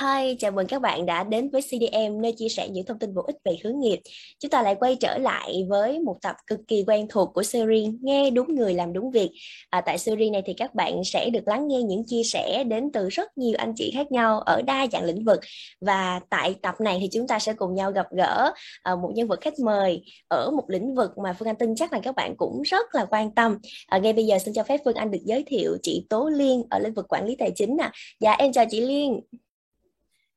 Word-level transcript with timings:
Hi, 0.00 0.36
chào 0.38 0.50
mừng 0.50 0.66
các 0.66 0.82
bạn 0.82 1.06
đã 1.06 1.24
đến 1.24 1.50
với 1.50 1.62
CDM 1.62 2.20
nơi 2.22 2.32
chia 2.36 2.48
sẻ 2.48 2.68
những 2.68 2.86
thông 2.86 2.98
tin 2.98 3.14
bổ 3.14 3.22
ích 3.22 3.36
về 3.44 3.56
hướng 3.64 3.80
nghiệp. 3.80 4.00
Chúng 4.38 4.50
ta 4.50 4.62
lại 4.62 4.74
quay 4.74 4.96
trở 4.96 5.18
lại 5.18 5.66
với 5.68 6.00
một 6.00 6.16
tập 6.22 6.36
cực 6.46 6.60
kỳ 6.68 6.84
quen 6.86 7.06
thuộc 7.10 7.30
của 7.34 7.42
series 7.42 7.94
Nghe 8.00 8.30
đúng 8.30 8.54
người 8.54 8.74
làm 8.74 8.92
đúng 8.92 9.10
việc. 9.10 9.30
À, 9.70 9.80
tại 9.80 9.98
series 9.98 10.32
này 10.32 10.42
thì 10.46 10.54
các 10.54 10.74
bạn 10.74 11.04
sẽ 11.04 11.30
được 11.30 11.48
lắng 11.48 11.68
nghe 11.68 11.82
những 11.82 12.02
chia 12.06 12.22
sẻ 12.24 12.64
đến 12.64 12.92
từ 12.92 13.08
rất 13.08 13.38
nhiều 13.38 13.54
anh 13.58 13.72
chị 13.76 13.90
khác 13.94 14.12
nhau 14.12 14.40
ở 14.40 14.62
đa 14.62 14.86
dạng 14.92 15.04
lĩnh 15.04 15.24
vực. 15.24 15.40
Và 15.80 16.20
tại 16.30 16.54
tập 16.62 16.74
này 16.80 16.98
thì 17.00 17.08
chúng 17.12 17.26
ta 17.26 17.38
sẽ 17.38 17.52
cùng 17.52 17.74
nhau 17.74 17.90
gặp 17.92 18.06
gỡ 18.16 18.52
à, 18.82 18.96
một 18.96 19.10
nhân 19.14 19.28
vật 19.28 19.40
khách 19.40 19.58
mời 19.58 20.02
ở 20.28 20.50
một 20.50 20.64
lĩnh 20.70 20.94
vực 20.94 21.10
mà 21.24 21.32
Phương 21.32 21.48
Anh 21.48 21.56
tin 21.56 21.74
chắc 21.76 21.92
là 21.92 22.00
các 22.02 22.14
bạn 22.14 22.34
cũng 22.38 22.62
rất 22.62 22.94
là 22.94 23.04
quan 23.04 23.34
tâm. 23.34 23.58
À, 23.86 23.98
ngay 23.98 24.12
bây 24.12 24.26
giờ 24.26 24.38
xin 24.38 24.54
cho 24.54 24.62
phép 24.62 24.80
Phương 24.84 24.94
Anh 24.94 25.10
được 25.10 25.22
giới 25.24 25.44
thiệu 25.46 25.76
chị 25.82 26.06
Tố 26.08 26.28
Liên 26.28 26.62
ở 26.70 26.78
lĩnh 26.78 26.94
vực 26.94 27.06
quản 27.08 27.24
lý 27.26 27.36
tài 27.38 27.50
chính. 27.56 27.76
À. 27.80 27.92
Dạ 28.20 28.32
em 28.32 28.52
chào 28.52 28.64
chị 28.70 28.80
Liên. 28.80 29.20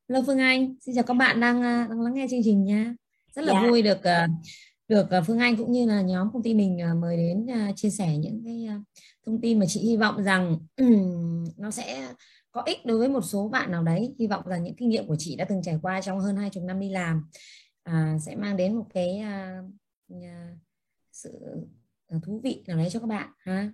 Hello 0.10 0.24
Phương 0.28 0.40
Anh, 0.40 0.76
xin 0.82 0.96
chào 0.96 1.04
các 1.04 1.14
bạn 1.14 1.40
đang 1.40 1.62
à, 1.62 1.88
đang 1.90 2.02
lắng 2.02 2.14
nghe 2.14 2.28
chương 2.30 2.44
trình 2.44 2.64
nha. 2.64 2.96
Rất 3.36 3.46
là 3.46 3.54
dạ. 3.54 3.70
vui 3.70 3.82
được 3.82 4.04
à, 4.04 4.28
được 4.88 5.10
à, 5.10 5.22
Phương 5.22 5.40
Anh 5.40 5.58
cũng 5.58 5.72
như 5.72 5.86
là 5.86 6.02
nhóm 6.02 6.30
công 6.34 6.44
ty 6.44 6.54
mình 6.54 6.78
mời 7.02 7.18
đến 7.18 7.48
chia 7.76 7.90
sẻ 7.90 8.18
những 8.18 8.42
cái 8.46 8.68
thông 9.26 9.42
tin 9.42 9.60
mà 9.60 9.66
chị 9.66 9.80
hy 9.80 9.98
vọng 9.98 10.24
rằng 10.24 10.58
nó 11.58 11.72
sẽ 11.72 12.08
có 12.52 12.62
ích 12.62 12.86
đối 12.86 12.98
với 12.98 13.10
một 13.10 13.22
số 13.22 13.50
bạn 13.50 13.72
nào 13.72 13.84
đấy. 13.84 14.16
Hy 14.20 14.28
vọng 14.28 14.44
rằng 14.46 14.64
những 14.64 14.76
kinh 14.76 14.90
nghiệm 14.90 15.08
của 15.08 15.16
chị 15.20 15.36
đã 15.36 15.46
từng 15.46 15.62
trải 15.64 15.80
qua 15.82 16.02
trong 16.02 16.20
hơn 16.20 16.36
hai 16.36 16.50
chục 16.50 16.64
năm 16.64 16.80
đi 16.80 16.90
làm 16.90 17.24
à, 17.84 18.18
sẽ 18.26 18.36
mang 18.36 18.58
đến 18.58 18.76
một 18.76 18.86
cái 18.94 19.24
sự 21.12 21.40
thú 22.24 22.42
vị 22.44 22.64
nào 22.68 22.78
đấy 22.78 22.90
cho 22.92 23.00
các 23.00 23.08
bạn 23.08 23.30
ha. 23.38 23.72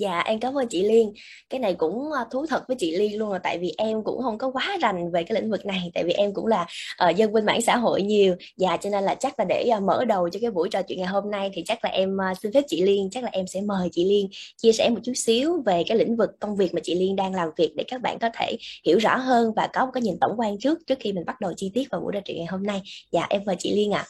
Dạ 0.00 0.20
em 0.20 0.40
cảm 0.40 0.58
ơn 0.58 0.68
chị 0.68 0.82
Liên. 0.82 1.12
Cái 1.50 1.60
này 1.60 1.74
cũng 1.74 2.12
ờ, 2.12 2.24
thú 2.30 2.46
thật 2.46 2.64
với 2.68 2.76
chị 2.80 2.96
Liên 2.96 3.18
luôn 3.18 3.32
là 3.32 3.38
tại 3.38 3.58
vì 3.58 3.74
em 3.76 4.04
cũng 4.04 4.22
không 4.22 4.38
có 4.38 4.50
quá 4.50 4.78
rành 4.80 5.10
về 5.12 5.22
cái 5.22 5.40
lĩnh 5.40 5.50
vực 5.50 5.66
này 5.66 5.90
Tại 5.94 6.04
vì 6.04 6.12
em 6.12 6.34
cũng 6.34 6.46
là 6.46 6.66
uh, 7.10 7.16
dân 7.16 7.32
bên 7.32 7.46
mảng 7.46 7.62
xã 7.62 7.76
hội 7.76 8.02
nhiều. 8.02 8.34
Dạ 8.56 8.76
cho 8.76 8.90
nên 8.90 9.04
là 9.04 9.14
chắc 9.14 9.38
là 9.38 9.44
để 9.48 9.70
uh, 9.76 9.82
mở 9.82 10.04
đầu 10.04 10.28
cho 10.28 10.40
cái 10.42 10.50
buổi 10.50 10.68
trò 10.68 10.82
chuyện 10.82 10.98
ngày 10.98 11.08
hôm 11.08 11.30
nay 11.30 11.50
Thì 11.54 11.62
chắc 11.66 11.84
là 11.84 11.90
em 11.90 12.16
uh, 12.16 12.38
xin 12.42 12.52
phép 12.52 12.64
chị 12.68 12.82
Liên 12.82 13.08
Chắc 13.10 13.24
là 13.24 13.30
em 13.32 13.46
sẽ 13.46 13.60
mời 13.60 13.88
chị 13.92 14.04
Liên 14.04 14.28
chia 14.56 14.72
sẻ 14.72 14.88
một 14.88 15.00
chút 15.04 15.14
xíu 15.16 15.62
Về 15.66 15.82
cái 15.88 15.98
lĩnh 15.98 16.16
vực 16.16 16.30
công 16.40 16.56
việc 16.56 16.74
mà 16.74 16.80
chị 16.84 16.94
Liên 16.94 17.16
đang 17.16 17.34
làm 17.34 17.48
việc 17.56 17.72
Để 17.76 17.84
các 17.88 18.00
bạn 18.00 18.18
có 18.18 18.28
thể 18.38 18.56
hiểu 18.86 18.98
rõ 18.98 19.16
hơn 19.16 19.52
Và 19.56 19.68
có 19.72 19.84
một 19.84 19.90
cái 19.94 20.02
nhìn 20.02 20.18
tổng 20.20 20.40
quan 20.40 20.58
trước 20.58 20.78
Trước 20.86 20.98
khi 21.00 21.12
mình 21.12 21.24
bắt 21.26 21.40
đầu 21.40 21.52
chi 21.56 21.70
tiết 21.74 21.88
vào 21.90 22.00
buổi 22.00 22.12
trò 22.14 22.20
chuyện 22.24 22.36
ngày 22.36 22.46
hôm 22.46 22.62
nay. 22.62 22.82
Dạ 23.12 23.26
em 23.30 23.42
mời 23.46 23.56
chị 23.58 23.74
Liên 23.74 23.92
ạ. 23.92 24.04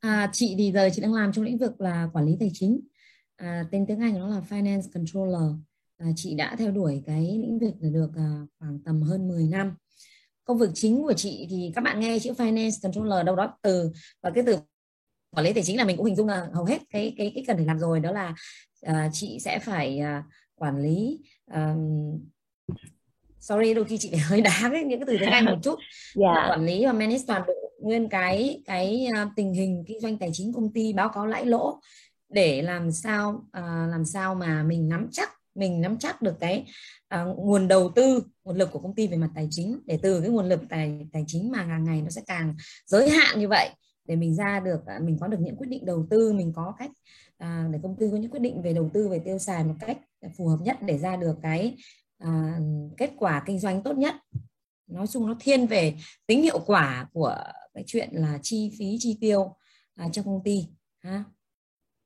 À. 0.00 0.10
à, 0.10 0.30
Chị 0.32 0.54
thì 0.58 0.72
giờ 0.72 0.90
chị 0.92 1.02
đang 1.02 1.14
làm 1.14 1.32
trong 1.32 1.44
lĩnh 1.44 1.58
vực 1.58 1.80
là 1.80 2.08
quản 2.12 2.26
lý 2.26 2.36
tài 2.40 2.50
chính 2.54 2.80
à, 3.40 3.64
tên 3.70 3.86
tiếng 3.86 4.00
Anh 4.00 4.18
nó 4.18 4.28
là 4.28 4.42
Finance 4.48 4.82
Controller 4.94 5.56
à, 5.98 6.06
chị 6.16 6.34
đã 6.34 6.56
theo 6.56 6.70
đuổi 6.70 7.02
cái 7.06 7.22
lĩnh 7.22 7.58
vực 7.58 7.74
là 7.80 7.90
được 7.90 8.10
à, 8.16 8.46
khoảng 8.58 8.78
tầm 8.84 9.02
hơn 9.02 9.28
10 9.28 9.48
năm 9.48 9.74
công 10.44 10.58
việc 10.58 10.70
chính 10.74 11.02
của 11.02 11.12
chị 11.12 11.46
thì 11.50 11.72
các 11.74 11.84
bạn 11.84 12.00
nghe 12.00 12.18
chữ 12.18 12.32
Finance 12.32 12.70
Controller 12.82 13.26
đâu 13.26 13.36
đó 13.36 13.58
từ 13.62 13.90
và 14.22 14.30
cái 14.30 14.44
từ 14.46 14.56
quản 15.30 15.44
lý 15.44 15.52
tài 15.52 15.62
chính 15.62 15.76
là 15.76 15.84
mình 15.84 15.96
cũng 15.96 16.06
hình 16.06 16.16
dung 16.16 16.28
là 16.28 16.48
hầu 16.54 16.64
hết 16.64 16.78
cái 16.90 17.14
cái 17.16 17.32
cái 17.34 17.44
cần 17.46 17.56
phải 17.56 17.66
làm 17.66 17.78
rồi 17.78 18.00
đó 18.00 18.12
là 18.12 18.34
à, 18.82 19.10
chị 19.12 19.38
sẽ 19.40 19.58
phải 19.58 19.98
à, 19.98 20.24
quản 20.54 20.82
lý 20.82 21.20
um, 21.52 22.18
sorry 23.40 23.74
đôi 23.74 23.84
khi 23.84 23.98
chị 23.98 24.08
phải 24.12 24.20
hơi 24.20 24.40
đá 24.40 24.68
với 24.70 24.84
những 24.84 25.00
cái 25.00 25.06
từ 25.06 25.16
tiếng 25.20 25.30
Anh 25.30 25.44
một 25.44 25.58
chút 25.62 25.78
yeah. 25.78 25.86
Dạ. 26.36 26.46
quản 26.50 26.64
lý 26.64 26.86
và 26.86 26.92
manage 26.92 27.24
toàn 27.26 27.42
bộ 27.46 27.54
nguyên 27.80 28.08
cái 28.08 28.62
cái 28.64 29.06
uh, 29.22 29.28
tình 29.36 29.54
hình 29.54 29.84
kinh 29.86 30.00
doanh 30.00 30.18
tài 30.18 30.30
chính 30.32 30.52
công 30.52 30.72
ty 30.72 30.92
báo 30.92 31.08
cáo 31.08 31.26
lãi 31.26 31.46
lỗ 31.46 31.80
để 32.30 32.62
làm 32.62 32.92
sao 32.92 33.30
uh, 33.58 33.90
làm 33.90 34.04
sao 34.04 34.34
mà 34.34 34.62
mình 34.62 34.88
nắm 34.88 35.08
chắc 35.12 35.30
mình 35.54 35.80
nắm 35.80 35.98
chắc 35.98 36.22
được 36.22 36.40
cái 36.40 36.66
uh, 37.14 37.38
nguồn 37.38 37.68
đầu 37.68 37.92
tư 37.94 38.22
nguồn 38.44 38.56
lực 38.56 38.70
của 38.72 38.78
công 38.78 38.94
ty 38.94 39.06
về 39.06 39.16
mặt 39.16 39.30
tài 39.34 39.48
chính 39.50 39.80
để 39.86 39.98
từ 40.02 40.20
cái 40.20 40.30
nguồn 40.30 40.48
lực 40.48 40.60
tài 40.68 41.06
tài 41.12 41.24
chính 41.26 41.50
mà 41.50 41.62
hàng 41.62 41.84
ngày 41.84 42.02
nó 42.02 42.10
sẽ 42.10 42.22
càng 42.26 42.54
giới 42.86 43.10
hạn 43.10 43.40
như 43.40 43.48
vậy 43.48 43.70
để 44.04 44.16
mình 44.16 44.34
ra 44.34 44.60
được 44.60 44.80
uh, 44.96 45.02
mình 45.02 45.16
có 45.20 45.26
được 45.26 45.38
những 45.40 45.56
quyết 45.56 45.68
định 45.68 45.84
đầu 45.86 46.06
tư 46.10 46.32
mình 46.32 46.52
có 46.56 46.74
cách 46.78 46.90
uh, 47.44 47.72
để 47.72 47.78
công 47.82 47.96
ty 47.96 48.06
có 48.10 48.16
những 48.16 48.30
quyết 48.30 48.42
định 48.42 48.62
về 48.62 48.72
đầu 48.72 48.90
tư 48.94 49.08
về 49.08 49.18
tiêu 49.18 49.38
xài 49.38 49.64
một 49.64 49.74
cách 49.80 49.98
phù 50.36 50.48
hợp 50.48 50.58
nhất 50.62 50.76
để 50.82 50.98
ra 50.98 51.16
được 51.16 51.36
cái 51.42 51.76
uh, 52.24 52.96
kết 52.96 53.10
quả 53.18 53.42
kinh 53.46 53.58
doanh 53.58 53.82
tốt 53.82 53.96
nhất. 53.96 54.14
Nói 54.86 55.06
chung 55.06 55.26
nó 55.26 55.36
thiên 55.40 55.66
về 55.66 55.94
tính 56.26 56.42
hiệu 56.42 56.58
quả 56.66 57.08
của 57.12 57.36
cái 57.74 57.84
chuyện 57.86 58.08
là 58.12 58.38
chi 58.42 58.72
phí 58.78 58.96
chi 58.98 59.18
tiêu 59.20 59.40
uh, 60.04 60.12
trong 60.12 60.24
công 60.24 60.42
ty 60.44 60.66
ha. 60.98 61.24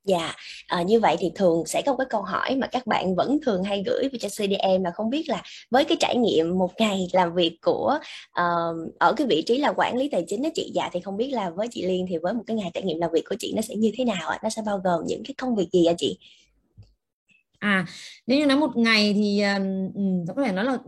Dạ, 0.04 0.34
à, 0.66 0.82
như 0.82 1.00
vậy 1.00 1.16
thì 1.18 1.30
thường 1.34 1.66
sẽ 1.66 1.82
có 1.86 1.92
một 1.92 1.98
cái 1.98 2.06
câu 2.10 2.22
hỏi 2.22 2.56
mà 2.56 2.66
các 2.66 2.86
bạn 2.86 3.14
vẫn 3.14 3.38
thường 3.46 3.62
hay 3.62 3.82
gửi 3.86 4.08
về 4.12 4.18
cho 4.18 4.28
CDM 4.28 4.84
là 4.84 4.90
không 4.94 5.10
biết 5.10 5.28
là 5.28 5.42
với 5.70 5.84
cái 5.84 5.96
trải 6.00 6.16
nghiệm 6.16 6.58
một 6.58 6.70
ngày 6.78 7.06
làm 7.12 7.34
việc 7.34 7.58
của 7.62 7.98
uh, 8.40 8.98
ở 8.98 9.12
cái 9.16 9.26
vị 9.26 9.42
trí 9.46 9.58
là 9.58 9.72
quản 9.76 9.96
lý 9.96 10.08
tài 10.08 10.24
chính 10.28 10.42
đó 10.42 10.48
chị 10.54 10.70
dạ 10.74 10.90
thì 10.92 11.00
không 11.00 11.16
biết 11.16 11.28
là 11.30 11.50
với 11.50 11.68
chị 11.70 11.86
Liên 11.86 12.06
thì 12.08 12.18
với 12.18 12.32
một 12.32 12.42
cái 12.46 12.56
ngày 12.56 12.70
trải 12.74 12.82
nghiệm 12.82 12.98
làm 12.98 13.10
việc 13.12 13.24
của 13.28 13.36
chị 13.38 13.52
nó 13.56 13.62
sẽ 13.62 13.74
như 13.74 13.92
thế 13.96 14.04
nào 14.04 14.28
ạ? 14.28 14.38
Nó 14.42 14.48
sẽ 14.48 14.62
bao 14.66 14.80
gồm 14.84 15.00
những 15.06 15.22
cái 15.24 15.34
công 15.38 15.54
việc 15.54 15.68
gì 15.72 15.84
ạ 15.84 15.92
chị? 15.98 16.18
À, 17.58 17.86
nếu 18.26 18.38
như 18.38 18.46
nói 18.46 18.56
một 18.56 18.76
ngày 18.76 19.12
thì 19.14 19.42
um, 19.42 20.26
có 20.36 20.42
thể 20.42 20.52
nói 20.52 20.64
là 20.64 20.78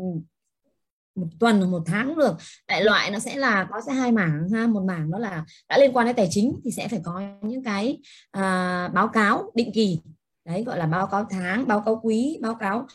một 1.17 1.27
tuần 1.41 1.61
hoặc 1.61 1.67
một 1.67 1.83
tháng 1.87 2.09
cũng 2.09 2.19
được. 2.19 2.37
Đại 2.69 2.85
loại 2.85 3.11
nó 3.11 3.19
sẽ 3.19 3.37
là 3.37 3.69
có 3.71 3.81
sẽ 3.87 3.93
hai 3.93 4.13
mảng 4.13 4.49
ha. 4.55 4.67
Một 4.67 4.83
mảng 4.87 5.11
đó 5.11 5.19
là 5.19 5.45
đã 5.69 5.79
liên 5.79 5.93
quan 5.93 6.07
đến 6.07 6.17
tài 6.17 6.29
chính 6.31 6.61
thì 6.65 6.71
sẽ 6.71 6.89
phải 6.89 7.01
có 7.05 7.23
những 7.43 7.65
cái 7.65 7.99
à, 8.31 8.89
báo 8.89 9.09
cáo 9.09 9.51
định 9.55 9.73
kỳ. 9.75 10.01
Đấy 10.45 10.65
gọi 10.65 10.79
là 10.79 10.87
báo 10.87 11.07
cáo 11.07 11.27
tháng 11.31 11.67
báo 11.69 11.83
cáo 11.87 12.01
quý 12.03 12.39
báo 12.43 12.55
cáo 12.55 12.87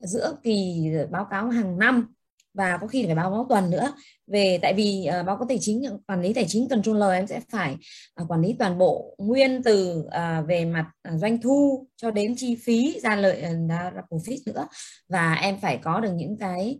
giữa 0.00 0.36
kỳ 0.42 0.84
báo 1.10 1.26
cáo 1.30 1.48
hàng 1.48 1.78
năm 1.78 2.06
và 2.54 2.76
có 2.76 2.86
khi 2.86 3.06
phải 3.06 3.14
báo 3.14 3.30
cáo 3.30 3.46
tuần 3.48 3.70
nữa. 3.70 3.92
Về 4.26 4.58
tại 4.62 4.74
vì 4.74 5.08
uh, 5.20 5.26
báo 5.26 5.36
cáo 5.36 5.46
tài 5.48 5.58
chính 5.60 5.82
quản 6.06 6.22
lý 6.22 6.32
tài 6.32 6.44
chính 6.48 6.68
controller 6.68 7.10
em 7.10 7.26
sẽ 7.26 7.40
phải 7.52 7.76
uh, 8.22 8.30
quản 8.30 8.40
lý 8.40 8.56
toàn 8.58 8.78
bộ 8.78 9.14
nguyên 9.18 9.62
từ 9.62 9.98
uh, 9.98 10.48
về 10.48 10.64
mặt 10.64 10.90
uh, 11.14 11.20
doanh 11.20 11.40
thu 11.42 11.86
cho 11.96 12.10
đến 12.10 12.34
chi 12.36 12.56
phí 12.64 13.00
ra 13.02 13.16
lợi 13.16 13.44
uh, 13.64 13.70
ra 13.70 14.02
profit 14.10 14.38
nữa. 14.46 14.66
Và 15.08 15.34
em 15.34 15.60
phải 15.60 15.78
có 15.82 16.00
được 16.00 16.12
những 16.14 16.36
cái 16.36 16.78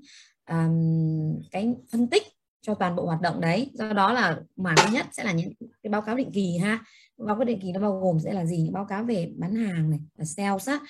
um, 0.49 1.43
cái 1.51 1.75
phân 1.93 2.07
tích 2.07 2.23
cho 2.61 2.75
toàn 2.75 2.97
bộ 2.97 3.07
hoạt 3.07 3.21
động 3.21 3.41
đấy. 3.41 3.71
Do 3.75 3.93
đó 3.93 4.13
là 4.13 4.41
mảng 4.57 4.77
thứ 4.77 4.93
nhất 4.93 5.07
sẽ 5.13 5.25
là 5.25 5.33
những 5.33 5.53
cái 5.83 5.91
báo 5.91 6.03
cáo 6.03 6.17
định 6.17 6.31
kỳ 6.35 6.57
ha. 6.57 6.85
Báo 7.19 7.37
cáo 7.37 7.45
định 7.45 7.61
kỳ 7.63 7.73
nó 7.73 7.81
bao 7.81 8.01
gồm 8.01 8.21
sẽ 8.21 8.33
là 8.33 8.45
gì? 8.45 8.57
Những 8.63 8.73
báo 8.73 8.85
cáo 8.85 9.05
về 9.05 9.33
bán 9.37 9.55
hàng 9.55 9.91
này 9.91 10.01
là 10.17 10.25
sales 10.25 10.69
á. 10.69 10.81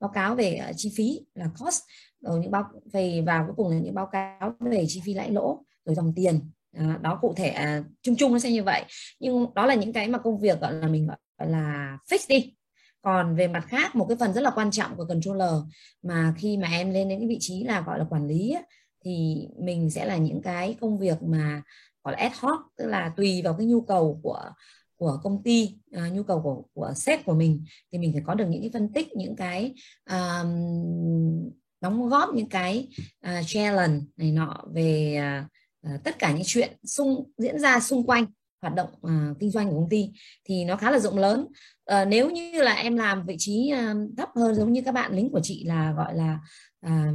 Báo 0.00 0.10
cáo 0.14 0.34
về 0.34 0.60
uh, 0.70 0.74
chi 0.76 0.92
phí 0.96 1.20
là 1.34 1.50
cost. 1.58 1.82
Rồi 2.20 2.40
những 2.40 2.50
báo 2.50 2.64
về 2.92 3.22
và 3.26 3.44
cuối 3.46 3.54
cùng 3.56 3.70
là 3.70 3.78
những 3.78 3.94
báo 3.94 4.06
cáo 4.06 4.52
về 4.60 4.84
chi 4.88 5.02
phí 5.04 5.14
lãi 5.14 5.30
lỗ 5.30 5.64
rồi 5.84 5.94
dòng 5.94 6.12
tiền. 6.16 6.40
À, 6.76 6.98
đó 7.02 7.18
cụ 7.22 7.34
thể 7.36 7.48
à, 7.48 7.82
chung 8.02 8.16
chung 8.16 8.32
nó 8.32 8.38
sẽ 8.38 8.50
như 8.50 8.62
vậy. 8.62 8.84
Nhưng 9.20 9.46
đó 9.54 9.66
là 9.66 9.74
những 9.74 9.92
cái 9.92 10.08
mà 10.08 10.18
công 10.18 10.40
việc 10.40 10.60
gọi 10.60 10.72
là 10.72 10.88
mình 10.88 11.06
gọi 11.38 11.50
là 11.50 11.98
fix 12.10 12.18
đi 12.28 12.54
còn 13.02 13.36
về 13.36 13.48
mặt 13.48 13.64
khác 13.68 13.96
một 13.96 14.06
cái 14.08 14.16
phần 14.20 14.32
rất 14.32 14.40
là 14.40 14.50
quan 14.50 14.70
trọng 14.70 14.96
của 14.96 15.04
controller 15.04 15.52
mà 16.02 16.34
khi 16.38 16.56
mà 16.56 16.68
em 16.68 16.90
lên 16.90 17.08
đến 17.08 17.18
cái 17.18 17.28
vị 17.28 17.38
trí 17.40 17.64
là 17.64 17.80
gọi 17.80 17.98
là 17.98 18.04
quản 18.10 18.26
lý 18.26 18.52
ấy, 18.52 18.62
thì 19.04 19.46
mình 19.58 19.90
sẽ 19.90 20.04
là 20.04 20.16
những 20.16 20.42
cái 20.42 20.76
công 20.80 20.98
việc 20.98 21.22
mà 21.22 21.62
gọi 22.04 22.12
là 22.12 22.18
ad 22.18 22.32
hoc 22.40 22.60
tức 22.76 22.86
là 22.86 23.12
tùy 23.16 23.42
vào 23.42 23.54
cái 23.58 23.66
nhu 23.66 23.80
cầu 23.80 24.20
của 24.22 24.50
của 24.96 25.20
công 25.22 25.42
ty 25.42 25.78
uh, 25.96 26.12
nhu 26.12 26.22
cầu 26.22 26.40
của 26.42 26.62
của 26.74 26.92
sếp 26.96 27.24
của 27.24 27.34
mình 27.34 27.64
thì 27.92 27.98
mình 27.98 28.12
phải 28.12 28.22
có 28.26 28.34
được 28.34 28.46
những 28.48 28.60
cái 28.60 28.70
phân 28.72 28.92
tích 28.92 29.16
những 29.16 29.36
cái 29.36 29.74
um, 30.10 31.50
đóng 31.80 32.08
góp 32.08 32.34
những 32.34 32.48
cái 32.48 32.88
à, 33.20 33.38
uh, 33.38 33.46
challenge 33.48 34.00
này 34.16 34.32
nọ 34.32 34.64
về 34.74 35.20
uh, 35.94 36.04
tất 36.04 36.18
cả 36.18 36.32
những 36.32 36.42
chuyện 36.46 36.72
xung 36.84 37.30
diễn 37.38 37.58
ra 37.58 37.80
xung 37.80 38.06
quanh 38.06 38.26
hoạt 38.62 38.74
động 38.74 38.88
uh, 39.06 39.38
kinh 39.40 39.50
doanh 39.50 39.70
của 39.70 39.74
công 39.74 39.88
ty 39.88 40.10
thì 40.44 40.64
nó 40.64 40.76
khá 40.76 40.90
là 40.90 40.98
rộng 40.98 41.18
lớn. 41.18 41.46
Uh, 41.92 42.08
nếu 42.08 42.30
như 42.30 42.62
là 42.62 42.74
em 42.74 42.96
làm 42.96 43.26
vị 43.26 43.36
trí 43.38 43.72
uh, 43.74 44.16
thấp 44.16 44.28
hơn 44.36 44.54
giống 44.54 44.72
như 44.72 44.82
các 44.84 44.92
bạn 44.92 45.12
lính 45.12 45.30
của 45.30 45.40
chị 45.42 45.64
là 45.64 45.92
gọi 45.92 46.14
là 46.14 46.40
uh, 46.86 47.14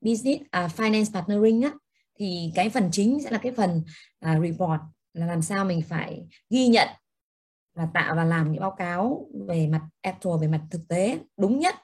business 0.00 0.42
uh, 0.42 0.70
finance 0.76 1.12
partnering 1.12 1.62
á 1.62 1.70
thì 2.18 2.52
cái 2.54 2.70
phần 2.70 2.88
chính 2.92 3.22
sẽ 3.24 3.30
là 3.30 3.38
cái 3.38 3.52
phần 3.52 3.82
uh, 4.26 4.42
report 4.42 4.80
là 5.12 5.26
làm 5.26 5.42
sao 5.42 5.64
mình 5.64 5.82
phải 5.82 6.22
ghi 6.50 6.66
nhận 6.66 6.88
và 7.74 7.88
tạo 7.94 8.14
và 8.16 8.24
làm 8.24 8.52
những 8.52 8.60
báo 8.60 8.74
cáo 8.78 9.28
về 9.48 9.66
mặt 9.66 9.82
actual 10.00 10.40
về 10.40 10.48
mặt 10.48 10.60
thực 10.70 10.88
tế 10.88 11.18
đúng 11.36 11.58
nhất 11.58 11.74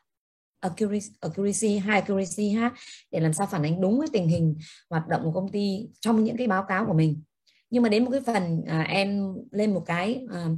accuracy, 0.60 1.12
accuracy 1.20 1.68
high 1.68 1.94
accuracy 1.94 2.50
ha 2.50 2.70
để 3.10 3.20
làm 3.20 3.32
sao 3.32 3.46
phản 3.46 3.62
ánh 3.62 3.80
đúng 3.80 4.00
cái 4.00 4.08
tình 4.12 4.28
hình 4.28 4.56
hoạt 4.90 5.08
động 5.08 5.20
của 5.24 5.32
công 5.32 5.48
ty 5.48 5.88
trong 6.00 6.24
những 6.24 6.36
cái 6.36 6.46
báo 6.46 6.64
cáo 6.68 6.86
của 6.86 6.94
mình 6.94 7.22
nhưng 7.70 7.82
mà 7.82 7.88
đến 7.88 8.04
một 8.04 8.10
cái 8.10 8.20
phần 8.26 8.62
à, 8.66 8.82
em 8.82 9.34
lên 9.50 9.74
một 9.74 9.82
cái 9.86 10.20
à, 10.32 10.48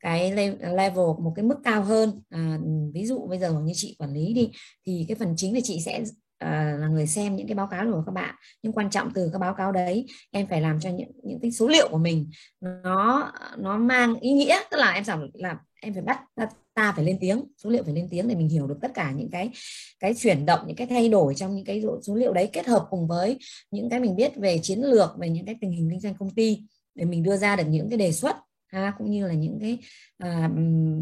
cái 0.00 0.32
level 0.60 0.96
một 0.96 1.32
cái 1.36 1.44
mức 1.44 1.56
cao 1.64 1.82
hơn 1.82 2.22
à, 2.28 2.58
ví 2.94 3.06
dụ 3.06 3.26
bây 3.26 3.38
giờ 3.38 3.52
như 3.52 3.72
chị 3.74 3.96
quản 3.98 4.12
lý 4.12 4.32
đi 4.34 4.50
thì 4.86 5.04
cái 5.08 5.14
phần 5.14 5.34
chính 5.36 5.54
là 5.54 5.60
chị 5.64 5.80
sẽ 5.80 6.04
à, 6.38 6.76
là 6.80 6.88
người 6.88 7.06
xem 7.06 7.36
những 7.36 7.46
cái 7.46 7.54
báo 7.54 7.66
cáo 7.66 7.84
của 7.92 8.02
các 8.06 8.12
bạn. 8.12 8.34
Nhưng 8.62 8.72
quan 8.72 8.90
trọng 8.90 9.10
từ 9.14 9.30
các 9.32 9.38
báo 9.38 9.54
cáo 9.54 9.72
đấy 9.72 10.06
em 10.30 10.46
phải 10.46 10.60
làm 10.60 10.80
cho 10.80 10.90
những 10.90 11.10
những 11.24 11.40
cái 11.42 11.52
số 11.52 11.68
liệu 11.68 11.88
của 11.90 11.98
mình 11.98 12.30
nó 12.60 13.32
nó 13.58 13.78
mang 13.78 14.20
ý 14.20 14.32
nghĩa. 14.32 14.58
Tức 14.70 14.76
là 14.76 14.92
em 14.92 15.04
phải 15.04 15.18
làm 15.34 15.56
em 15.80 15.94
phải 15.94 16.02
bắt 16.02 16.20
ta 16.76 16.92
phải 16.96 17.04
lên 17.04 17.18
tiếng 17.20 17.44
số 17.56 17.70
liệu 17.70 17.82
phải 17.82 17.94
lên 17.94 18.08
tiếng 18.10 18.28
để 18.28 18.34
mình 18.34 18.48
hiểu 18.48 18.66
được 18.66 18.78
tất 18.80 18.90
cả 18.94 19.12
những 19.12 19.30
cái 19.30 19.50
cái 20.00 20.14
chuyển 20.14 20.46
động 20.46 20.60
những 20.66 20.76
cái 20.76 20.86
thay 20.86 21.08
đổi 21.08 21.34
trong 21.34 21.56
những 21.56 21.64
cái 21.64 21.82
số 22.02 22.14
liệu 22.14 22.32
đấy 22.32 22.50
kết 22.52 22.66
hợp 22.66 22.86
cùng 22.90 23.08
với 23.08 23.38
những 23.70 23.90
cái 23.90 24.00
mình 24.00 24.16
biết 24.16 24.36
về 24.36 24.58
chiến 24.62 24.80
lược 24.80 25.10
về 25.18 25.30
những 25.30 25.46
cái 25.46 25.54
tình 25.60 25.70
hình 25.70 25.88
kinh 25.90 26.00
doanh 26.00 26.14
công 26.14 26.34
ty 26.34 26.58
để 26.94 27.04
mình 27.04 27.22
đưa 27.22 27.36
ra 27.36 27.56
được 27.56 27.64
những 27.68 27.88
cái 27.88 27.98
đề 27.98 28.12
xuất 28.12 28.36
ha 28.66 28.92
cũng 28.98 29.10
như 29.10 29.26
là 29.26 29.34
những 29.34 29.58
cái 29.60 29.78
à, 30.18 30.50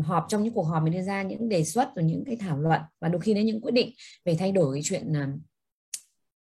họp 0.02 0.26
trong 0.28 0.44
những 0.44 0.54
cuộc 0.54 0.62
họp 0.62 0.82
mình 0.82 0.92
đưa 0.92 1.02
ra 1.02 1.22
những 1.22 1.48
đề 1.48 1.64
xuất 1.64 1.88
rồi 1.96 2.04
những 2.04 2.24
cái 2.26 2.36
thảo 2.36 2.60
luận. 2.60 2.80
Và 3.00 3.08
đôi 3.08 3.20
khi 3.20 3.34
đến 3.34 3.46
những 3.46 3.60
quyết 3.60 3.74
định 3.74 3.90
về 4.24 4.34
thay 4.34 4.52
đổi 4.52 4.76
cái 4.76 4.82
chuyện 4.84 5.16
à, 5.16 5.28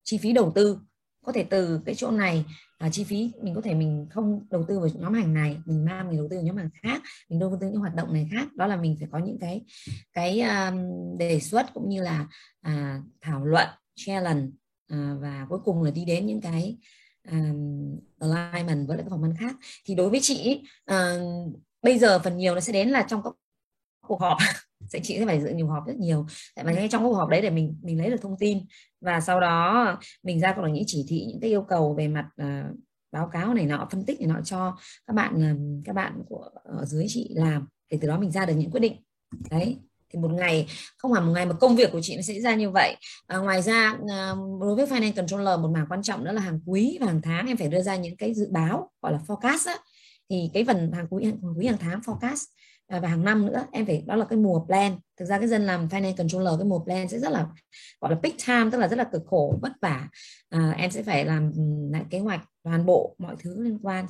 chi 0.04 0.18
phí 0.18 0.32
đầu 0.34 0.52
tư 0.56 0.78
có 1.26 1.32
thể 1.32 1.44
từ 1.44 1.80
cái 1.86 1.96
chỗ 1.96 2.12
này 2.12 2.46
à, 2.78 2.90
chi 2.90 3.04
phí 3.04 3.32
mình 3.42 3.56
có 3.56 3.62
thể 3.62 3.74
mình 3.74 4.08
không 4.10 4.46
đầu 4.50 4.66
tư 4.68 4.80
vào 4.80 4.90
nhóm 4.96 5.14
hàng 5.14 5.34
này 5.34 5.58
mình 5.66 5.86
mang 5.86 6.08
mình 6.08 6.18
đầu 6.18 6.28
tư 6.30 6.36
vào 6.36 6.46
nhóm 6.46 6.58
hàng 6.58 6.70
khác 6.84 7.02
mình 7.30 7.40
đầu 7.40 7.58
tư 7.62 7.68
những 7.68 7.80
hoạt 7.80 7.96
động 7.96 8.14
này 8.14 8.30
khác. 8.32 8.56
Đó 8.56 8.68
là 8.68 8.76
mình 8.76 8.96
phải 9.00 9.08
có 9.12 9.20
những 9.20 9.38
cái 9.40 9.66
cái 10.14 10.42
um, 10.42 10.78
đề 11.18 11.40
xuất 11.40 11.74
cũng 11.74 11.90
như 11.90 12.02
là 12.02 12.28
à, 12.62 13.02
thảo 13.22 13.46
luận 13.46 13.68
challenge 13.96 14.48
à, 14.88 14.98
ờ, 14.98 15.18
và 15.22 15.46
cuối 15.50 15.60
cùng 15.66 15.84
là 15.84 15.92
đi 15.92 16.06
đến 16.06 16.26
những 16.26 16.42
cái 16.42 16.78
um, 17.32 18.00
alignment 18.20 18.88
với 18.88 18.98
lại 18.98 19.04
các 19.04 19.10
phòng 19.10 19.22
ban 19.22 19.36
khác. 19.40 19.56
Thì 19.86 19.96
đối 19.96 20.10
với 20.10 20.20
chị 20.24 20.62
uh, 20.92 21.54
bây 21.82 22.00
giờ 22.00 22.20
phần 22.20 22.38
nhiều 22.38 22.56
nó 22.56 22.60
sẽ 22.62 22.74
đến 22.74 22.90
là 22.90 23.06
trong 23.10 23.24
các 23.24 23.34
cuộc 24.08 24.22
họp. 24.22 24.38
sẽ 24.90 25.00
chị 25.04 25.20
sẽ 25.20 25.26
phải 25.26 25.42
dự 25.42 25.50
nhiều 25.50 25.68
họp 25.68 25.88
rất 25.88 25.96
nhiều. 25.96 26.26
Tại 26.56 26.66
vì 26.66 26.74
ngay 26.74 26.88
trong 26.92 27.04
cuộc 27.04 27.14
họp 27.14 27.30
đấy 27.30 27.42
để 27.42 27.50
mình 27.50 27.78
mình 27.84 27.98
lấy 27.98 28.10
được 28.10 28.22
thông 28.22 28.38
tin. 28.40 28.60
Và 29.02 29.22
sau 29.22 29.40
đó 29.40 30.00
mình 30.24 30.40
ra 30.40 30.54
có 30.58 30.68
những 30.68 30.84
chỉ 30.88 31.06
thị 31.08 31.26
những 31.28 31.40
cái 31.42 31.50
yêu 31.50 31.62
cầu 31.62 31.94
về 31.94 32.08
mặt 32.08 32.26
uh, 32.42 32.78
báo 33.12 33.28
cáo 33.28 33.54
này 33.54 33.66
nọ 33.66 33.88
phân 33.92 34.06
tích 34.06 34.20
này 34.20 34.28
nọ 34.28 34.42
cho 34.44 34.78
các 35.08 35.14
bạn 35.14 35.34
các 35.86 35.94
bạn 35.94 36.22
của 36.30 36.50
ở 36.64 36.86
dưới 36.86 37.06
chị 37.08 37.30
làm 37.36 37.68
để 37.92 37.98
từ 38.02 38.08
đó 38.08 38.20
mình 38.20 38.32
ra 38.32 38.46
được 38.46 38.54
những 38.54 38.72
quyết 38.72 38.80
định. 38.80 38.96
Đấy 39.50 39.78
thì 40.14 40.20
một 40.20 40.32
ngày 40.32 40.68
không 40.98 41.14
phải 41.14 41.22
một 41.22 41.32
ngày 41.32 41.46
mà 41.46 41.54
công 41.54 41.76
việc 41.76 41.92
của 41.92 42.02
chị 42.02 42.16
nó 42.16 42.22
sẽ 42.22 42.42
ra 42.42 42.56
như 42.56 42.70
vậy. 42.70 42.96
À, 43.28 43.38
ngoài 43.38 43.62
ra 43.62 43.98
đối 44.62 44.76
với 44.76 44.86
finance 44.86 45.14
controller 45.16 45.60
một 45.60 45.70
mảng 45.74 45.86
quan 45.90 46.04
trọng 46.04 46.24
đó 46.24 46.32
là 46.32 46.42
hàng 46.42 46.60
quý 46.66 46.98
và 47.02 47.08
hàng 47.08 47.22
tháng 47.22 47.48
em 47.48 47.58
phải 47.58 47.68
đưa 47.68 47.82
ra 47.82 47.96
những 47.96 48.18
cái 48.18 48.34
dự 48.34 48.48
báo 48.52 48.92
gọi 49.02 49.12
là 49.12 49.20
forecast 49.28 49.70
á. 49.70 49.78
thì 50.30 50.50
cái 50.54 50.66
phần 50.66 50.92
hàng 50.92 51.08
quý 51.10 51.26
hàng 51.26 51.58
quý 51.58 51.66
hàng 51.66 51.78
tháng 51.80 52.00
forecast 52.00 52.46
à, 52.88 53.00
và 53.00 53.08
hàng 53.08 53.24
năm 53.24 53.46
nữa 53.46 53.66
em 53.72 53.86
phải 53.86 54.04
đó 54.08 54.16
là 54.16 54.26
cái 54.26 54.40
mùa 54.40 54.66
plan. 54.66 54.96
Thực 55.18 55.26
ra 55.26 55.40
cái 55.40 55.48
dân 55.48 55.66
làm 55.66 55.88
finance 55.88 56.16
controller 56.16 56.54
cái 56.58 56.66
mùa 56.66 56.84
plan 56.84 57.08
sẽ 57.08 57.20
rất 57.20 57.32
là 57.32 57.48
gọi 58.02 58.12
là 58.12 58.20
big 58.24 58.34
time 58.48 58.70
tức 58.72 58.78
là 58.78 58.88
rất 58.88 58.96
là 58.96 59.04
cực 59.04 59.22
khổ 59.26 59.60
vất 59.62 59.72
vả. 59.82 60.10
À, 60.50 60.72
em 60.78 60.92
sẽ 60.92 61.04
phải 61.04 61.26
làm 61.26 61.52
ừ, 61.56 61.62
lại 61.92 62.04
kế 62.10 62.20
hoạch 62.20 62.50
toàn 62.64 62.86
bộ 62.86 63.16
mọi 63.18 63.36
thứ 63.40 63.64
liên 63.64 63.80
quan. 63.82 64.06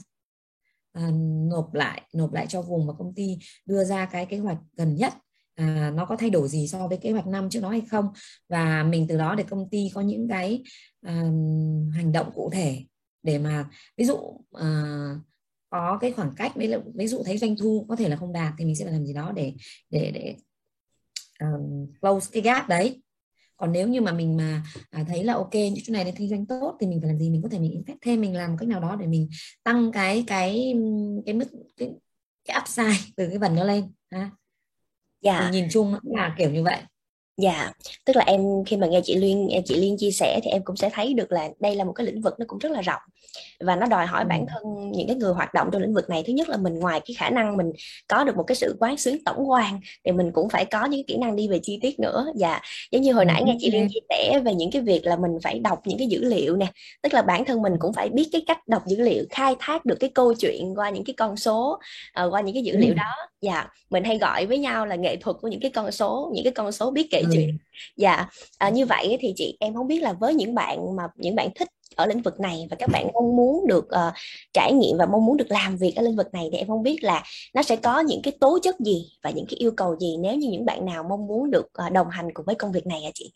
À, 0.94 1.10
nộp 1.50 1.74
lại 1.74 2.02
nộp 2.14 2.34
lại 2.34 2.46
cho 2.50 2.62
vùng 2.62 2.88
và 2.88 2.94
công 2.98 3.14
ty 3.16 3.38
đưa 3.66 3.84
ra 3.84 4.06
cái 4.06 4.26
kế 4.26 4.38
hoạch 4.38 4.58
gần 4.78 4.96
nhất. 4.96 5.14
À, 5.56 5.92
nó 5.96 6.06
có 6.06 6.16
thay 6.16 6.30
đổi 6.30 6.48
gì 6.48 6.68
so 6.68 6.88
với 6.88 6.98
kế 6.98 7.12
hoạch 7.12 7.28
năm 7.28 7.50
trước 7.50 7.60
đó 7.64 7.70
hay 7.70 7.82
không? 7.92 8.08
Và 8.50 8.84
mình 8.84 9.06
từ 9.10 9.18
đó 9.18 9.36
để 9.36 9.44
công 9.50 9.70
ty 9.70 9.92
có 9.94 10.02
những 10.02 10.28
cái 10.28 10.64
à, 11.02 11.14
hành 11.94 12.12
động 12.12 12.32
cụ 12.36 12.50
thể 12.54 12.86
để 13.24 13.40
mà 13.40 13.70
ví 13.98 14.06
dụ 14.06 14.18
à, 14.52 14.70
có 15.76 15.98
cái 16.02 16.12
khoảng 16.12 16.32
cách 16.36 16.52
ví 16.56 16.68
dụ, 16.68 16.78
ví 16.96 17.08
dụ 17.08 17.24
thấy 17.26 17.38
doanh 17.38 17.56
thu 17.58 17.86
có 17.90 17.96
thể 17.96 18.10
là 18.10 18.16
không 18.16 18.34
đạt 18.34 18.54
thì 18.58 18.66
mình 18.66 18.76
sẽ 18.76 18.86
phải 18.86 18.94
làm 18.94 19.06
gì 19.06 19.14
đó 19.14 19.32
để 19.36 19.54
để 19.90 20.12
để 20.12 20.36
um, 21.40 21.88
close 22.02 22.30
cái 22.34 22.42
gap 22.42 22.70
đấy. 22.70 23.02
Còn 23.58 23.72
nếu 23.72 23.88
như 23.88 24.02
mà 24.02 24.12
mình 24.12 24.38
mà 24.38 24.64
à, 24.90 25.04
thấy 25.08 25.24
là 25.24 25.34
ok 25.34 25.54
những 25.54 25.84
chỗ 25.84 25.94
này 25.94 26.04
để 26.04 26.14
kinh 26.18 26.30
doanh 26.30 26.46
tốt 26.46 26.78
thì 26.80 26.88
mình 26.88 27.02
phải 27.02 27.08
làm 27.08 27.20
gì? 27.20 27.30
Mình 27.30 27.42
có 27.42 27.50
thể 27.50 27.60
mình 27.60 27.84
phép 27.88 27.94
thêm 28.02 28.22
mình 28.22 28.36
làm 28.36 28.58
cách 28.58 28.70
nào 28.70 28.80
đó 28.80 28.96
để 28.96 29.08
mình 29.08 29.30
tăng 29.64 29.92
cái 29.92 30.24
cái 30.28 30.76
cái 31.26 31.36
mức 31.36 31.46
cái, 31.78 31.92
cái 32.46 32.58
upside 32.62 33.12
từ 33.18 33.30
cái 33.30 33.40
phần 33.40 33.56
đó 33.56 33.64
lên 33.64 33.94
ha? 34.12 34.32
Dạ. 35.22 35.42
mình 35.42 35.52
nhìn 35.52 35.68
chung 35.72 35.96
là 36.04 36.36
kiểu 36.38 36.52
như 36.52 36.64
vậy 36.64 36.78
Dạ, 37.38 37.72
tức 38.06 38.16
là 38.16 38.24
em 38.28 38.42
khi 38.66 38.78
mà 38.78 38.88
nghe 38.88 39.02
chị 39.04 39.16
Liên 39.16 39.50
chị 39.66 39.76
Liên 39.76 39.98
chia 39.98 40.12
sẻ 40.12 40.40
thì 40.44 40.52
em 40.52 40.62
cũng 40.66 40.76
sẽ 40.76 40.90
thấy 40.94 41.14
được 41.14 41.32
là 41.32 41.50
đây 41.60 41.76
là 41.76 41.84
một 41.84 41.94
cái 41.94 42.06
lĩnh 42.06 42.22
vực 42.22 42.34
nó 42.40 42.46
cũng 42.48 42.60
rất 42.60 42.72
là 42.72 42.82
rộng 42.82 43.02
và 43.60 43.76
nó 43.76 43.86
đòi 43.88 44.06
hỏi 44.06 44.26
bản 44.26 44.46
thân 44.48 44.92
những 44.92 45.08
cái 45.08 45.16
người 45.16 45.34
hoạt 45.34 45.54
động 45.54 45.70
trong 45.72 45.82
lĩnh 45.82 45.94
vực 45.94 46.10
này 46.10 46.24
thứ 46.28 46.34
nhất 46.34 46.50
là 46.50 46.58
mình 46.58 46.80
ngoài 46.80 47.02
cái 47.06 47.16
khả 47.18 47.30
năng 47.30 47.58
mình 47.58 47.72
có 48.08 48.24
được 48.24 48.36
một 48.36 48.44
cái 48.44 48.56
sự 48.56 48.78
quán 48.80 48.98
xuyến 48.98 49.24
tổng 49.24 49.50
quan 49.50 49.80
thì 50.06 50.12
mình 50.12 50.32
cũng 50.32 50.50
phải 50.50 50.66
có 50.66 50.86
những 50.86 51.06
kỹ 51.08 51.18
năng 51.18 51.36
đi 51.36 51.48
về 51.48 51.60
chi 51.64 51.80
tiết 51.82 52.00
nữa. 52.00 52.28
Dạ, 52.36 52.60
giống 52.92 53.02
như 53.02 53.14
hồi 53.14 53.26
nãy 53.26 53.44
nghe 53.46 53.56
chị 53.60 53.72
Liên 53.72 53.88
chia 53.94 54.00
sẻ 54.10 54.40
về 54.46 54.54
những 54.54 54.72
cái 54.72 54.82
việc 54.82 55.06
là 55.06 55.16
mình 55.16 55.32
phải 55.44 55.60
đọc 55.60 55.80
những 55.86 55.98
cái 55.98 56.08
dữ 56.08 56.24
liệu 56.24 56.56
nè, 56.56 56.68
tức 57.04 57.14
là 57.14 57.22
bản 57.22 57.46
thân 57.46 57.62
mình 57.62 57.74
cũng 57.80 57.94
phải 57.94 58.10
biết 58.10 58.30
cái 58.32 58.44
cách 58.48 58.68
đọc 58.68 58.88
dữ 58.88 59.02
liệu, 59.02 59.26
khai 59.30 59.56
thác 59.60 59.86
được 59.86 59.98
cái 60.00 60.10
câu 60.10 60.34
chuyện 60.34 60.76
qua 60.76 60.90
những 60.90 61.04
cái 61.04 61.14
con 61.18 61.38
số, 61.38 61.80
uh, 62.26 62.34
qua 62.34 62.42
những 62.42 62.54
cái 62.54 62.64
dữ 62.64 62.78
liệu 62.78 62.94
đó. 62.94 63.28
Dạ, 63.42 63.68
mình 63.90 64.04
hay 64.04 64.18
gọi 64.18 64.46
với 64.46 64.58
nhau 64.58 64.86
là 64.86 64.96
nghệ 64.96 65.16
thuật 65.16 65.38
của 65.42 65.48
những 65.48 65.60
cái 65.60 65.72
con 65.72 65.92
số, 65.92 66.32
những 66.34 66.44
cái 66.44 66.54
con 66.54 66.72
số 66.72 66.92
biết 66.92 67.08
kể 67.12 67.24
ừ. 67.32 67.40
dạ 67.98 68.28
à, 68.58 68.70
như 68.70 68.86
vậy 68.86 69.18
thì 69.20 69.34
chị 69.36 69.58
em 69.60 69.74
không 69.74 69.88
biết 69.88 70.02
là 70.02 70.14
với 70.14 70.34
những 70.34 70.56
bạn 70.56 70.96
mà 70.96 71.04
những 71.16 71.36
bạn 71.36 71.50
thích 71.56 71.68
ở 71.96 72.06
lĩnh 72.06 72.22
vực 72.22 72.40
này 72.40 72.68
và 72.70 72.76
các 72.80 72.90
bạn 72.90 73.08
mong 73.14 73.36
muốn 73.36 73.68
được 73.68 73.86
uh, 73.86 74.14
trải 74.54 74.74
nghiệm 74.74 74.98
và 74.98 75.06
mong 75.06 75.26
muốn 75.26 75.38
được 75.38 75.52
làm 75.52 75.78
việc 75.78 75.94
ở 75.96 76.02
lĩnh 76.04 76.16
vực 76.16 76.34
này 76.34 76.50
thì 76.52 76.58
em 76.58 76.68
không 76.68 76.84
biết 76.84 77.04
là 77.04 77.24
nó 77.54 77.64
sẽ 77.64 77.76
có 77.76 78.00
những 78.00 78.22
cái 78.22 78.34
tố 78.40 78.60
chất 78.64 78.80
gì 78.80 79.12
và 79.24 79.30
những 79.30 79.46
cái 79.50 79.58
yêu 79.58 79.72
cầu 79.72 79.98
gì 80.00 80.18
nếu 80.20 80.36
như 80.36 80.50
những 80.50 80.66
bạn 80.66 80.86
nào 80.86 81.04
mong 81.10 81.28
muốn 81.28 81.52
được 81.52 81.66
uh, 81.86 81.92
đồng 81.92 82.10
hành 82.10 82.34
cùng 82.34 82.46
với 82.46 82.56
công 82.56 82.72
việc 82.72 82.88
này 82.88 83.02
hả 83.02 83.10
chị? 83.14 83.32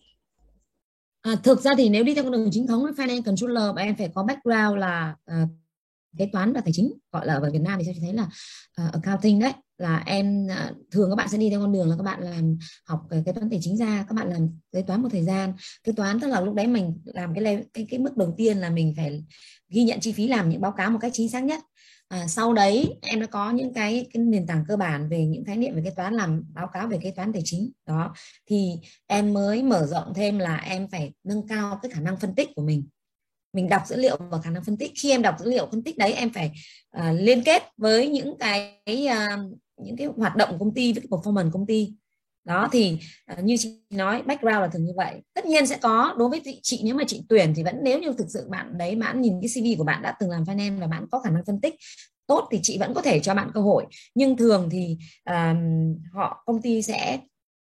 À, 1.21 1.36
thực 1.44 1.62
ra 1.62 1.71
thì 1.77 1.89
nếu 1.89 2.03
đi 2.03 2.15
theo 2.15 2.24
con 2.24 2.31
đường 2.31 2.50
chính 2.51 2.68
thống 2.68 2.86
finance 2.97 3.24
controller 3.24 3.75
em 3.77 3.95
phải 3.95 4.09
có 4.15 4.24
background 4.24 4.77
là 4.77 5.15
uh, 5.31 5.50
kế 6.17 6.29
toán 6.33 6.53
và 6.53 6.61
tài 6.61 6.73
chính 6.73 6.94
gọi 7.11 7.27
là 7.27 7.33
ở 7.33 7.51
Việt 7.51 7.61
Nam 7.61 7.79
thì 7.79 7.85
sẽ 7.85 8.00
thấy 8.01 8.13
là 8.13 8.23
uh, 8.23 8.91
accounting 8.94 9.39
đấy 9.39 9.53
là 9.77 10.03
em 10.06 10.45
uh, 10.45 10.77
thường 10.91 11.09
các 11.09 11.15
bạn 11.15 11.27
sẽ 11.29 11.38
đi 11.38 11.50
theo 11.50 11.59
con 11.59 11.73
đường 11.73 11.89
là 11.89 11.95
các 11.97 12.03
bạn 12.03 12.21
làm 12.21 12.57
học 12.85 13.01
cái 13.09 13.23
kế 13.25 13.31
toán 13.31 13.50
tài 13.50 13.59
chính 13.61 13.77
ra 13.77 14.06
các 14.09 14.15
bạn 14.15 14.29
làm 14.29 14.50
kế 14.71 14.81
toán 14.81 15.01
một 15.01 15.09
thời 15.11 15.23
gian. 15.23 15.53
Kế 15.83 15.91
toán 15.91 16.19
tức 16.19 16.27
là 16.27 16.41
lúc 16.41 16.53
đấy 16.53 16.67
mình 16.67 17.01
làm 17.06 17.33
cái 17.33 17.65
cái 17.73 17.88
cái 17.89 18.00
mức 18.00 18.17
đầu 18.17 18.33
tiên 18.38 18.57
là 18.57 18.69
mình 18.69 18.94
phải 18.97 19.23
ghi 19.69 19.83
nhận 19.83 20.00
chi 20.00 20.11
phí 20.11 20.27
làm 20.27 20.50
những 20.50 20.61
báo 20.61 20.71
cáo 20.71 20.91
một 20.91 21.00
cách 21.01 21.11
chính 21.15 21.29
xác 21.29 21.44
nhất. 21.44 21.59
À, 22.07 22.27
sau 22.27 22.53
đấy 22.53 22.97
em 23.01 23.19
đã 23.19 23.25
có 23.25 23.51
những 23.51 23.73
cái, 23.73 24.07
cái 24.13 24.23
nền 24.23 24.47
tảng 24.47 24.65
cơ 24.67 24.77
bản 24.77 25.09
về 25.09 25.25
những 25.25 25.45
khái 25.45 25.57
niệm 25.57 25.75
về 25.75 25.81
kế 25.85 25.89
toán 25.89 26.13
làm 26.13 26.44
báo 26.53 26.67
cáo 26.73 26.88
về 26.88 26.97
kế 27.01 27.12
toán 27.12 27.33
tài 27.33 27.41
chính. 27.45 27.71
Đó 27.85 28.13
thì 28.50 28.71
em 29.07 29.33
mới 29.33 29.63
mở 29.63 29.85
rộng 29.85 30.13
thêm 30.15 30.39
là 30.39 30.57
em 30.57 30.88
phải 30.91 31.12
nâng 31.23 31.47
cao 31.47 31.79
cái 31.81 31.91
khả 31.91 32.01
năng 32.01 32.17
phân 32.17 32.35
tích 32.35 32.50
của 32.55 32.62
mình 32.62 32.88
mình 33.54 33.69
đọc 33.69 33.81
dữ 33.88 33.96
liệu 33.96 34.18
và 34.30 34.42
khả 34.42 34.50
năng 34.50 34.63
phân 34.63 34.78
tích. 34.78 34.92
Khi 34.96 35.12
em 35.12 35.22
đọc 35.22 35.36
dữ 35.40 35.50
liệu 35.50 35.68
phân 35.72 35.84
tích 35.84 35.98
đấy 35.98 36.13
em 36.13 36.30
phải 36.30 36.51
uh, 36.98 37.04
liên 37.19 37.44
kết 37.44 37.63
với 37.78 38.07
những 38.07 38.38
cái 38.40 38.78
uh, 38.88 39.60
những 39.84 39.98
cái 39.98 40.07
hoạt 40.18 40.36
động 40.36 40.50
của 40.51 40.57
công 40.57 40.74
ty 40.74 40.94
với 40.94 41.01
cái 41.01 41.07
performance 41.07 41.51
công 41.51 41.66
ty. 41.66 41.94
Đó 42.46 42.70
thì 42.72 42.98
uh, 43.34 43.44
như 43.44 43.58
chị 43.58 43.79
nói 43.89 44.22
background 44.22 44.60
là 44.62 44.68
thường 44.68 44.86
như 44.86 44.94
vậy. 44.96 45.15
Tất 45.34 45.46
nhiên 45.46 45.68
sẽ 45.68 45.77
có 45.82 46.15
đối 46.18 46.29
với 46.29 46.41
chị 46.63 46.82
nếu 46.84 46.96
mà 46.96 47.03
chị 47.08 47.22
tuyển 47.29 47.53
thì 47.56 47.63
vẫn 47.63 47.75
nếu 47.84 48.00
như 48.00 48.13
thực 48.18 48.27
sự 48.29 48.48
bạn 48.50 48.77
đấy 48.77 48.96
bạn 48.96 49.22
nhìn 49.22 49.34
cái 49.41 49.50
cv 49.50 49.77
của 49.77 49.84
bạn 49.84 50.01
đã 50.01 50.15
từng 50.20 50.29
làm 50.29 50.44
finance 50.44 50.79
và 50.79 50.88
bạn 50.88 51.06
có 51.12 51.20
khả 51.20 51.29
năng 51.29 51.46
phân 51.46 51.62
tích 51.62 51.75
tốt 52.27 52.48
thì 52.51 52.60
chị 52.63 52.77
vẫn 52.77 52.94
có 52.94 53.01
thể 53.01 53.20
cho 53.20 53.34
bạn 53.34 53.51
cơ 53.53 53.62
hội. 53.62 53.86
Nhưng 54.15 54.38
thường 54.38 54.70
thì 54.72 54.98
um, 55.25 55.96
họ 56.13 56.44
công 56.46 56.62
ty 56.62 56.82
sẽ 56.82 57.20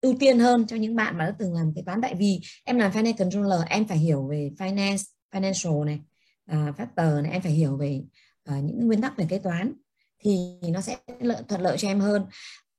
ưu 0.00 0.14
tiên 0.18 0.38
hơn 0.38 0.66
cho 0.66 0.76
những 0.76 0.96
bạn 0.96 1.18
mà 1.18 1.26
đã 1.26 1.34
từng 1.38 1.54
làm 1.54 1.72
kế 1.76 1.82
toán 1.86 2.00
tại 2.00 2.14
vì. 2.14 2.40
Em 2.64 2.78
làm 2.78 2.92
finance 2.92 3.16
controller 3.18 3.60
em 3.68 3.88
phải 3.88 3.98
hiểu 3.98 4.28
về 4.30 4.50
finance 4.58 5.04
financial 5.32 5.84
này 5.84 6.00
uh, 6.52 6.76
factor 6.76 7.22
này 7.22 7.32
em 7.32 7.42
phải 7.42 7.52
hiểu 7.52 7.76
về 7.76 8.02
uh, 8.50 8.64
những 8.64 8.86
nguyên 8.86 9.00
tắc 9.00 9.16
về 9.16 9.26
kế 9.28 9.38
toán 9.38 9.72
thì 10.18 10.58
nó 10.68 10.80
sẽ 10.80 10.96
lợi, 11.20 11.42
thuận 11.48 11.60
lợi 11.60 11.76
cho 11.78 11.88
em 11.88 12.00
hơn. 12.00 12.26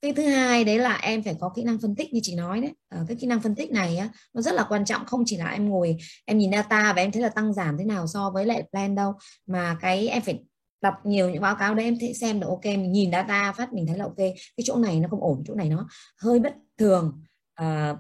Cái 0.02 0.14
thứ 0.14 0.24
hai 0.24 0.64
đấy 0.64 0.80
là 0.80 0.96
em 0.96 1.24
phải 1.24 1.36
có 1.40 1.50
kỹ 1.56 1.64
năng 1.64 1.80
phân 1.82 1.96
tích 1.96 2.14
như 2.14 2.20
chị 2.24 2.36
nói 2.36 2.62
đấy. 2.62 2.72
Uh, 3.02 3.08
cái 3.08 3.18
kỹ 3.18 3.28
năng 3.28 3.42
phân 3.42 3.56
tích 3.56 3.72
này 3.72 3.98
á, 3.98 4.10
nó 4.34 4.42
rất 4.42 4.54
là 4.54 4.66
quan 4.70 4.86
trọng 4.86 5.06
không 5.06 5.24
chỉ 5.26 5.38
là 5.38 5.50
em 5.50 5.70
ngồi 5.70 5.98
em 6.26 6.38
nhìn 6.38 6.52
data 6.52 6.94
và 6.96 7.02
em 7.02 7.12
thấy 7.12 7.22
là 7.22 7.30
tăng 7.30 7.54
giảm 7.54 7.78
thế 7.78 7.86
nào 7.86 8.08
so 8.08 8.30
với 8.30 8.46
lại 8.46 8.64
plan 8.72 8.96
đâu 8.96 9.14
mà 9.48 9.78
cái 9.82 10.08
em 10.08 10.22
phải 10.22 10.44
đọc 10.82 10.94
nhiều 11.04 11.30
những 11.30 11.42
báo 11.42 11.56
cáo 11.56 11.76
đấy 11.76 11.86
em 11.86 12.00
thấy 12.00 12.14
xem 12.14 12.40
được 12.40 12.48
ok 12.48 12.66
mình 12.66 12.92
nhìn 12.92 13.12
data 13.12 13.54
phát 13.54 13.74
mình 13.74 13.88
thấy 13.88 13.98
là 13.98 14.04
ok. 14.06 14.18
Cái 14.18 14.64
chỗ 14.64 14.76
này 14.76 15.00
nó 15.00 15.08
không 15.10 15.22
ổn 15.22 15.44
chỗ 15.48 15.56
này 15.56 15.70
nó 15.70 15.88
hơi 16.18 16.40
bất 16.40 16.56
thường. 16.78 17.22
Uh, 17.62 17.98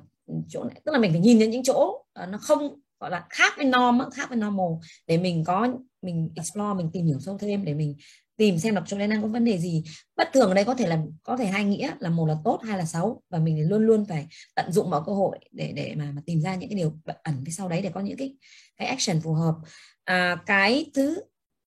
chỗ 0.47 0.63
này 0.63 0.81
tức 0.85 0.91
là 0.91 0.99
mình 0.99 1.11
phải 1.11 1.21
nhìn 1.21 1.39
đến 1.39 1.51
những 1.51 1.63
chỗ 1.63 2.05
uh, 2.23 2.29
nó 2.29 2.37
không 2.37 2.80
gọi 3.01 3.11
là 3.11 3.25
khác 3.29 3.53
với 3.57 3.65
norm 3.65 4.09
khác 4.13 4.29
với 4.29 4.37
normal. 4.37 4.67
Để 5.07 5.17
mình 5.17 5.43
có 5.43 5.67
mình 6.01 6.29
explore 6.35 6.73
mình 6.77 6.89
tìm 6.93 7.05
hiểu 7.05 7.19
sâu 7.19 7.37
thêm 7.37 7.65
để 7.65 7.73
mình 7.73 7.95
tìm 8.37 8.59
xem 8.59 8.75
đọc 8.75 8.83
chỗ 8.87 8.97
đấy 8.97 9.07
đang 9.07 9.21
có 9.21 9.27
vấn 9.27 9.45
đề 9.45 9.57
gì. 9.57 9.83
Bất 10.15 10.29
thường 10.33 10.47
ở 10.47 10.53
đây 10.53 10.65
có 10.65 10.75
thể 10.75 10.87
là 10.87 10.99
có 11.23 11.37
thể 11.37 11.45
hai 11.45 11.65
nghĩa 11.65 11.91
là 11.99 12.09
một 12.09 12.25
là 12.25 12.35
tốt 12.43 12.59
hai 12.63 12.77
là 12.77 12.85
xấu. 12.85 13.21
Và 13.29 13.39
mình 13.39 13.69
luôn 13.69 13.85
luôn 13.85 14.05
phải 14.05 14.27
tận 14.55 14.71
dụng 14.71 14.89
mọi 14.89 15.01
cơ 15.05 15.13
hội 15.13 15.39
để 15.51 15.71
để 15.75 15.95
mà, 15.97 16.11
mà 16.15 16.21
tìm 16.25 16.41
ra 16.41 16.55
những 16.55 16.69
cái 16.69 16.77
điều 16.77 16.93
ẩn 17.23 17.43
phía 17.45 17.51
sau 17.51 17.69
đấy 17.69 17.81
để 17.81 17.89
có 17.93 18.01
những 18.01 18.17
cái 18.17 18.35
cái 18.77 18.87
action 18.87 19.21
phù 19.21 19.33
hợp. 19.33 19.55
À, 20.03 20.37
cái 20.45 20.91
thứ 20.93 21.21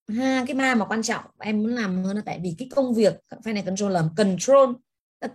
hai 0.09 0.47
cái 0.47 0.55
ba 0.55 0.75
mà 0.75 0.85
quan 0.85 1.03
trọng 1.03 1.25
em 1.39 1.59
muốn 1.59 1.75
làm 1.75 2.05
hơn 2.05 2.17
là 2.17 2.23
tại 2.27 2.41
vì 2.43 2.55
cái 2.59 2.69
công 2.75 2.95
việc 2.95 3.21
finance 3.45 3.65
control 3.65 3.93
làm 3.93 4.09
control 4.17 4.71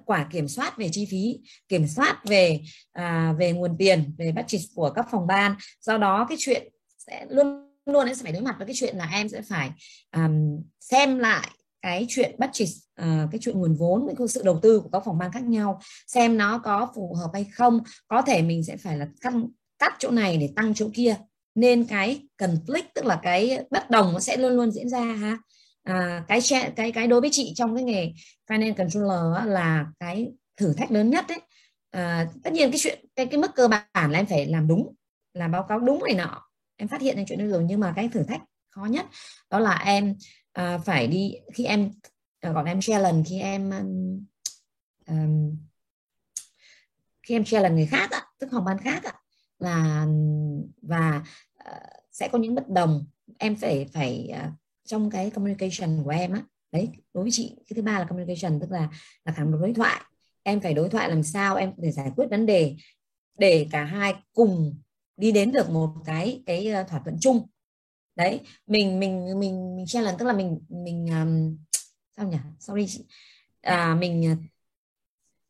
quả 0.06 0.28
kiểm 0.32 0.48
soát 0.48 0.78
về 0.78 0.90
chi 0.92 1.08
phí 1.12 1.40
kiểm 1.68 1.88
soát 1.88 2.22
về 2.26 2.60
à, 2.92 3.34
về 3.40 3.52
nguồn 3.52 3.76
tiền 3.78 4.16
về 4.18 4.32
budget 4.32 4.62
của 4.76 4.90
các 4.90 5.08
phòng 5.12 5.28
ban. 5.28 5.56
Do 5.82 5.98
đó 5.98 6.26
cái 6.30 6.38
chuyện 6.42 6.68
sẽ 6.98 7.26
luôn 7.30 7.70
luôn 7.86 8.06
em 8.06 8.16
sẽ 8.16 8.24
phải 8.24 8.32
đối 8.32 8.42
mặt 8.42 8.56
với 8.58 8.68
cái 8.68 8.76
chuyện 8.76 8.96
là 8.96 9.10
em 9.14 9.30
sẽ 9.30 9.42
phải 9.42 9.72
um, 10.16 10.64
xem 10.80 11.20
lại 11.20 11.50
cái 11.82 12.06
chuyện 12.10 12.36
budget 12.40 12.70
uh, 13.02 13.32
cái 13.32 13.40
chuyện 13.42 13.60
nguồn 13.60 13.76
vốn 13.76 14.08
cái 14.18 14.28
sự 14.28 14.42
đầu 14.44 14.60
tư 14.62 14.80
của 14.80 14.90
các 14.90 15.04
phòng 15.06 15.18
ban 15.18 15.32
khác 15.32 15.44
nhau 15.44 15.80
xem 16.08 16.38
nó 16.38 16.60
có 16.60 16.92
phù 16.96 17.14
hợp 17.14 17.30
hay 17.34 17.46
không. 17.54 17.80
Có 18.08 18.22
thể 18.22 18.42
mình 18.42 18.64
sẽ 18.64 18.78
phải 18.78 18.98
là 18.98 19.08
cắt 19.22 19.34
cắt 19.80 19.94
chỗ 20.00 20.12
này 20.12 20.38
để 20.38 20.50
tăng 20.56 20.74
chỗ 20.74 20.90
kia. 20.94 21.16
Nên 21.56 21.86
cái 21.86 22.28
conflict 22.38 22.84
tức 22.96 23.06
là 23.06 23.20
cái 23.24 23.60
bất 23.72 23.90
đồng 23.90 24.14
nó 24.14 24.20
sẽ 24.20 24.38
luôn 24.38 24.52
luôn 24.52 24.72
diễn 24.72 24.90
ra 24.90 25.02
ha 25.02 25.38
à, 25.90 26.24
cái 26.28 26.40
cái 26.76 26.92
cái 26.92 27.08
đối 27.08 27.22
với 27.22 27.30
chị 27.34 27.54
trong 27.56 27.76
cái 27.76 27.84
nghề 27.84 28.14
finance 28.48 28.74
controller 28.74 29.48
là 29.48 29.86
cái 30.00 30.32
thử 30.58 30.74
thách 30.74 30.92
lớn 30.92 31.10
nhất 31.10 31.26
đấy 31.28 31.42
à, 31.92 32.28
tất 32.44 32.54
nhiên 32.54 32.72
cái 32.72 32.80
chuyện 32.80 33.06
cái 33.16 33.26
cái 33.26 33.40
mức 33.40 33.52
cơ 33.56 33.68
bản 33.68 34.12
là 34.12 34.20
em 34.20 34.26
phải 34.26 34.46
làm 34.46 34.68
đúng 34.68 34.96
làm 35.34 35.52
báo 35.52 35.66
cáo 35.70 35.80
đúng 35.80 36.04
này 36.04 36.14
nọ. 36.14 36.46
Em 36.76 36.88
phát 36.88 37.02
hiện 37.02 37.18
ra 37.18 37.24
chuyện 37.28 37.40
đó 37.40 37.46
rồi 37.46 37.64
nhưng 37.68 37.80
mà 37.80 37.94
cái 37.96 38.10
thử 38.10 38.24
thách 38.24 38.42
khó 38.70 38.86
nhất 38.86 39.06
đó 39.50 39.60
là 39.60 39.84
em 39.86 40.16
à, 40.54 40.78
phải 40.78 41.08
đi 41.08 41.34
khi 41.54 41.66
em 41.66 41.92
à, 42.40 42.52
gọi 42.52 42.64
gọi 42.64 42.72
em 42.72 42.82
challenge 42.82 43.24
khi 43.30 43.40
em 43.40 43.72
um, 43.72 44.26
um, 45.08 45.58
khi 47.24 47.36
em 47.36 47.44
challenge 47.44 47.76
người 47.76 47.86
khác 47.86 48.12
á, 48.12 48.26
tức 48.40 48.50
phòng 48.52 48.66
ban 48.66 48.78
khác 48.78 49.04
á, 49.04 49.14
là 49.60 50.06
và 50.82 51.24
uh, 51.70 51.84
sẽ 52.12 52.28
có 52.28 52.38
những 52.38 52.56
bất 52.56 52.70
đồng. 52.70 53.06
Em 53.38 53.56
phải 53.56 53.90
phải 53.94 54.30
uh, 54.32 54.54
trong 54.90 55.10
cái 55.10 55.30
communication 55.30 56.04
của 56.04 56.10
em 56.10 56.34
á. 56.34 56.44
Đấy 56.72 56.90
đối 57.14 57.24
với 57.24 57.32
chị 57.32 57.56
cái 57.56 57.76
thứ 57.76 57.82
ba 57.82 58.00
là 58.00 58.06
communication 58.06 58.60
tức 58.60 58.72
là 58.72 58.90
là 59.26 59.34
khả 59.34 59.44
năng 59.44 59.62
đối 59.62 59.74
thoại. 59.74 60.02
Em 60.44 60.62
phải 60.62 60.74
đối 60.74 60.90
thoại 60.90 61.10
làm 61.10 61.24
sao 61.24 61.56
em 61.56 61.74
để 61.78 61.92
giải 61.92 62.12
quyết 62.16 62.26
vấn 62.30 62.46
đề 62.46 62.76
để 63.38 63.68
cả 63.72 63.84
hai 63.84 64.14
cùng 64.34 64.82
đi 65.18 65.32
đến 65.32 65.52
được 65.52 65.70
một 65.70 65.94
cái 66.06 66.44
cái 66.46 66.68
ờ, 66.68 66.84
thỏa 66.84 67.00
thuận 67.00 67.18
chung. 67.22 67.48
Đấy 68.16 68.40
mình 68.68 69.00
mình 69.00 69.40
mình 69.40 69.76
mình 69.76 69.86
challenge 69.88 70.18
tức 70.20 70.26
là 70.26 70.34
mình 70.34 70.60
mình 70.70 71.08
um, 71.08 71.58
sao 72.18 72.28
nhỉ? 72.28 72.38
Sorry 72.60 73.06
à, 73.62 73.96
mình 73.96 74.36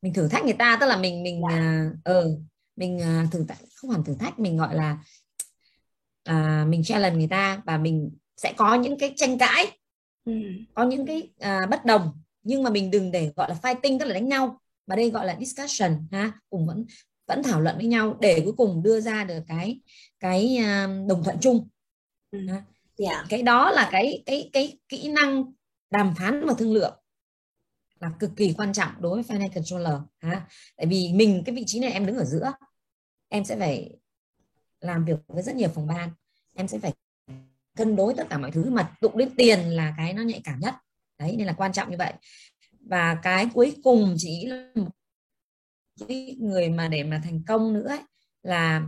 mình 0.01 0.13
thử 0.13 0.27
thách 0.27 0.43
người 0.43 0.53
ta 0.53 0.77
tức 0.79 0.87
là 0.87 0.97
mình 0.97 1.23
mình 1.23 1.41
dạ. 1.49 1.89
ờ 2.03 2.19
uh, 2.19 2.39
mình 2.75 2.97
uh, 2.97 3.31
thử 3.31 3.45
thách 3.47 3.57
không 3.75 3.91
hẳn 3.91 4.03
thử 4.03 4.15
thách 4.15 4.39
mình 4.39 4.57
gọi 4.57 4.75
là 4.75 5.03
uh, 6.29 6.67
mình 6.67 6.83
challenge 6.83 7.17
người 7.17 7.27
ta 7.27 7.61
và 7.65 7.77
mình 7.77 8.09
sẽ 8.39 8.53
có 8.57 8.75
những 8.75 8.97
cái 8.97 9.13
tranh 9.15 9.37
cãi 9.37 9.77
ừ. 10.25 10.33
có 10.73 10.83
những 10.83 11.05
cái 11.05 11.29
uh, 11.35 11.69
bất 11.69 11.85
đồng 11.85 12.11
nhưng 12.43 12.63
mà 12.63 12.69
mình 12.69 12.91
đừng 12.91 13.11
để 13.11 13.31
gọi 13.35 13.49
là 13.49 13.55
fighting 13.61 13.99
tức 13.99 14.05
là 14.05 14.13
đánh 14.13 14.29
nhau 14.29 14.61
mà 14.87 14.95
đây 14.95 15.09
gọi 15.09 15.25
là 15.25 15.37
discussion 15.39 16.07
ha 16.11 16.31
cùng 16.49 16.67
vẫn 16.67 16.85
vẫn 17.27 17.43
thảo 17.43 17.61
luận 17.61 17.75
với 17.77 17.85
nhau 17.85 18.17
để 18.21 18.41
cuối 18.43 18.53
cùng 18.57 18.83
đưa 18.83 19.01
ra 19.01 19.23
được 19.23 19.39
cái 19.47 19.79
cái 20.19 20.57
uh, 20.59 21.07
đồng 21.09 21.23
thuận 21.23 21.37
chung 21.41 21.69
ừ. 22.31 22.39
yeah. 22.47 22.63
Dạ. 22.97 23.25
cái 23.29 23.41
đó 23.41 23.71
là 23.71 23.89
cái 23.91 24.23
cái 24.25 24.49
cái 24.53 24.77
kỹ 24.89 25.11
năng 25.11 25.53
đàm 25.91 26.13
phán 26.17 26.45
và 26.45 26.53
thương 26.57 26.73
lượng 26.73 26.93
là 27.99 28.11
cực 28.19 28.31
kỳ 28.35 28.53
quan 28.57 28.73
trọng 28.73 28.91
đối 28.99 29.23
với 29.23 29.37
finance 29.37 29.53
controller 29.55 29.99
ha 30.19 30.47
tại 30.77 30.85
vì 30.85 31.13
mình 31.13 31.43
cái 31.45 31.55
vị 31.55 31.63
trí 31.67 31.79
này 31.79 31.91
em 31.91 32.05
đứng 32.05 32.17
ở 32.17 32.25
giữa 32.25 32.51
em 33.29 33.45
sẽ 33.45 33.57
phải 33.59 33.97
làm 34.79 35.05
việc 35.05 35.17
với 35.27 35.43
rất 35.43 35.55
nhiều 35.55 35.69
phòng 35.75 35.87
ban 35.87 36.09
em 36.55 36.67
sẽ 36.67 36.79
phải 36.79 36.93
cân 37.79 37.95
đối 37.95 38.13
tất 38.13 38.27
cả 38.29 38.37
mọi 38.37 38.51
thứ 38.51 38.69
mà 38.69 38.91
đụng 39.01 39.17
đến 39.17 39.29
tiền 39.37 39.59
là 39.59 39.93
cái 39.97 40.13
nó 40.13 40.21
nhạy 40.21 40.41
cảm 40.43 40.59
nhất. 40.59 40.73
Đấy 41.19 41.35
nên 41.37 41.47
là 41.47 41.53
quan 41.53 41.73
trọng 41.73 41.91
như 41.91 41.97
vậy. 41.97 42.13
Và 42.79 43.17
cái 43.23 43.47
cuối 43.53 43.75
cùng 43.83 44.15
chỉ 44.17 44.45
là 44.45 44.71
một 44.75 44.89
cái 46.07 46.35
người 46.39 46.69
mà 46.69 46.87
để 46.87 47.03
mà 47.03 47.21
thành 47.23 47.43
công 47.47 47.73
nữa 47.73 47.87
ấy, 47.87 47.99
là 48.43 48.81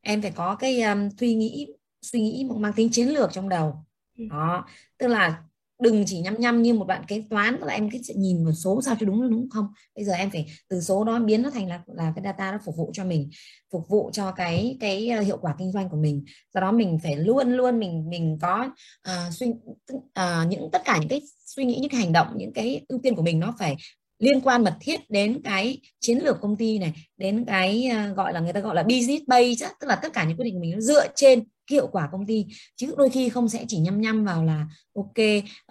em 0.00 0.22
phải 0.22 0.30
có 0.30 0.54
cái 0.54 0.82
um, 0.82 1.08
suy 1.18 1.34
nghĩ 1.34 1.66
suy 2.02 2.20
nghĩ 2.20 2.48
mang 2.56 2.72
tính 2.72 2.88
chiến 2.92 3.08
lược 3.08 3.32
trong 3.32 3.48
đầu. 3.48 3.84
Ừ. 4.18 4.24
đó 4.30 4.66
tức 4.98 5.06
là 5.06 5.42
đừng 5.80 6.04
chỉ 6.06 6.20
nhăm 6.20 6.34
nhăm 6.38 6.62
như 6.62 6.74
một 6.74 6.84
bạn 6.84 7.02
kế 7.08 7.22
toán 7.30 7.56
là 7.60 7.74
em 7.74 7.90
cái 7.90 8.00
nhìn 8.14 8.44
một 8.44 8.52
số 8.52 8.82
sao 8.82 8.96
cho 9.00 9.06
đúng 9.06 9.30
đúng 9.30 9.48
không? 9.50 9.66
Bây 9.96 10.04
giờ 10.04 10.12
em 10.12 10.30
phải 10.30 10.46
từ 10.68 10.80
số 10.80 11.04
đó 11.04 11.18
biến 11.18 11.42
nó 11.42 11.50
thành 11.50 11.68
là 11.68 11.82
là 11.86 12.12
cái 12.16 12.24
data 12.24 12.52
nó 12.52 12.58
phục 12.64 12.76
vụ 12.76 12.90
cho 12.92 13.04
mình 13.04 13.30
phục 13.72 13.88
vụ 13.88 14.10
cho 14.12 14.32
cái 14.32 14.76
cái 14.80 15.08
ờ, 15.08 15.20
hiệu 15.20 15.38
quả 15.40 15.54
kinh 15.58 15.72
doanh 15.72 15.88
của 15.88 15.96
mình. 15.96 16.24
Do 16.54 16.60
đó 16.60 16.72
mình 16.72 16.98
phải 17.02 17.16
luôn 17.16 17.52
luôn 17.52 17.78
mình 17.78 18.10
mình 18.10 18.38
có 18.40 18.70
uh, 19.08 19.34
suy 19.34 19.46
uh, 19.94 20.02
những 20.48 20.68
tất 20.72 20.82
cả 20.84 20.98
những 20.98 21.08
cái 21.08 21.22
suy 21.46 21.64
nghĩ 21.64 21.78
những 21.80 21.90
cái 21.90 22.00
hành 22.00 22.12
động 22.12 22.26
những 22.36 22.52
cái 22.52 22.84
ưu 22.88 23.00
tiên 23.02 23.14
của 23.14 23.22
mình 23.22 23.40
nó 23.40 23.54
phải 23.58 23.76
liên 24.18 24.40
quan 24.40 24.64
mật 24.64 24.74
thiết 24.80 25.10
đến 25.10 25.40
cái 25.44 25.80
chiến 26.00 26.18
lược 26.18 26.40
công 26.40 26.56
ty 26.56 26.78
này 26.78 26.92
đến 27.16 27.44
cái 27.44 27.90
uh, 28.10 28.16
gọi 28.16 28.32
là 28.32 28.40
người 28.40 28.52
ta 28.52 28.60
gọi 28.60 28.74
là 28.74 28.82
business 28.82 29.24
base 29.26 29.68
tức 29.80 29.86
là 29.86 29.96
tất 29.96 30.12
cả 30.12 30.24
những 30.24 30.36
quyết 30.36 30.44
định 30.44 30.54
của 30.54 30.60
mình 30.60 30.70
nó 30.70 30.80
dựa 30.80 31.06
trên 31.14 31.44
hiệu 31.70 31.86
quả 31.86 32.08
công 32.12 32.26
ty. 32.26 32.46
Chứ 32.76 32.94
đôi 32.98 33.10
khi 33.10 33.28
không 33.28 33.48
sẽ 33.48 33.64
chỉ 33.68 33.78
nhăm 33.78 34.00
nhăm 34.00 34.24
vào 34.24 34.44
là 34.44 34.66
ok 34.94 35.26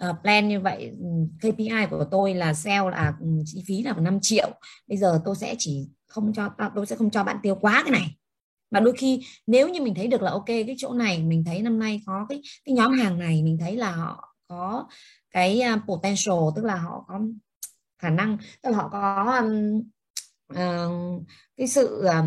uh, 0.08 0.16
plan 0.22 0.48
như 0.48 0.60
vậy 0.60 0.90
ừ, 1.00 1.06
KPI 1.38 1.86
của 1.90 2.04
tôi 2.10 2.34
là 2.34 2.54
sale 2.54 2.90
là 2.90 3.14
um, 3.20 3.42
chi 3.44 3.64
phí 3.66 3.82
là 3.82 3.92
5 3.92 4.18
triệu. 4.22 4.50
Bây 4.86 4.98
giờ 4.98 5.20
tôi 5.24 5.36
sẽ 5.36 5.54
chỉ 5.58 5.88
không 6.06 6.32
cho 6.32 6.50
à, 6.56 6.70
tôi 6.74 6.86
sẽ 6.86 6.96
không 6.96 7.10
cho 7.10 7.24
bạn 7.24 7.36
tiêu 7.42 7.54
quá 7.54 7.82
cái 7.84 7.90
này. 7.90 8.16
Mà 8.70 8.80
đôi 8.80 8.94
khi 8.96 9.20
nếu 9.46 9.68
như 9.68 9.82
mình 9.82 9.94
thấy 9.94 10.06
được 10.06 10.22
là 10.22 10.30
ok 10.30 10.46
cái 10.46 10.74
chỗ 10.78 10.92
này 10.92 11.22
mình 11.22 11.44
thấy 11.44 11.62
năm 11.62 11.78
nay 11.78 12.02
có 12.06 12.26
cái 12.28 12.42
cái 12.64 12.74
nhóm 12.74 12.92
hàng 12.92 13.18
này 13.18 13.42
mình 13.42 13.58
thấy 13.60 13.76
là 13.76 13.90
họ 13.92 14.34
có 14.48 14.86
cái 15.30 15.60
à, 15.60 15.80
potential 15.88 16.38
tức 16.56 16.64
là 16.64 16.76
họ 16.76 17.04
có 17.08 17.20
khả 17.98 18.10
năng 18.10 18.38
tức 18.62 18.70
là 18.70 18.76
họ 18.76 18.88
có 18.88 19.38
um, 19.40 19.82
uh, 20.52 21.22
cái 21.56 21.68
sự 21.68 22.04
um, 22.04 22.26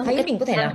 có 0.00 0.06
thấy 0.06 0.16
cái... 0.16 0.24
mình 0.24 0.38
có 0.38 0.46
thể 0.46 0.56
là 0.56 0.74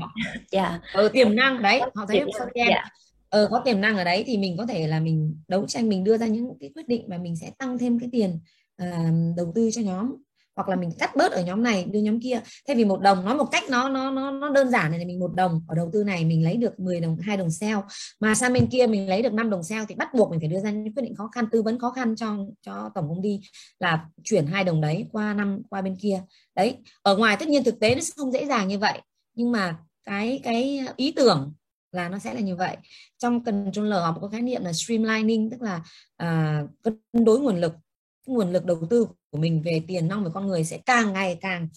yeah. 0.51 0.81
Ừ, 0.93 1.09
tiềm 1.13 1.35
năng 1.35 1.61
đấy 1.61 1.81
họ 1.95 2.05
thấy 2.07 2.17
em 2.17 2.27
yeah. 2.53 2.85
Ờ, 3.29 3.47
có 3.51 3.59
tiềm 3.59 3.81
năng 3.81 3.97
ở 3.97 4.03
đấy 4.03 4.23
thì 4.27 4.37
mình 4.37 4.57
có 4.57 4.65
thể 4.65 4.87
là 4.87 4.99
mình 4.99 5.37
đấu 5.47 5.65
tranh 5.67 5.89
mình 5.89 6.03
đưa 6.03 6.17
ra 6.17 6.27
những 6.27 6.53
cái 6.59 6.71
quyết 6.75 6.87
định 6.87 7.05
và 7.07 7.17
mình 7.17 7.35
sẽ 7.35 7.51
tăng 7.57 7.77
thêm 7.77 7.99
cái 7.99 8.09
tiền 8.11 8.39
uh, 8.83 9.37
đầu 9.37 9.51
tư 9.55 9.69
cho 9.73 9.81
nhóm. 9.81 10.15
Hoặc 10.55 10.69
là 10.69 10.75
mình 10.75 10.91
cắt 10.99 11.15
bớt 11.15 11.31
ở 11.31 11.43
nhóm 11.43 11.63
này 11.63 11.83
đưa 11.83 11.99
nhóm 11.99 12.21
kia. 12.21 12.41
Thay 12.67 12.75
vì 12.75 12.85
một 12.85 13.01
đồng 13.01 13.25
nói 13.25 13.35
một 13.35 13.45
cách 13.51 13.63
nó 13.69 13.89
nó 13.89 14.11
nó 14.11 14.31
nó 14.31 14.49
đơn 14.49 14.69
giản 14.69 14.91
này 14.91 15.05
mình 15.05 15.19
một 15.19 15.35
đồng 15.35 15.61
ở 15.67 15.75
đầu 15.75 15.89
tư 15.93 16.03
này 16.03 16.25
mình 16.25 16.43
lấy 16.43 16.57
được 16.57 16.79
10 16.79 16.99
đồng 16.99 17.17
hai 17.21 17.37
đồng 17.37 17.51
sale. 17.51 17.81
Mà 18.19 18.35
sang 18.35 18.53
bên 18.53 18.67
kia 18.67 18.87
mình 18.87 19.09
lấy 19.09 19.21
được 19.21 19.33
5 19.33 19.49
đồng 19.49 19.63
sale 19.63 19.85
thì 19.89 19.95
bắt 19.95 20.13
buộc 20.13 20.31
mình 20.31 20.39
phải 20.39 20.49
đưa 20.49 20.59
ra 20.59 20.71
những 20.71 20.93
quyết 20.93 21.03
định 21.03 21.15
khó 21.15 21.29
khăn 21.35 21.45
tư 21.51 21.61
vấn 21.61 21.79
khó 21.79 21.91
khăn 21.91 22.15
cho 22.15 22.37
cho 22.61 22.89
tổng 22.95 23.09
công 23.09 23.23
ty 23.23 23.39
là 23.79 24.05
chuyển 24.23 24.45
hai 24.45 24.63
đồng 24.63 24.81
đấy 24.81 25.05
qua 25.11 25.33
năm 25.33 25.61
qua 25.69 25.81
bên 25.81 25.95
kia. 25.95 26.21
Đấy 26.55 26.77
ở 27.01 27.17
ngoài 27.17 27.37
tất 27.39 27.47
nhiên 27.47 27.63
thực 27.63 27.79
tế 27.79 27.95
nó 27.95 28.01
không 28.17 28.31
dễ 28.31 28.45
dàng 28.45 28.67
như 28.67 28.79
vậy 28.79 29.01
nhưng 29.35 29.51
mà 29.51 29.77
cái 30.03 30.39
cái 30.43 30.79
ý 30.95 31.11
tưởng 31.11 31.53
là 31.91 32.09
nó 32.09 32.19
sẽ 32.19 32.33
là 32.33 32.39
như 32.39 32.55
vậy. 32.55 32.77
Trong 33.17 33.43
controller 33.43 33.99
họ 33.99 34.17
có 34.21 34.27
khái 34.27 34.41
niệm 34.41 34.63
là 34.63 34.73
streamlining 34.73 35.49
tức 35.49 35.61
là 35.61 35.83
uh, 36.23 36.69
cân 36.83 37.25
đối 37.25 37.39
nguồn 37.39 37.61
lực 37.61 37.73
nguồn 38.27 38.53
lực 38.53 38.65
đầu 38.65 38.87
tư 38.89 39.07
của 39.29 39.37
mình 39.37 39.61
về 39.61 39.83
tiền 39.87 40.07
nong 40.07 40.23
về 40.23 40.29
con 40.33 40.47
người 40.47 40.63
sẽ 40.63 40.77
càng 40.85 41.13
ngày 41.13 41.37
càng 41.41 41.69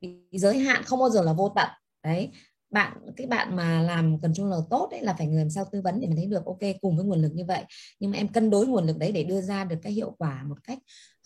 bị 0.00 0.18
giới 0.32 0.58
hạn 0.58 0.82
không 0.82 0.98
bao 0.98 1.10
giờ 1.10 1.22
là 1.22 1.32
vô 1.32 1.52
tận. 1.56 1.68
Đấy 2.04 2.30
bạn 2.70 2.92
cái 3.16 3.26
bạn 3.26 3.56
mà 3.56 3.82
làm 3.82 4.20
cần 4.20 4.32
controller 4.34 4.60
tốt 4.70 4.88
đấy 4.90 5.02
là 5.02 5.14
phải 5.18 5.26
người 5.26 5.38
làm 5.38 5.50
sao 5.50 5.64
tư 5.72 5.80
vấn 5.80 6.00
để 6.00 6.06
mình 6.06 6.16
thấy 6.16 6.26
được 6.26 6.44
ok 6.44 6.58
cùng 6.80 6.96
với 6.96 7.04
nguồn 7.06 7.22
lực 7.22 7.32
như 7.34 7.44
vậy. 7.44 7.64
Nhưng 8.00 8.10
mà 8.10 8.16
em 8.16 8.28
cân 8.28 8.50
đối 8.50 8.66
nguồn 8.66 8.86
lực 8.86 8.98
đấy 8.98 9.12
để 9.12 9.24
đưa 9.24 9.40
ra 9.40 9.64
được 9.64 9.76
cái 9.82 9.92
hiệu 9.92 10.14
quả 10.18 10.42
một 10.42 10.56
cách 10.64 10.78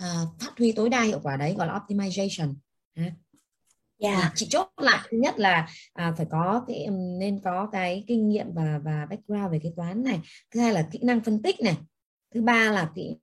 uh, 0.02 0.40
phát 0.40 0.58
huy 0.58 0.72
tối 0.72 0.88
đa 0.88 1.02
hiệu 1.02 1.20
quả 1.22 1.36
đấy 1.36 1.54
gọi 1.58 1.66
là 1.66 1.78
optimization. 1.78 2.54
Dạ. 4.04 4.10
yeah. 4.10 4.32
Chị 4.34 4.46
chốt 4.50 4.68
lại 4.76 5.08
thứ 5.10 5.18
nhất 5.18 5.38
là 5.38 5.68
à, 5.92 6.14
phải 6.16 6.26
có 6.30 6.64
cái 6.68 6.86
nên 7.20 7.40
có 7.44 7.68
cái 7.72 8.04
kinh 8.06 8.28
nghiệm 8.28 8.52
và 8.54 8.80
và 8.84 9.06
background 9.10 9.52
về 9.52 9.58
kế 9.62 9.72
toán 9.76 10.02
này. 10.02 10.20
Thứ 10.50 10.60
hai 10.60 10.72
là 10.72 10.88
kỹ 10.90 10.98
năng 11.02 11.20
phân 11.20 11.42
tích 11.42 11.60
này. 11.60 11.76
Thứ 12.34 12.42
ba 12.42 12.70
là 12.72 12.90
kỹ 12.94 13.16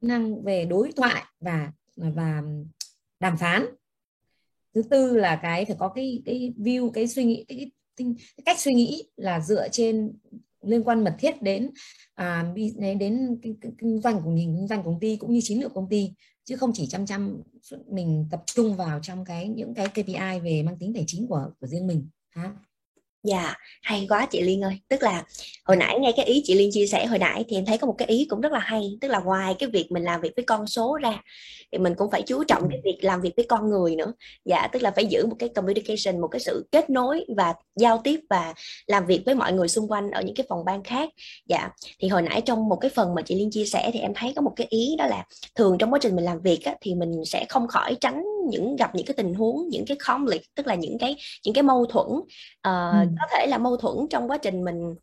năng 0.00 0.44
về 0.44 0.64
đối 0.64 0.92
thoại 0.92 1.22
và 1.40 1.72
à, 2.02 2.10
và 2.14 2.42
đàm 3.20 3.36
phán. 3.36 3.66
Thứ 4.74 4.82
tư 4.90 5.16
là 5.16 5.36
cái 5.36 5.64
phải 5.64 5.76
có 5.78 5.88
cái 5.88 6.22
cái 6.26 6.52
view 6.58 6.90
cái 6.90 7.08
suy 7.08 7.24
nghĩ 7.24 7.44
cái, 7.48 7.70
cái, 7.96 8.06
cái 8.36 8.42
cách 8.44 8.60
suy 8.60 8.74
nghĩ 8.74 9.04
là 9.16 9.40
dựa 9.40 9.68
trên 9.68 10.12
liên 10.66 10.84
quan 10.84 11.04
mật 11.04 11.14
thiết 11.18 11.42
đến 11.42 11.70
à, 12.14 12.52
đến 12.76 13.38
kinh, 13.42 13.56
kinh 13.78 14.00
doanh 14.00 14.22
của 14.22 14.30
mình 14.30 14.56
kinh 14.58 14.68
doanh 14.68 14.84
công 14.84 15.00
ty 15.00 15.16
cũng 15.16 15.32
như 15.32 15.40
chiến 15.42 15.60
lược 15.60 15.74
công 15.74 15.88
ty 15.88 16.10
chứ 16.44 16.56
không 16.56 16.70
chỉ 16.74 16.86
chăm 16.86 17.06
chăm 17.06 17.42
mình 17.86 18.28
tập 18.30 18.42
trung 18.46 18.76
vào 18.76 19.00
trong 19.02 19.24
cái 19.24 19.48
những 19.48 19.74
cái 19.74 19.88
KPI 19.88 20.40
về 20.44 20.62
mang 20.62 20.78
tính 20.78 20.92
tài 20.94 21.04
chính 21.06 21.26
của 21.26 21.50
của 21.60 21.66
riêng 21.66 21.86
mình 21.86 22.08
ha. 22.30 22.52
Dạ, 23.24 23.54
hay 23.82 24.06
quá 24.08 24.26
chị 24.30 24.42
Liên 24.42 24.64
ơi. 24.64 24.78
Tức 24.88 25.02
là 25.02 25.24
hồi 25.64 25.76
nãy 25.76 25.98
nghe 26.00 26.12
cái 26.16 26.26
ý 26.26 26.42
chị 26.44 26.54
Liên 26.54 26.70
chia 26.72 26.86
sẻ 26.86 27.06
hồi 27.06 27.18
nãy 27.18 27.44
thì 27.48 27.56
em 27.56 27.64
thấy 27.64 27.78
có 27.78 27.86
một 27.86 27.94
cái 27.98 28.08
ý 28.08 28.26
cũng 28.30 28.40
rất 28.40 28.52
là 28.52 28.58
hay. 28.58 28.98
Tức 29.00 29.08
là 29.08 29.18
ngoài 29.18 29.54
cái 29.58 29.68
việc 29.68 29.92
mình 29.92 30.04
làm 30.04 30.20
việc 30.20 30.32
với 30.36 30.44
con 30.44 30.66
số 30.66 30.98
ra 31.02 31.22
thì 31.72 31.78
mình 31.78 31.94
cũng 31.94 32.10
phải 32.10 32.22
chú 32.22 32.44
trọng 32.44 32.68
cái 32.70 32.80
việc 32.84 32.98
làm 33.00 33.20
việc 33.20 33.32
với 33.36 33.46
con 33.48 33.70
người 33.70 33.96
nữa. 33.96 34.12
Dạ, 34.44 34.68
tức 34.72 34.82
là 34.82 34.90
phải 34.90 35.06
giữ 35.06 35.26
một 35.26 35.36
cái 35.38 35.48
communication, 35.48 36.20
một 36.20 36.28
cái 36.28 36.40
sự 36.40 36.68
kết 36.72 36.90
nối 36.90 37.24
và 37.36 37.54
giao 37.76 38.00
tiếp 38.04 38.20
và 38.30 38.54
làm 38.86 39.06
việc 39.06 39.22
với 39.26 39.34
mọi 39.34 39.52
người 39.52 39.68
xung 39.68 39.88
quanh 39.88 40.10
ở 40.10 40.22
những 40.22 40.34
cái 40.34 40.46
phòng 40.48 40.64
ban 40.64 40.82
khác. 40.82 41.08
Dạ, 41.46 41.68
thì 41.98 42.08
hồi 42.08 42.22
nãy 42.22 42.40
trong 42.40 42.68
một 42.68 42.76
cái 42.76 42.90
phần 42.94 43.14
mà 43.14 43.22
chị 43.22 43.34
Liên 43.34 43.50
chia 43.50 43.64
sẻ 43.64 43.90
thì 43.92 44.00
em 44.00 44.12
thấy 44.14 44.32
có 44.36 44.42
một 44.42 44.52
cái 44.56 44.66
ý 44.70 44.96
đó 44.98 45.06
là 45.06 45.24
thường 45.54 45.78
trong 45.78 45.92
quá 45.92 45.98
trình 46.02 46.16
mình 46.16 46.24
làm 46.24 46.40
việc 46.40 46.64
á, 46.64 46.74
thì 46.80 46.94
mình 46.94 47.24
sẽ 47.24 47.44
không 47.48 47.68
khỏi 47.68 47.96
tránh 48.00 48.24
những 48.50 48.76
gặp 48.76 48.94
những 48.94 49.06
cái 49.06 49.14
tình 49.14 49.34
huống, 49.34 49.68
những 49.68 49.84
cái 49.86 49.96
conflict, 49.96 50.42
tức 50.56 50.66
là 50.66 50.74
những 50.74 50.98
cái 50.98 51.16
những 51.44 51.54
cái 51.54 51.62
mâu 51.62 51.86
thuẫn 51.86 52.06
uh, 52.06 52.24
ừ. 52.62 53.06
có 53.20 53.26
thể 53.32 53.46
là 53.46 53.58
mâu 53.58 53.76
thuẫn 53.76 53.96
trong 54.10 54.30
quá 54.30 54.38
trình 54.38 54.64
mình 54.64 54.94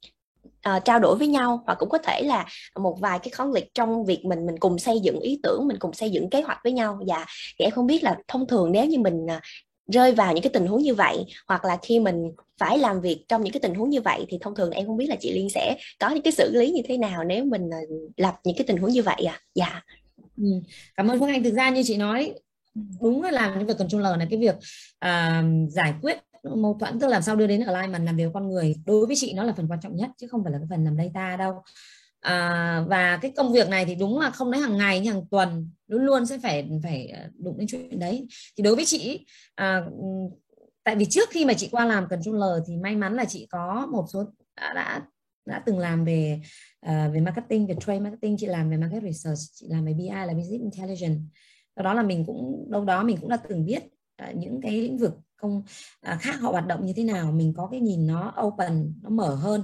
uh, 0.69 0.85
trao 0.85 0.99
đổi 0.99 1.17
với 1.17 1.27
nhau 1.27 1.63
hoặc 1.65 1.75
cũng 1.75 1.89
có 1.89 1.97
thể 1.97 2.21
là 2.23 2.45
một 2.79 2.97
vài 2.99 3.19
cái 3.19 3.29
khó 3.29 3.45
liệt 3.45 3.73
trong 3.73 4.05
việc 4.05 4.25
mình 4.25 4.45
mình 4.45 4.57
cùng 4.59 4.79
xây 4.79 4.99
dựng 4.99 5.19
ý 5.19 5.39
tưởng 5.43 5.67
mình 5.67 5.77
cùng 5.79 5.93
xây 5.93 6.09
dựng 6.09 6.29
kế 6.29 6.41
hoạch 6.41 6.59
với 6.63 6.73
nhau. 6.73 6.95
Và 6.99 7.05
dạ, 7.07 7.25
thì 7.59 7.65
em 7.65 7.71
không 7.71 7.87
biết 7.87 8.03
là 8.03 8.17
thông 8.27 8.47
thường 8.47 8.71
nếu 8.71 8.85
như 8.85 8.99
mình 8.99 9.25
uh, 9.25 9.41
rơi 9.87 10.11
vào 10.11 10.33
những 10.33 10.43
cái 10.43 10.51
tình 10.53 10.67
huống 10.67 10.81
như 10.81 10.93
vậy 10.93 11.25
hoặc 11.47 11.65
là 11.65 11.77
khi 11.81 11.99
mình 11.99 12.31
phải 12.57 12.77
làm 12.77 13.01
việc 13.01 13.25
trong 13.27 13.43
những 13.43 13.53
cái 13.53 13.59
tình 13.59 13.75
huống 13.75 13.89
như 13.89 14.01
vậy 14.01 14.25
thì 14.29 14.37
thông 14.41 14.55
thường 14.55 14.71
em 14.71 14.87
không 14.87 14.97
biết 14.97 15.07
là 15.09 15.15
chị 15.19 15.31
Liên 15.33 15.49
sẽ 15.49 15.77
có 15.99 16.09
những 16.09 16.23
cái 16.23 16.33
xử 16.33 16.51
lý 16.51 16.71
như 16.71 16.81
thế 16.87 16.97
nào 16.97 17.23
nếu 17.23 17.45
mình 17.45 17.67
uh, 17.67 18.11
lập 18.17 18.35
những 18.43 18.55
cái 18.57 18.65
tình 18.67 18.77
huống 18.77 18.91
như 18.91 19.03
vậy 19.03 19.23
à 19.27 19.39
dạ. 19.55 19.81
Ừ. 20.37 20.47
cảm 20.95 21.07
ơn 21.07 21.19
Phương 21.19 21.29
Anh. 21.29 21.43
Thực 21.43 21.53
ra 21.53 21.69
như 21.69 21.83
chị 21.85 21.97
nói 21.97 22.33
đúng 23.01 23.23
là 23.23 23.31
làm 23.31 23.59
những 23.59 23.67
việc 23.67 23.77
controller 23.77 24.17
này 24.17 24.27
cái 24.29 24.39
việc 24.39 24.55
uh, 25.05 25.71
giải 25.71 25.93
quyết 26.01 26.17
mâu 26.43 26.77
thuẫn 26.79 26.99
tức 26.99 27.07
làm 27.07 27.21
sao 27.21 27.35
đưa 27.35 27.47
đến 27.47 27.61
alignment 27.61 28.05
làm 28.05 28.17
việc 28.17 28.29
con 28.33 28.49
người 28.49 28.75
đối 28.85 29.05
với 29.05 29.15
chị 29.19 29.33
nó 29.33 29.43
là 29.43 29.53
phần 29.53 29.67
quan 29.67 29.79
trọng 29.81 29.95
nhất 29.95 30.09
chứ 30.17 30.27
không 30.27 30.43
phải 30.43 30.51
là 30.53 30.59
cái 30.59 30.67
phần 30.69 30.83
làm 30.83 30.97
data 30.97 31.37
đâu. 31.37 31.53
À, 32.19 32.83
và 32.87 33.17
cái 33.21 33.31
công 33.37 33.53
việc 33.53 33.69
này 33.69 33.85
thì 33.85 33.95
đúng 33.95 34.19
là 34.19 34.29
không 34.29 34.51
nói 34.51 34.61
hàng 34.61 34.77
ngày 34.77 34.99
nhưng 34.99 35.13
hàng 35.13 35.25
tuần 35.31 35.69
luôn 35.87 36.01
luôn 36.01 36.25
sẽ 36.25 36.37
phải 36.43 36.69
phải 36.83 37.07
à, 37.07 37.29
đụng 37.37 37.57
đến 37.57 37.67
chuyện 37.67 37.99
đấy. 37.99 38.27
Thì 38.57 38.63
đối 38.63 38.75
với 38.75 38.85
chị 38.85 39.25
à, 39.55 39.81
tại 40.83 40.95
vì 40.95 41.05
trước 41.05 41.29
khi 41.29 41.45
mà 41.45 41.53
chị 41.53 41.69
qua 41.71 41.85
làm 41.85 42.07
controller 42.09 42.63
thì 42.67 42.77
may 42.77 42.95
mắn 42.95 43.15
là 43.15 43.25
chị 43.25 43.47
có 43.51 43.87
một 43.91 44.05
số 44.13 44.25
đã 44.55 44.73
đã, 44.73 45.01
đã 45.45 45.63
từng 45.65 45.79
làm 45.79 46.05
về 46.05 46.41
uh, 46.85 47.13
về 47.13 47.19
marketing 47.19 47.67
về 47.67 47.75
trade 47.85 47.99
marketing 47.99 48.37
chị 48.39 48.47
làm 48.47 48.69
về 48.69 48.77
market 48.77 49.03
research 49.03 49.39
chị 49.53 49.65
làm 49.69 49.85
về 49.85 49.93
BI 49.93 50.09
là 50.09 50.33
business 50.33 50.75
intelligence 50.75 51.21
do 51.75 51.83
đó 51.83 51.93
là 51.93 52.03
mình 52.03 52.23
cũng 52.27 52.71
đâu 52.71 52.85
đó 52.85 53.03
mình 53.03 53.17
cũng 53.21 53.29
đã 53.29 53.37
từng 53.37 53.65
biết 53.65 53.83
à, 54.15 54.31
những 54.35 54.61
cái 54.61 54.71
lĩnh 54.71 54.97
vực 54.97 55.13
không 55.35 55.63
à, 56.01 56.17
khác 56.21 56.35
họ 56.39 56.51
hoạt 56.51 56.67
động 56.67 56.85
như 56.85 56.93
thế 56.95 57.03
nào 57.03 57.31
mình 57.31 57.53
có 57.57 57.67
cái 57.71 57.79
nhìn 57.79 58.07
nó 58.07 58.33
open 58.41 58.93
nó 59.01 59.09
mở 59.09 59.35
hơn. 59.35 59.63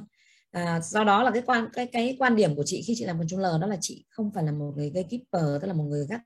À, 0.51 0.79
do 0.81 1.03
đó 1.03 1.23
là 1.23 1.31
cái 1.31 1.41
quan 1.45 1.67
cái 1.73 1.85
cái 1.85 2.15
quan 2.19 2.35
điểm 2.35 2.55
của 2.55 2.63
chị 2.65 2.83
khi 2.87 2.93
chị 2.97 3.05
làm 3.05 3.17
controller 3.17 3.61
đó 3.61 3.67
là 3.67 3.77
chị 3.81 4.05
không 4.09 4.31
phải 4.33 4.43
là 4.43 4.51
một 4.51 4.73
người 4.75 4.89
gatekeeper 4.89 5.61
tức 5.61 5.67
là 5.67 5.73
một 5.73 5.83
người 5.83 6.05
gác 6.09 6.21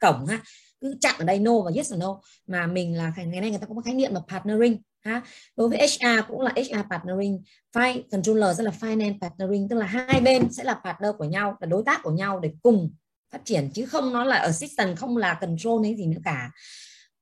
cổng 0.00 0.26
ha 0.26 0.42
cứ 0.80 0.96
chặn 1.00 1.14
ở 1.18 1.24
đây 1.24 1.38
no 1.38 1.60
và 1.60 1.70
yes 1.74 1.92
or 1.92 2.00
no. 2.00 2.20
Mà 2.46 2.66
mình 2.66 2.96
là 2.96 3.12
ngày 3.16 3.40
nay 3.40 3.50
người 3.50 3.58
ta 3.58 3.66
có 3.66 3.80
khái 3.84 3.94
niệm 3.94 4.14
là 4.14 4.20
partnering 4.28 4.82
ha. 5.04 5.22
Đối 5.56 5.68
với 5.68 5.78
HR 5.78 6.20
cũng 6.28 6.40
là 6.40 6.52
HR 6.56 6.90
partnering 6.90 7.42
fine 7.74 8.02
controller 8.10 8.56
sẽ 8.58 8.62
là 8.62 8.72
finance 8.80 9.18
partnering 9.20 9.68
tức 9.68 9.76
là 9.76 9.86
hai 9.86 10.20
bên 10.20 10.52
sẽ 10.52 10.64
là 10.64 10.80
partner 10.84 11.10
của 11.18 11.24
nhau 11.24 11.56
là 11.60 11.66
đối 11.66 11.82
tác 11.86 12.00
của 12.02 12.10
nhau 12.10 12.40
để 12.40 12.52
cùng 12.62 12.90
phát 13.32 13.44
triển 13.44 13.70
chứ 13.74 13.86
không 13.86 14.12
nó 14.12 14.24
là 14.24 14.36
assistant 14.36 14.96
không 14.96 15.16
là 15.16 15.34
control 15.34 15.84
hay 15.84 15.96
gì 15.96 16.06
nữa 16.06 16.20
cả. 16.24 16.50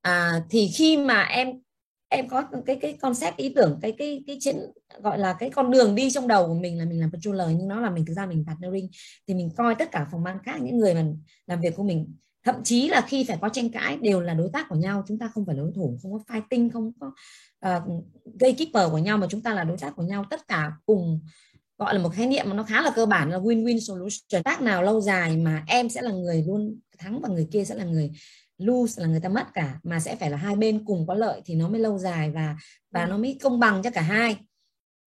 À, 0.02 0.42
thì 0.50 0.68
khi 0.68 0.96
mà 0.96 1.22
em 1.22 1.48
em 2.08 2.28
có 2.28 2.42
cái 2.66 2.76
cái 2.76 2.92
concept 2.92 3.36
ý 3.36 3.52
tưởng 3.56 3.78
cái 3.82 3.94
cái 3.98 4.24
cái 4.26 4.38
chuyện 4.40 4.56
gọi 5.02 5.18
là 5.18 5.32
cái 5.38 5.50
con 5.50 5.70
đường 5.70 5.94
đi 5.94 6.10
trong 6.10 6.28
đầu 6.28 6.46
của 6.46 6.54
mình 6.54 6.78
là 6.78 6.84
mình 6.84 7.00
làm 7.00 7.10
controller 7.10 7.48
nhưng 7.48 7.68
nó 7.68 7.80
là 7.80 7.90
mình 7.90 8.04
thực 8.06 8.14
ra 8.14 8.26
mình 8.26 8.44
partnering 8.46 8.88
thì 9.28 9.34
mình 9.34 9.50
coi 9.56 9.74
tất 9.74 9.90
cả 9.92 10.06
phòng 10.12 10.22
ban 10.22 10.38
khác 10.44 10.60
những 10.60 10.78
người 10.78 10.94
mà 10.94 11.04
làm 11.46 11.60
việc 11.60 11.76
của 11.76 11.82
mình. 11.82 12.14
Thậm 12.44 12.54
chí 12.64 12.88
là 12.88 13.00
khi 13.00 13.24
phải 13.28 13.38
có 13.40 13.48
tranh 13.48 13.70
cãi 13.70 13.98
đều 14.02 14.20
là 14.20 14.34
đối 14.34 14.50
tác 14.52 14.68
của 14.68 14.76
nhau 14.76 15.04
chúng 15.08 15.18
ta 15.18 15.30
không 15.34 15.46
phải 15.46 15.56
đối 15.56 15.72
thủ 15.74 15.98
không 16.02 16.12
có 16.12 16.18
fighting 16.28 16.70
không 16.70 16.92
có 17.00 17.12
ờ, 17.60 17.82
uh, 17.86 18.04
gây 18.40 18.52
keeper 18.52 18.90
của 18.90 18.98
nhau 18.98 19.18
mà 19.18 19.26
chúng 19.30 19.40
ta 19.40 19.54
là 19.54 19.64
đối 19.64 19.76
tác 19.76 19.96
của 19.96 20.02
nhau 20.02 20.24
tất 20.30 20.48
cả 20.48 20.72
cùng 20.86 21.20
gọi 21.78 21.94
là 21.94 22.00
một 22.00 22.08
khái 22.08 22.26
niệm 22.26 22.44
mà 22.48 22.54
nó 22.54 22.62
khá 22.62 22.82
là 22.82 22.90
cơ 22.90 23.06
bản 23.06 23.30
là 23.30 23.38
win-win 23.38 23.80
solution. 23.80 24.42
Tác 24.44 24.60
nào 24.62 24.82
lâu 24.82 25.00
dài 25.00 25.36
mà 25.36 25.64
em 25.66 25.88
sẽ 25.88 26.02
là 26.02 26.10
người 26.10 26.44
luôn 26.46 26.78
thắng 26.98 27.20
và 27.20 27.28
người 27.28 27.48
kia 27.52 27.64
sẽ 27.64 27.74
là 27.74 27.84
người 27.84 28.10
lose 28.58 29.02
là 29.02 29.08
người 29.08 29.20
ta 29.20 29.28
mất 29.28 29.54
cả 29.54 29.78
mà 29.82 30.00
sẽ 30.00 30.16
phải 30.16 30.30
là 30.30 30.36
hai 30.36 30.56
bên 30.56 30.84
cùng 30.84 31.06
có 31.06 31.14
lợi 31.14 31.40
thì 31.44 31.54
nó 31.54 31.68
mới 31.68 31.80
lâu 31.80 31.98
dài 31.98 32.30
và 32.30 32.56
và 32.90 33.06
nó 33.06 33.18
mới 33.18 33.38
công 33.42 33.60
bằng 33.60 33.82
cho 33.82 33.90
cả 33.90 34.00
hai. 34.00 34.36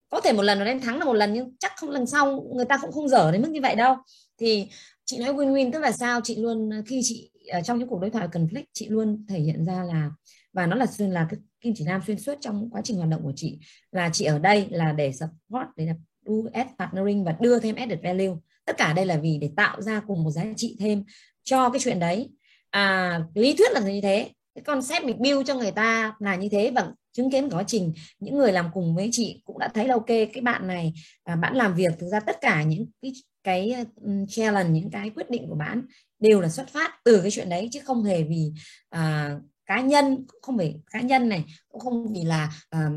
Có 0.09 0.21
thể 0.21 0.33
một 0.33 0.43
lần 0.43 0.59
nó 0.59 0.65
đem 0.65 0.81
thắng 0.81 0.99
là 0.99 1.05
một 1.05 1.13
lần 1.13 1.33
nhưng 1.33 1.57
chắc 1.59 1.73
không 1.77 1.91
lần 1.91 2.07
sau 2.07 2.41
người 2.55 2.65
ta 2.65 2.79
cũng 2.79 2.93
không 2.93 3.09
dở 3.09 3.33
đến 3.33 3.43
mức 3.43 3.51
như 3.51 3.61
vậy 3.61 3.77
đâu. 3.77 3.97
Thì 4.39 4.69
chị 5.05 5.19
nói 5.19 5.35
win-win 5.35 5.73
tức 5.73 5.79
là 5.79 5.93
sao? 5.93 6.21
Chị 6.25 6.37
luôn 6.37 6.71
khi 6.87 7.01
chị 7.05 7.31
ở 7.53 7.61
trong 7.61 7.79
những 7.79 7.89
cuộc 7.89 8.01
đối 8.01 8.11
thoại 8.11 8.29
conflict 8.33 8.65
chị 8.73 8.89
luôn 8.89 9.27
thể 9.29 9.39
hiện 9.39 9.65
ra 9.65 9.85
là 9.85 10.11
và 10.53 10.67
nó 10.67 10.77
là 10.77 10.87
xuyên 10.87 11.11
là 11.11 11.27
cái 11.31 11.41
kim 11.61 11.75
chỉ 11.77 11.85
nam 11.85 12.01
xuyên 12.07 12.19
suốt 12.19 12.35
trong 12.41 12.71
quá 12.71 12.81
trình 12.85 12.97
hoạt 12.97 13.09
động 13.09 13.23
của 13.23 13.33
chị. 13.37 13.59
Là 13.93 14.11
chị 14.13 14.25
ở 14.25 14.39
đây 14.39 14.67
là 14.71 14.93
để 14.93 15.13
support 15.13 15.69
để 15.77 15.87
là 15.87 15.95
do 16.27 16.51
ad 16.53 16.67
partnering 16.79 17.25
và 17.25 17.37
đưa 17.41 17.59
thêm 17.59 17.77
added 17.77 17.99
value. 18.03 18.35
Tất 18.65 18.77
cả 18.79 18.93
đây 18.93 19.07
là 19.07 19.17
vì 19.17 19.39
để 19.41 19.51
tạo 19.57 19.83
ra 19.83 20.03
cùng 20.07 20.25
một 20.25 20.31
giá 20.31 20.45
trị 20.57 20.77
thêm 20.81 21.05
cho 21.43 21.71
cái 21.71 21.81
chuyện 21.81 21.99
đấy. 21.99 22.31
À, 22.71 23.21
lý 23.35 23.55
thuyết 23.55 23.73
là 23.73 23.81
như 23.81 24.01
thế. 24.03 24.31
Cái 24.55 24.65
concept 24.65 25.05
mình 25.05 25.23
build 25.23 25.47
cho 25.47 25.55
người 25.55 25.71
ta 25.71 26.15
là 26.19 26.37
như 26.37 26.49
thế 26.53 26.71
và 26.75 26.93
chứng 27.13 27.31
kiến 27.31 27.51
quá 27.51 27.65
trình 27.67 27.93
những 28.19 28.39
người 28.39 28.53
làm 28.53 28.71
cùng 28.75 28.97
với 28.97 29.09
chị 29.13 29.43
cũng 29.45 29.59
đã 29.59 29.69
thấy 29.69 29.89
là 29.89 29.95
ok 29.95 30.07
cái 30.07 30.41
bạn 30.43 30.67
này 30.67 30.93
à, 31.25 31.37
bạn 31.37 31.57
làm 31.57 31.75
việc 31.75 31.93
thực 31.99 32.09
ra 32.09 32.21
tất 32.21 32.37
cả 32.41 32.63
những 32.63 32.87
cái 33.03 33.13
cái 33.45 33.75
ừ, 33.97 34.11
challenge 34.29 34.71
những 34.71 34.91
cái 34.91 35.11
quyết 35.11 35.31
định 35.31 35.49
của 35.49 35.55
bạn 35.55 35.83
đều 36.19 36.41
là 36.41 36.49
xuất 36.49 36.69
phát 36.69 36.91
từ 37.05 37.21
cái 37.21 37.31
chuyện 37.31 37.49
đấy 37.49 37.69
chứ 37.73 37.81
không 37.85 38.05
hề 38.05 38.23
vì 38.23 38.53
à, 38.91 39.37
cá 39.67 39.81
nhân 39.81 40.27
không 40.43 40.59
phải 40.59 40.81
cá 40.91 41.01
nhân 41.01 41.29
này 41.29 41.45
cũng 41.69 41.81
không 41.81 42.13
vì 42.13 42.23
là 42.23 42.53
um, 42.71 42.95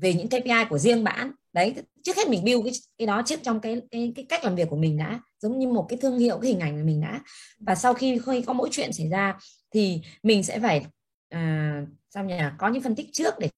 về 0.00 0.14
những 0.14 0.28
KPI 0.28 0.64
của 0.70 0.78
riêng 0.78 1.04
bạn 1.04 1.32
đấy 1.54 1.74
trước 2.02 2.16
hết 2.16 2.28
mình 2.28 2.44
build 2.44 2.64
cái 2.64 2.72
cái 2.98 3.06
đó 3.06 3.22
trước 3.26 3.40
trong 3.42 3.60
cái 3.60 3.80
cái 3.90 4.12
cái 4.16 4.26
cách 4.28 4.44
làm 4.44 4.54
việc 4.54 4.68
của 4.70 4.76
mình 4.76 4.96
đã 4.96 5.20
giống 5.38 5.58
như 5.58 5.68
một 5.68 5.86
cái 5.88 5.98
thương 6.02 6.18
hiệu 6.18 6.38
cái 6.38 6.50
hình 6.50 6.60
ảnh 6.60 6.78
của 6.78 6.86
mình 6.86 7.00
đã. 7.00 7.20
Và 7.60 7.74
sau 7.74 7.94
khi 7.94 8.20
khi 8.26 8.42
có 8.42 8.52
mỗi 8.52 8.68
chuyện 8.72 8.92
xảy 8.92 9.08
ra 9.08 9.38
thì 9.70 10.00
mình 10.22 10.42
sẽ 10.42 10.58
phải 10.60 10.86
à, 11.28 11.82
sao 12.10 12.24
nhỉ 12.24 12.34
có 12.58 12.68
những 12.68 12.82
phân 12.82 12.94
tích 12.94 13.06
trước 13.12 13.34
để 13.38 13.48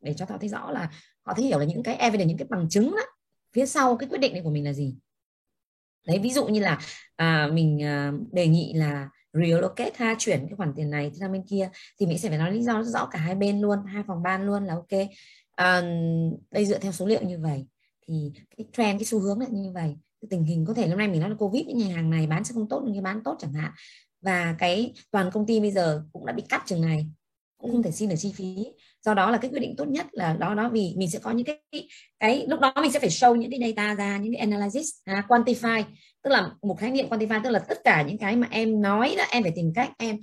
để 0.00 0.14
cho 0.14 0.26
họ 0.28 0.38
thấy 0.40 0.48
rõ 0.48 0.70
là 0.70 0.90
họ 1.22 1.34
thấy 1.34 1.44
hiểu 1.44 1.58
là 1.58 1.64
những 1.64 1.82
cái 1.82 1.94
evidence 1.94 2.28
những 2.28 2.38
cái 2.38 2.48
bằng 2.50 2.68
chứng 2.68 2.90
đó, 2.90 3.02
phía 3.52 3.66
sau 3.66 3.96
cái 3.96 4.08
quyết 4.08 4.18
định 4.18 4.32
này 4.32 4.42
của 4.42 4.50
mình 4.50 4.64
là 4.64 4.72
gì. 4.72 4.96
Đấy 6.06 6.18
ví 6.18 6.30
dụ 6.30 6.46
như 6.46 6.60
là 6.60 6.78
à, 7.16 7.48
mình 7.52 7.82
à, 7.82 8.12
đề 8.32 8.46
nghị 8.46 8.72
là 8.72 9.08
relocate 9.32 9.92
ha 9.96 10.14
chuyển 10.18 10.38
cái 10.40 10.56
khoản 10.56 10.72
tiền 10.76 10.90
này 10.90 11.10
sang 11.20 11.32
bên 11.32 11.42
kia 11.42 11.70
thì 12.00 12.06
mình 12.06 12.18
sẽ 12.18 12.28
phải 12.28 12.38
nói 12.38 12.52
lý 12.52 12.62
do 12.62 12.82
rõ 12.82 13.08
cả 13.10 13.18
hai 13.18 13.34
bên 13.34 13.60
luôn 13.60 13.78
hai 13.86 14.02
phòng 14.06 14.22
ban 14.22 14.46
luôn 14.46 14.64
là 14.64 14.74
ok 14.74 15.08
à, 15.58 15.82
đây 16.50 16.66
dựa 16.66 16.78
theo 16.78 16.92
số 16.92 17.06
liệu 17.06 17.22
như 17.22 17.38
vậy 17.38 17.66
thì 18.08 18.32
cái 18.56 18.66
trend 18.72 19.00
cái 19.00 19.04
xu 19.04 19.20
hướng 19.20 19.40
là 19.40 19.46
như 19.50 19.72
vậy. 19.74 19.96
Tình 20.30 20.44
hình 20.44 20.64
có 20.66 20.74
thể 20.74 20.86
năm 20.86 20.98
nay 20.98 21.08
mình 21.08 21.20
nói 21.20 21.30
là 21.30 21.36
covid 21.36 21.66
những 21.66 21.78
nhà 21.78 21.94
hàng 21.94 22.10
này 22.10 22.26
bán 22.26 22.44
sẽ 22.44 22.54
không 22.54 22.68
tốt 22.68 22.82
nhưng 22.84 22.94
cái 22.94 23.02
bán 23.02 23.22
tốt 23.24 23.36
chẳng 23.38 23.52
hạn. 23.52 23.70
Và 24.20 24.54
cái 24.58 24.92
toàn 25.10 25.30
công 25.32 25.46
ty 25.46 25.60
bây 25.60 25.70
giờ 25.70 26.02
cũng 26.12 26.26
đã 26.26 26.32
bị 26.32 26.42
cắt 26.48 26.62
chừng 26.66 26.82
này 26.82 27.06
cũng 27.58 27.72
không 27.72 27.82
thể 27.82 27.90
xin 27.90 28.08
được 28.08 28.16
chi 28.18 28.32
phí. 28.36 28.66
Do 29.02 29.14
đó 29.14 29.30
là 29.30 29.38
cái 29.38 29.50
quyết 29.50 29.60
định 29.60 29.76
tốt 29.76 29.88
nhất 29.88 30.06
là 30.12 30.36
đó 30.36 30.54
đó 30.54 30.68
vì 30.72 30.94
mình 30.96 31.10
sẽ 31.10 31.18
có 31.18 31.30
những 31.30 31.46
cái 31.46 31.88
cái 32.20 32.46
lúc 32.48 32.60
đó 32.60 32.72
mình 32.82 32.92
sẽ 32.92 32.98
phải 32.98 33.08
show 33.08 33.34
những 33.34 33.50
cái 33.50 33.60
data 33.60 33.94
ra 33.94 34.18
những 34.18 34.32
cái 34.32 34.40
analysis 34.40 34.86
à, 35.04 35.24
quantify. 35.28 35.82
Tức 36.22 36.30
là 36.30 36.50
một 36.62 36.78
khái 36.78 36.90
niệm 36.90 37.08
quantify 37.08 37.40
tức 37.44 37.50
là 37.50 37.58
tất 37.58 37.78
cả 37.84 38.02
những 38.02 38.18
cái 38.18 38.36
mà 38.36 38.48
em 38.50 38.80
nói 38.80 39.14
đó 39.18 39.24
em 39.30 39.42
phải 39.42 39.52
tìm 39.56 39.72
cách 39.74 39.90
em 39.98 40.16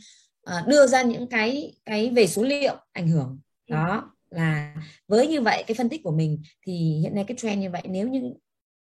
uh, 0.49 0.67
đưa 0.67 0.87
ra 0.87 1.01
những 1.01 1.27
cái 1.27 1.75
cái 1.85 2.09
về 2.09 2.27
số 2.27 2.43
liệu 2.43 2.75
ảnh 2.91 3.07
hưởng. 3.07 3.39
Đó 3.69 4.14
là 4.35 4.75
với 5.07 5.27
như 5.27 5.41
vậy 5.41 5.63
cái 5.67 5.75
phân 5.75 5.89
tích 5.89 6.01
của 6.03 6.11
mình 6.11 6.41
thì 6.65 6.99
hiện 7.01 7.15
nay 7.15 7.23
cái 7.27 7.37
trend 7.37 7.61
như 7.61 7.69
vậy 7.69 7.81
nếu 7.85 8.07
như 8.07 8.33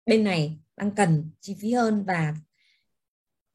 bên 0.06 0.24
này 0.24 0.58
đang 0.76 0.90
cần 0.90 1.30
chi 1.40 1.56
phí 1.60 1.72
hơn 1.72 2.04
và 2.06 2.34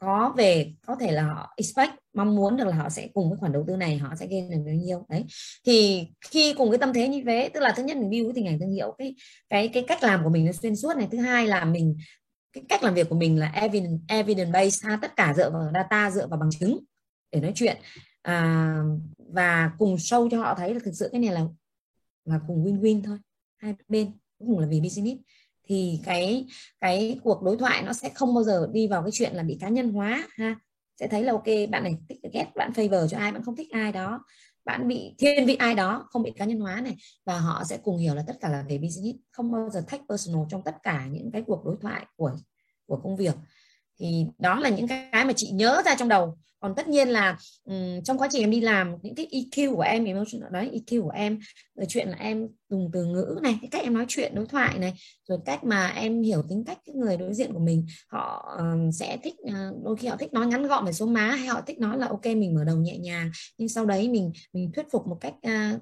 có 0.04 0.34
về 0.38 0.74
có 0.88 0.96
thể 1.00 1.12
là 1.12 1.24
họ 1.24 1.54
expect 1.58 1.92
mong 2.14 2.36
muốn 2.36 2.58
được 2.58 2.68
là 2.68 2.76
họ 2.76 2.90
sẽ 2.90 3.08
cùng 3.14 3.30
với 3.30 3.38
khoản 3.38 3.52
đầu 3.52 3.64
tư 3.68 3.76
này 3.76 3.98
họ 3.98 4.16
sẽ 4.20 4.28
gain 4.28 4.50
được 4.50 4.58
bao 4.66 4.76
nhiêu 4.76 5.06
đấy. 5.10 5.26
Thì 5.66 6.08
khi 6.22 6.54
cùng 6.58 6.72
cái 6.72 6.78
tâm 6.78 6.94
thế 6.94 7.08
như 7.08 7.24
thế 7.26 7.50
tức 7.54 7.60
là 7.60 7.74
thứ 7.78 7.84
nhất 7.84 7.98
mình 7.98 8.10
build 8.10 8.36
cái 8.36 8.44
hình 8.44 8.54
ảnh 8.54 8.60
thương 8.60 8.72
hiệu 8.72 8.96
cái 8.98 9.16
cái 9.50 9.68
cái 9.68 9.86
cách 9.88 10.04
làm 10.04 10.24
của 10.24 10.30
mình 10.30 10.46
nó 10.46 10.52
xuyên 10.52 10.76
suốt 10.76 10.98
này. 10.98 11.08
Thứ 11.12 11.18
hai 11.18 11.48
là 11.48 11.66
mình 11.66 11.98
cái 12.54 12.64
cách 12.70 12.84
làm 12.84 12.94
việc 12.94 13.10
của 13.10 13.16
mình 13.16 13.40
là 13.40 13.52
evidence 13.56 14.04
evidence 14.08 14.52
based 14.52 14.86
ha 14.86 15.00
tất 15.02 15.16
cả 15.16 15.34
dựa 15.38 15.50
vào 15.52 15.72
data 15.74 16.12
dựa 16.12 16.28
vào 16.28 16.40
bằng 16.40 16.50
chứng 16.60 16.80
để 17.32 17.42
nói 17.42 17.52
chuyện. 17.56 17.78
À, 18.22 18.76
và 19.18 19.72
cùng 19.78 19.98
sâu 19.98 20.30
cho 20.30 20.40
họ 20.40 20.56
thấy 20.56 20.74
là 20.74 20.80
thực 20.86 20.94
sự 20.94 21.10
cái 21.12 21.22
này 21.22 21.32
là 21.32 21.42
là 22.26 22.40
cùng 22.48 22.66
win 22.66 22.82
win 22.82 23.04
thôi. 23.04 23.18
Hai 23.58 23.76
bên 23.88 24.12
cũng 24.40 24.48
cùng 24.48 24.60
là 24.60 24.68
vì 24.68 24.82
business. 24.82 25.22
Thì 25.68 26.00
cái 26.04 26.46
cái 26.80 27.20
cuộc 27.24 27.44
đối 27.44 27.58
thoại 27.58 27.84
nó 27.84 27.94
sẽ 27.94 28.10
không 28.10 28.36
bao 28.36 28.44
giờ 28.44 28.68
đi 28.74 28.88
vào 28.88 29.02
cái 29.02 29.12
chuyện 29.14 29.34
là 29.34 29.44
bị 29.44 29.58
cá 29.62 29.70
nhân 29.70 29.90
hóa, 29.90 30.28
ha. 30.36 30.56
Sẽ 31.00 31.08
thấy 31.08 31.24
là 31.24 31.32
ok, 31.32 31.46
bạn 31.70 31.84
này 31.84 31.98
thích 32.10 32.20
ghét, 32.34 32.48
bạn 32.56 32.72
favor 32.72 33.08
cho 33.08 33.18
ai, 33.18 33.32
bạn 33.32 33.44
không 33.44 33.56
thích 33.56 33.72
ai 33.72 33.92
đó. 33.92 34.24
Bạn 34.66 34.88
bị 34.88 35.16
thiên 35.18 35.46
vị 35.46 35.56
ai 35.56 35.76
đó, 35.76 36.08
không 36.10 36.24
bị 36.24 36.32
cá 36.32 36.46
nhân 36.46 36.60
hóa 36.60 36.82
này. 36.82 36.96
Và 37.26 37.40
họ 37.40 37.64
sẽ 37.64 37.78
cùng 37.84 37.98
hiểu 37.98 38.16
là 38.16 38.24
tất 38.28 38.38
cả 38.42 38.50
là 38.50 38.66
về 38.70 38.78
business. 38.78 39.20
Không 39.32 39.52
bao 39.52 39.70
giờ 39.70 39.84
thách 39.88 40.02
personal 40.10 40.44
trong 40.50 40.62
tất 40.66 40.76
cả 40.84 41.08
những 41.12 41.32
cái 41.32 41.44
cuộc 41.48 41.66
đối 41.66 41.76
thoại 41.82 42.06
của 42.16 42.32
của 42.86 43.00
công 43.04 43.18
việc. 43.18 43.36
Thì 44.00 44.26
đó 44.38 44.60
là 44.60 44.70
những 44.70 44.88
cái 44.88 45.26
mà 45.26 45.34
chị 45.36 45.52
nhớ 45.52 45.82
ra 45.86 45.96
trong 45.96 46.10
đầu 46.10 46.38
còn 46.64 46.76
tất 46.76 46.88
nhiên 46.88 47.10
là 47.10 47.38
um, 47.66 48.02
trong 48.04 48.18
quá 48.18 48.28
trình 48.32 48.44
em 48.44 48.52
đi 48.52 48.62
làm 48.62 48.96
những 49.02 49.16
cái 49.16 49.28
EQ 49.32 49.76
của 49.76 49.82
em 49.82 50.06
emotional 50.06 50.52
nói 50.52 50.72
EQ 50.74 51.02
của 51.02 51.10
em 51.10 51.40
rồi 51.76 51.86
chuyện 51.90 52.10
là 52.10 52.18
em 52.20 52.48
dùng 52.70 52.90
từ 52.94 53.06
ngữ 53.06 53.40
này 53.44 53.58
cái 53.62 53.70
cách 53.72 53.84
em 53.84 53.94
nói 53.94 54.06
chuyện 54.08 54.36
đối 54.36 54.46
thoại 54.46 54.80
này 54.80 54.94
rồi 55.28 55.40
cách 55.46 55.64
mà 55.64 55.88
em 55.88 56.22
hiểu 56.22 56.44
tính 56.50 56.64
cách 56.66 56.78
cái 56.86 56.96
người 56.96 57.18
đối 57.18 57.34
diện 57.34 57.54
của 57.54 57.60
mình 57.60 57.86
họ 58.08 58.56
um, 58.58 58.92
sẽ 58.92 59.18
thích 59.24 59.36
uh, 59.44 59.84
đôi 59.84 59.96
khi 59.96 60.08
họ 60.08 60.18
thích 60.18 60.34
nói 60.34 60.48
ngắn 60.48 60.68
gọn 60.68 60.86
về 60.86 60.94
số 60.94 61.06
má 61.06 61.32
hay 61.32 61.48
họ 61.48 61.62
thích 61.68 61.80
nói 61.80 61.98
là 61.98 62.08
ok 62.08 62.26
mình 62.26 62.56
mở 62.56 62.64
đầu 62.64 62.78
nhẹ 62.78 62.98
nhàng 62.98 63.32
nhưng 63.58 63.70
sau 63.70 63.86
đấy 63.86 64.10
mình 64.10 64.32
mình 64.54 64.72
thuyết 64.76 64.86
phục 64.92 65.08
một 65.08 65.18
cách 65.22 65.34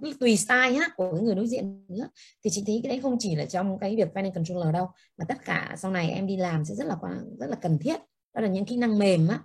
uh, 0.02 0.20
tùy 0.20 0.38
style 0.38 0.74
ha 0.74 0.90
của 0.96 1.12
cái 1.14 1.22
người 1.22 1.36
đối 1.36 1.48
diện 1.48 1.86
nữa. 1.90 2.08
Thì 2.44 2.50
chị 2.50 2.64
thấy 2.68 2.80
cái 2.84 2.90
đấy 2.90 3.00
không 3.02 3.16
chỉ 3.20 3.36
là 3.36 3.46
trong 3.46 3.80
cái 3.80 3.96
việc 3.96 4.08
financial 4.14 4.34
controller 4.34 4.74
đâu 4.74 4.88
mà 5.18 5.26
tất 5.28 5.46
cả 5.46 5.76
sau 5.78 5.92
này 5.92 6.10
em 6.10 6.28
đi 6.28 6.38
làm 6.38 6.66
sẽ 6.66 6.76
rất 6.76 6.88
là 6.88 6.96
rất 7.40 7.50
là 7.50 7.56
cần 7.62 7.80
thiết. 7.80 7.98
Đó 8.34 8.42
là 8.42 8.48
những 8.48 8.66
kỹ 8.66 8.78
năng 8.78 9.00
mềm 9.00 9.28
á 9.28 9.40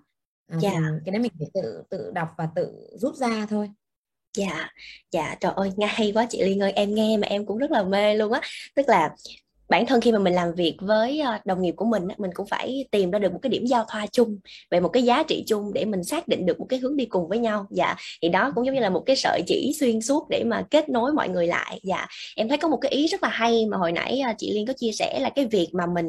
dạ. 0.48 0.70
cái 1.04 1.12
đấy 1.12 1.18
mình 1.22 1.32
phải 1.38 1.48
tự 1.54 1.82
tự 1.90 2.11
đọc 2.14 2.28
và 2.38 2.48
tự 2.54 2.72
rút 2.94 3.16
ra 3.16 3.46
thôi. 3.50 3.70
Dạ. 4.37 4.68
Dạ 5.11 5.37
trời 5.40 5.52
ơi 5.56 5.72
nghe 5.76 5.87
hay 5.87 6.12
quá 6.14 6.26
chị 6.30 6.42
Liên 6.44 6.62
ơi 6.62 6.72
em 6.72 6.94
nghe 6.94 7.16
mà 7.16 7.26
em 7.26 7.46
cũng 7.46 7.59
rất 7.59 7.70
là 7.70 7.82
mê 7.82 8.14
luôn 8.14 8.32
á. 8.32 8.40
Tức 8.74 8.88
là 8.88 9.16
bản 9.68 9.87
thân 9.87 10.00
khi 10.00 10.12
mà 10.12 10.18
mình 10.18 10.35
làm 10.35 10.55
việc 10.55 10.76
với 10.81 11.20
ờ, 11.20 11.38
đồng 11.44 11.62
nghiệp 11.62 11.74
của 11.76 11.85
mình 11.85 12.09
mình 12.18 12.31
cũng 12.35 12.46
phải 12.46 12.87
tìm 12.90 13.11
ra 13.11 13.18
được 13.18 13.33
một 13.33 13.38
cái 13.42 13.50
điểm 13.50 13.66
giao 13.66 13.85
thoa 13.88 14.07
chung 14.12 14.38
về 14.70 14.81
một 14.81 14.88
cái 14.88 15.02
giá 15.02 15.22
trị 15.22 15.44
chung 15.46 15.72
để 15.72 15.85
mình 15.85 16.05
xác 16.05 16.29
định 16.29 16.46
được 16.46 16.61
một 16.61 16.66
cái 16.68 16.79
hướng 16.79 16.96
đi 16.96 17.05
cùng 17.05 17.29
với 17.29 17.38
nhau. 17.38 17.66
Dạ 17.70 17.96
thì 18.22 18.29
đó 18.29 18.52
cũng 18.55 18.66
giống 18.66 18.74
như 18.74 18.81
là 18.81 18.90
một 18.90 19.02
cái 19.07 19.16
sợi 19.16 19.42
chỉ 19.46 19.72
xuyên 19.81 20.00
suốt 20.00 20.26
để 20.31 20.44
mà 20.44 20.62
kết 20.70 20.88
nối 20.88 21.12
mọi 21.12 21.29
người 21.29 21.46
lại. 21.46 21.81
Dạ 21.83 22.07
em 22.37 22.48
thấy 22.48 22.59
có 22.59 22.68
một 22.68 22.79
cái 22.81 22.92
ý 22.92 23.07
rất 23.07 23.22
là 23.22 23.29
hay 23.29 23.66
mà 23.66 23.76
hồi 23.76 23.92
nãy 23.92 24.20
ờ, 24.20 24.33
chị 24.38 24.52
Liên 24.52 24.66
có 24.66 24.72
chia 24.72 24.92
sẻ 24.92 25.18
là 25.20 25.31
cái 25.31 25.46
việc 25.46 25.68
mà 25.72 25.87
mình, 25.87 26.07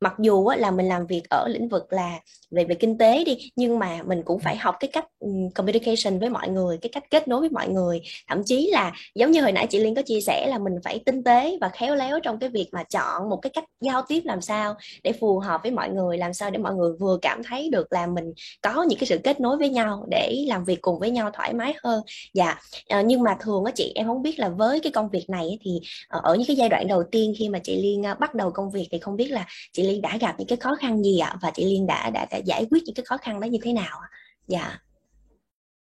mặc 0.00 0.14
dù 0.18 0.48
là 0.58 0.70
mình 0.70 0.86
làm 0.86 1.06
việc 1.06 1.22
ở 1.30 1.48
lĩnh 1.48 1.68
vực 1.68 1.92
là 1.92 2.20
về 2.50 2.64
về 2.64 2.74
kinh 2.74 2.98
tế 2.98 3.24
đi, 3.24 3.50
nhưng 3.56 3.78
mà 3.78 4.02
mình 4.06 4.22
cũng 4.24 4.38
phải 4.40 4.56
học 4.56 4.76
cái 4.80 4.90
cách 4.92 5.06
communication 5.54 6.18
với 6.18 6.30
mọi 6.30 6.48
người, 6.48 6.78
cái 6.78 6.90
cách 6.92 7.04
kết 7.10 7.28
nối 7.28 7.40
với 7.40 7.50
mọi 7.50 7.68
người. 7.68 8.00
Thậm 8.28 8.42
chí 8.44 8.70
là 8.72 8.92
giống 9.14 9.30
như 9.30 9.42
hồi 9.42 9.52
nãy 9.52 9.66
chị 9.70 9.78
Liên 9.78 9.94
có 9.94 10.02
chia 10.02 10.20
sẻ 10.20 10.46
là 10.50 10.58
mình 10.58 10.74
phải 10.84 11.00
tinh 11.06 11.24
tế 11.24 11.58
và 11.60 11.68
khéo 11.68 11.94
léo 11.94 12.20
trong 12.20 12.38
cái 12.38 12.48
việc 12.48 12.68
mà 12.72 12.84
chọn 12.84 12.99
một 13.30 13.36
cái 13.42 13.50
cách 13.50 13.64
giao 13.80 14.02
tiếp 14.08 14.22
làm 14.24 14.40
sao 14.40 14.74
để 15.02 15.12
phù 15.12 15.38
hợp 15.38 15.60
với 15.62 15.72
mọi 15.72 15.90
người 15.90 16.18
làm 16.18 16.34
sao 16.34 16.50
để 16.50 16.58
mọi 16.58 16.74
người 16.74 16.92
vừa 17.00 17.18
cảm 17.22 17.42
thấy 17.44 17.70
được 17.72 17.92
là 17.92 18.06
mình 18.06 18.32
có 18.62 18.82
những 18.82 18.98
cái 18.98 19.06
sự 19.06 19.18
kết 19.24 19.40
nối 19.40 19.56
với 19.56 19.68
nhau 19.68 20.06
để 20.10 20.44
làm 20.48 20.64
việc 20.64 20.80
cùng 20.82 20.98
với 20.98 21.10
nhau 21.10 21.30
thoải 21.34 21.54
mái 21.54 21.74
hơn. 21.82 22.02
Dạ 22.34 22.58
à, 22.88 23.02
nhưng 23.02 23.22
mà 23.22 23.36
thường 23.40 23.64
á 23.64 23.72
chị 23.74 23.92
em 23.94 24.06
không 24.06 24.22
biết 24.22 24.38
là 24.38 24.48
với 24.48 24.80
cái 24.80 24.92
công 24.92 25.08
việc 25.10 25.30
này 25.30 25.58
thì 25.62 25.80
ờ, 26.08 26.20
ở 26.22 26.34
những 26.34 26.46
cái 26.46 26.56
giai 26.56 26.68
đoạn 26.68 26.88
đầu 26.88 27.02
tiên 27.10 27.34
khi 27.38 27.48
mà 27.48 27.58
chị 27.58 27.82
Liên 27.82 28.02
ờ, 28.02 28.14
bắt 28.14 28.34
đầu 28.34 28.50
công 28.50 28.70
việc 28.70 28.88
thì 28.90 28.98
không 28.98 29.16
biết 29.16 29.30
là 29.30 29.46
chị 29.72 29.82
Liên 29.82 30.02
đã 30.02 30.16
gặp 30.20 30.34
những 30.38 30.48
cái 30.48 30.56
khó 30.56 30.74
khăn 30.80 31.02
gì 31.02 31.18
ạ? 31.18 31.36
Và 31.42 31.50
chị 31.54 31.64
Liên 31.64 31.86
đã 31.86 32.10
đã, 32.10 32.26
đã 32.30 32.36
giải 32.36 32.66
quyết 32.70 32.82
những 32.84 32.94
cái 32.94 33.04
khó 33.04 33.16
khăn 33.16 33.40
đó 33.40 33.46
như 33.46 33.58
thế 33.62 33.72
nào 33.72 33.98
ạ? 34.02 34.08
Dạ. 34.48 34.78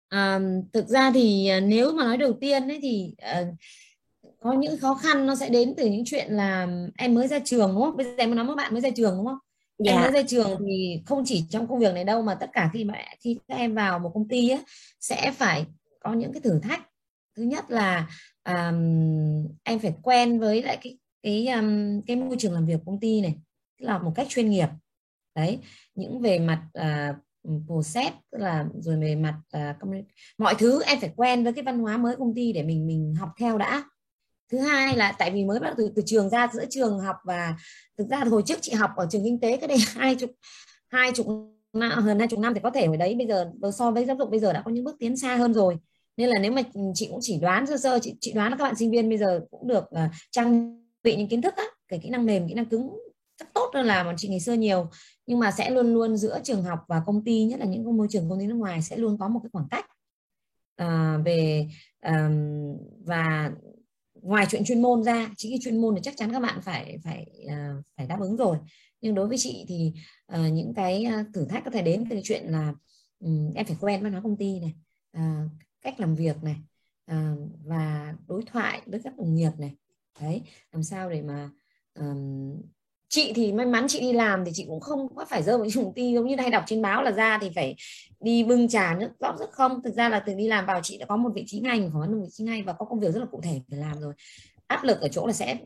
À, 0.08 0.40
thực 0.72 0.88
ra 0.88 1.10
thì 1.14 1.50
nếu 1.62 1.92
mà 1.92 2.04
nói 2.04 2.16
đầu 2.16 2.32
tiên 2.40 2.68
ấy 2.68 2.78
thì 2.82 3.14
uh, 3.42 3.48
có 4.40 4.53
những 4.53 4.79
khó 4.79 4.94
khăn 4.94 5.27
nó 5.27 5.35
sẽ 5.35 5.48
đến 5.48 5.74
từ 5.77 5.87
những 5.87 6.03
chuyện 6.07 6.33
là 6.33 6.68
em 6.98 7.14
mới 7.14 7.29
ra 7.29 7.38
trường 7.44 7.74
đúng 7.74 7.83
không? 7.83 7.96
Bây 7.96 8.07
giờ 8.07 8.12
em 8.16 8.35
nói 8.35 8.44
với 8.44 8.57
bạn 8.57 8.72
mới 8.72 8.81
ra 8.81 8.90
trường 8.96 9.16
đúng 9.16 9.27
không? 9.27 9.38
Dạ. 9.79 9.92
em 9.92 10.01
mới 10.03 10.12
ra 10.12 10.22
trường 10.29 10.59
thì 10.66 11.03
không 11.07 11.22
chỉ 11.27 11.44
trong 11.51 11.66
công 11.66 11.79
việc 11.79 11.94
này 11.94 12.05
đâu 12.05 12.22
mà 12.22 12.35
tất 12.35 12.51
cả 12.53 12.70
khi 12.72 12.85
mà 12.85 12.94
khi 13.20 13.38
các 13.48 13.55
em 13.55 13.74
vào 13.74 13.98
một 13.98 14.11
công 14.14 14.29
ty 14.29 14.48
ấy, 14.48 14.61
sẽ 15.01 15.33
phải 15.37 15.66
có 16.01 16.14
những 16.14 16.33
cái 16.33 16.40
thử 16.42 16.59
thách. 16.59 16.88
Thứ 17.37 17.42
nhất 17.42 17.70
là 17.70 18.09
um, 18.44 19.48
em 19.64 19.79
phải 19.79 19.94
quen 20.03 20.40
với 20.40 20.62
lại 20.62 20.79
cái 20.83 20.98
cái 21.22 21.46
um, 21.48 22.01
cái 22.07 22.16
môi 22.16 22.37
trường 22.38 22.53
làm 22.53 22.66
việc 22.66 22.81
công 22.87 23.01
ty 23.01 23.20
này 23.20 23.37
là 23.79 23.98
một 23.98 24.12
cách 24.14 24.27
chuyên 24.29 24.51
nghiệp. 24.51 24.68
Đấy 25.35 25.59
những 25.94 26.20
về 26.20 26.38
mặt 26.38 26.62
uh, 26.79 27.16
process 27.66 28.11
tức 28.31 28.38
là 28.38 28.66
rồi 28.81 28.96
về 29.01 29.14
mặt 29.14 29.40
uh, 29.57 30.07
mọi 30.38 30.55
thứ 30.59 30.83
em 30.83 31.01
phải 31.01 31.12
quen 31.16 31.44
với 31.44 31.53
cái 31.53 31.64
văn 31.64 31.79
hóa 31.79 31.96
mới 31.96 32.16
công 32.16 32.35
ty 32.35 32.53
để 32.53 32.62
mình 32.62 32.87
mình 32.87 33.14
học 33.18 33.31
theo 33.38 33.59
đã 33.59 33.85
thứ 34.50 34.58
hai 34.58 34.96
là 34.96 35.12
tại 35.12 35.30
vì 35.30 35.44
mới 35.44 35.61
bắt 35.61 35.66
đầu 35.66 35.74
từ, 35.78 35.92
từ 35.96 36.02
trường 36.06 36.30
ra 36.30 36.48
giữa 36.52 36.64
trường 36.70 37.00
học 37.00 37.16
và 37.24 37.54
thực 37.98 38.08
ra 38.08 38.24
hồi 38.24 38.42
trước 38.46 38.58
chị 38.62 38.72
học 38.72 38.90
ở 38.96 39.06
trường 39.11 39.24
kinh 39.24 39.40
tế 39.40 39.56
cái 39.56 39.68
đây 39.68 39.78
hai 39.94 40.14
chục 40.14 40.30
hai 40.88 41.12
chục 41.12 41.26
năm 41.72 41.90
à, 41.90 42.00
hơn 42.00 42.18
hai 42.18 42.28
chục 42.28 42.40
năm 42.40 42.54
thì 42.54 42.61
có 42.62 42.70
thể 42.70 42.87
hồi 42.87 42.96
đấy 42.96 43.14
bây 43.14 43.26
giờ 43.26 43.50
so 43.72 43.90
với 43.90 44.04
giáo 44.04 44.16
dục 44.16 44.30
bây 44.30 44.40
giờ 44.40 44.52
đã 44.52 44.62
có 44.64 44.70
những 44.70 44.84
bước 44.84 44.96
tiến 44.98 45.16
xa 45.16 45.37
hơn 45.37 45.54
rồi. 45.54 45.76
Nên 46.16 46.28
là 46.28 46.38
nếu 46.38 46.52
mà 46.52 46.62
ừ, 46.74 46.80
chị 46.94 47.06
cũng 47.11 47.18
chỉ 47.22 47.38
đoán 47.40 47.66
sơ 47.66 47.76
sơ 47.76 47.98
chị, 47.98 48.14
chị 48.20 48.32
đoán 48.32 48.50
là 48.50 48.56
các 48.56 48.64
bạn 48.64 48.76
sinh 48.76 48.90
viên 48.90 49.08
bây 49.08 49.18
giờ 49.18 49.40
cũng 49.50 49.68
được 49.68 49.84
uh, 49.84 50.11
trang 50.30 50.80
bị 51.02 51.16
những 51.16 51.28
kiến 51.28 51.42
thức 51.42 51.54
á 51.56 51.64
cái 51.88 51.98
kỹ 52.02 52.08
năng 52.08 52.26
mềm 52.26 52.48
kỹ 52.48 52.54
năng 52.54 52.66
cứng 52.66 52.98
rất 53.40 53.46
tốt 53.54 53.70
hơn 53.74 53.87
là 53.87 54.04
bọn 54.04 54.14
chị 54.18 54.28
ngày 54.28 54.40
xưa 54.40 54.52
nhiều. 54.52 54.90
Nhưng 55.26 55.38
mà 55.38 55.50
sẽ 55.50 55.70
luôn 55.70 55.94
luôn 55.94 56.16
giữa 56.16 56.40
trường 56.44 56.62
học 56.62 56.78
và 56.88 57.02
công 57.06 57.24
ty 57.24 57.44
nhất 57.44 57.61
là 57.61 57.66
những 57.66 57.96
môi 57.96 58.06
trường 58.11 58.30
công 58.30 58.40
ty 58.40 58.46
nước 58.46 58.54
ngoài 58.54 58.82
sẽ 58.82 58.96
luôn 58.96 59.18
có 59.18 59.28
một 59.28 59.40
cái 59.42 59.50
khoảng 59.52 59.68
cách 59.70 59.87
uh, 60.82 61.24
về 61.24 61.68
um, 62.06 62.76
và 63.04 63.50
ngoài 64.22 64.46
chuyện 64.50 64.64
chuyên 64.64 64.83
môn 64.83 65.04
ra 65.04 65.31
chính 65.37 65.52
cái 65.52 65.59
chuyên 65.62 65.81
môn 65.81 65.94
thì 65.94 66.00
chắc 66.04 66.16
chắn 66.16 66.33
các 66.33 66.40
bạn 66.40 66.61
phải 66.62 66.98
phải 67.04 67.26
uh, 67.44 67.85
phải 67.96 68.07
đáp 68.07 68.20
ứng 68.20 68.37
rồi. 68.37 68.59
Nhưng 69.00 69.14
đối 69.14 69.28
với 69.28 69.38
chị 69.38 69.64
thì 69.68 69.92
uh, 70.33 70.52
những 70.52 70.74
cái 70.74 71.04
à, 71.04 71.24
thử 71.35 71.44
thách 71.44 71.64
có 71.64 71.70
thể 71.70 71.83
đến 71.83 72.04
từ 72.11 72.20
chuyện 72.24 72.44
là 72.46 72.74
um, 73.18 73.52
em 73.54 73.66
phải 73.66 73.76
quen 73.81 74.02
văn 74.02 74.12
hóa 74.12 74.20
công 74.20 74.37
ty 74.37 74.61
này 74.61 74.74
uh, 75.18 75.50
cách 75.83 76.00
làm 76.00 76.14
việc 76.14 76.37
này 76.42 76.57
uh, 77.12 77.38
và 77.64 78.14
đối 78.28 78.42
thoại 78.42 78.83
với 78.87 79.00
các 79.04 79.16
đồng 79.16 79.35
nghiệp 79.35 79.52
này. 79.59 79.76
Đấy 80.20 80.42
làm 80.72 80.83
sao 80.83 81.11
để 81.11 81.22
mà 81.22 81.50
um, 81.94 82.62
chị 83.08 83.32
thì 83.34 83.52
may 83.52 83.66
mắn 83.66 83.86
chị 83.88 84.00
đi 84.00 84.12
làm 84.12 84.44
thì 84.44 84.50
chị 84.54 84.64
cũng 84.68 84.80
không 84.80 85.14
có 85.14 85.24
phải 85.24 85.42
rơi 85.42 85.58
vào 85.58 85.70
trùng 85.70 85.92
ti 85.94 86.14
giống 86.14 86.26
như 86.26 86.36
hay 86.38 86.50
đọc 86.50 86.64
trên 86.66 86.82
báo 86.82 87.02
là 87.02 87.10
ra 87.10 87.38
thì 87.40 87.50
phải 87.54 87.76
đi 88.20 88.44
bưng 88.44 88.68
trà 88.68 88.96
nước 89.00 89.10
rõ 89.20 89.36
rất 89.38 89.50
không. 89.52 89.82
Thực 89.82 89.94
ra 89.94 90.08
là 90.08 90.20
từ 90.20 90.34
đi 90.34 90.48
làm 90.48 90.66
vào 90.66 90.80
chị 90.82 90.98
đã 90.98 91.06
có 91.06 91.16
một 91.16 91.30
vị 91.34 91.44
trí 91.46 91.60
ngay 91.60 91.90
có 91.92 92.06
một 92.06 92.18
vị 92.22 92.28
trí 92.32 92.44
ngay 92.44 92.62
và 92.62 92.72
có 92.72 92.84
công 92.84 93.00
việc 93.00 93.12
rất 93.12 93.20
là 93.20 93.26
cụ 93.26 93.40
thể 93.42 93.60
để 93.68 93.76
làm 93.76 94.00
rồi. 94.00 94.14
Áp 94.66 94.84
lực 94.84 95.00
ở 95.00 95.08
chỗ 95.08 95.26
là 95.26 95.32
sẽ 95.32 95.58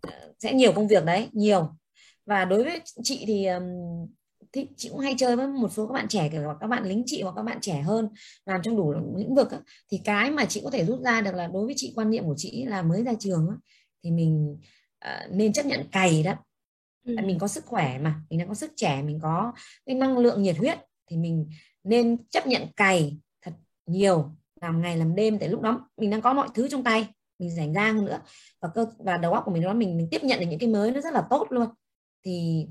ờ, 0.00 0.32
sẽ 0.38 0.52
nhiều 0.52 0.72
công 0.72 0.88
việc 0.88 1.04
đấy 1.04 1.28
nhiều. 1.32 1.68
Và 2.26 2.44
đối 2.44 2.64
với 2.64 2.80
chị 3.02 3.24
thì 3.26 3.48
thì 4.52 4.66
chị 4.76 4.88
cũng 4.88 4.98
hay 4.98 5.14
chơi 5.18 5.36
với 5.36 5.46
một 5.46 5.72
số 5.72 5.86
các 5.86 5.92
bạn 5.92 6.08
trẻ 6.08 6.28
kiểu 6.32 6.42
các 6.60 6.66
bạn 6.66 6.84
lính 6.84 7.02
chị 7.06 7.22
hoặc 7.22 7.32
các 7.36 7.42
bạn 7.42 7.58
trẻ 7.60 7.80
hơn 7.80 8.08
làm 8.46 8.62
trong 8.62 8.76
đủ 8.76 8.94
lĩnh 9.16 9.34
vực 9.34 9.50
á, 9.50 9.58
thì 9.90 10.00
cái 10.04 10.30
mà 10.30 10.44
chị 10.44 10.60
có 10.64 10.70
thể 10.70 10.84
rút 10.84 11.00
ra 11.00 11.20
được 11.20 11.34
là 11.34 11.46
đối 11.46 11.64
với 11.66 11.74
chị 11.76 11.92
quan 11.96 12.10
niệm 12.10 12.24
của 12.24 12.34
chị 12.36 12.64
là 12.64 12.82
mới 12.82 13.02
ra 13.02 13.12
trường 13.18 13.48
á, 13.50 13.56
thì 14.04 14.10
mình 14.10 14.58
uh, 15.04 15.34
nên 15.34 15.52
chấp 15.52 15.66
nhận 15.66 15.88
cày 15.92 16.22
đó 16.22 16.34
ừ. 17.06 17.14
mình 17.24 17.38
có 17.38 17.48
sức 17.48 17.66
khỏe 17.66 17.98
mà 17.98 18.20
mình 18.30 18.38
đang 18.38 18.48
có 18.48 18.54
sức 18.54 18.72
trẻ 18.76 19.02
mình 19.02 19.18
có 19.22 19.52
cái 19.86 19.96
năng 19.96 20.18
lượng 20.18 20.42
nhiệt 20.42 20.56
huyết 20.56 20.78
thì 21.10 21.16
mình 21.16 21.48
nên 21.84 22.16
chấp 22.30 22.46
nhận 22.46 22.62
cày 22.76 23.16
thật 23.42 23.52
nhiều 23.86 24.30
làm 24.60 24.82
ngày 24.82 24.96
làm 24.96 25.14
đêm 25.14 25.38
tại 25.38 25.48
lúc 25.48 25.60
đó 25.60 25.90
mình 25.96 26.10
đang 26.10 26.20
có 26.20 26.34
mọi 26.34 26.48
thứ 26.54 26.68
trong 26.68 26.84
tay 26.84 27.08
mình 27.38 27.50
rảnh 27.50 27.72
ra 27.72 27.92
hơn 27.92 28.04
nữa. 28.04 28.20
Và 28.60 28.68
cơ 28.74 28.86
và 28.98 29.16
đầu 29.16 29.32
óc 29.32 29.42
của 29.44 29.50
mình 29.50 29.62
đó 29.62 29.74
mình 29.74 29.96
mình 29.96 30.08
tiếp 30.10 30.24
nhận 30.24 30.40
được 30.40 30.46
những 30.50 30.58
cái 30.58 30.68
mới 30.68 30.90
nó 30.90 31.00
rất 31.00 31.12
là 31.12 31.26
tốt 31.30 31.46
luôn. 31.50 31.68
Thì 32.24 32.66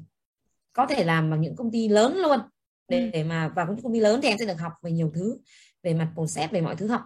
có 0.73 0.85
thể 0.85 1.03
làm 1.03 1.29
bằng 1.31 1.41
những 1.41 1.55
công 1.55 1.71
ty 1.71 1.87
lớn 1.87 2.17
luôn. 2.17 2.39
Để, 2.87 3.09
để 3.13 3.23
mà 3.23 3.47
vào 3.55 3.67
những 3.67 3.83
công 3.83 3.93
ty 3.93 3.99
lớn 3.99 4.19
thì 4.23 4.29
em 4.29 4.37
sẽ 4.37 4.45
được 4.45 4.59
học 4.59 4.73
về 4.81 4.91
nhiều 4.91 5.11
thứ 5.15 5.37
về 5.83 5.93
mặt 5.93 6.11
process 6.13 6.51
về 6.51 6.61
mọi 6.61 6.75
thứ 6.75 6.87
học 6.87 7.01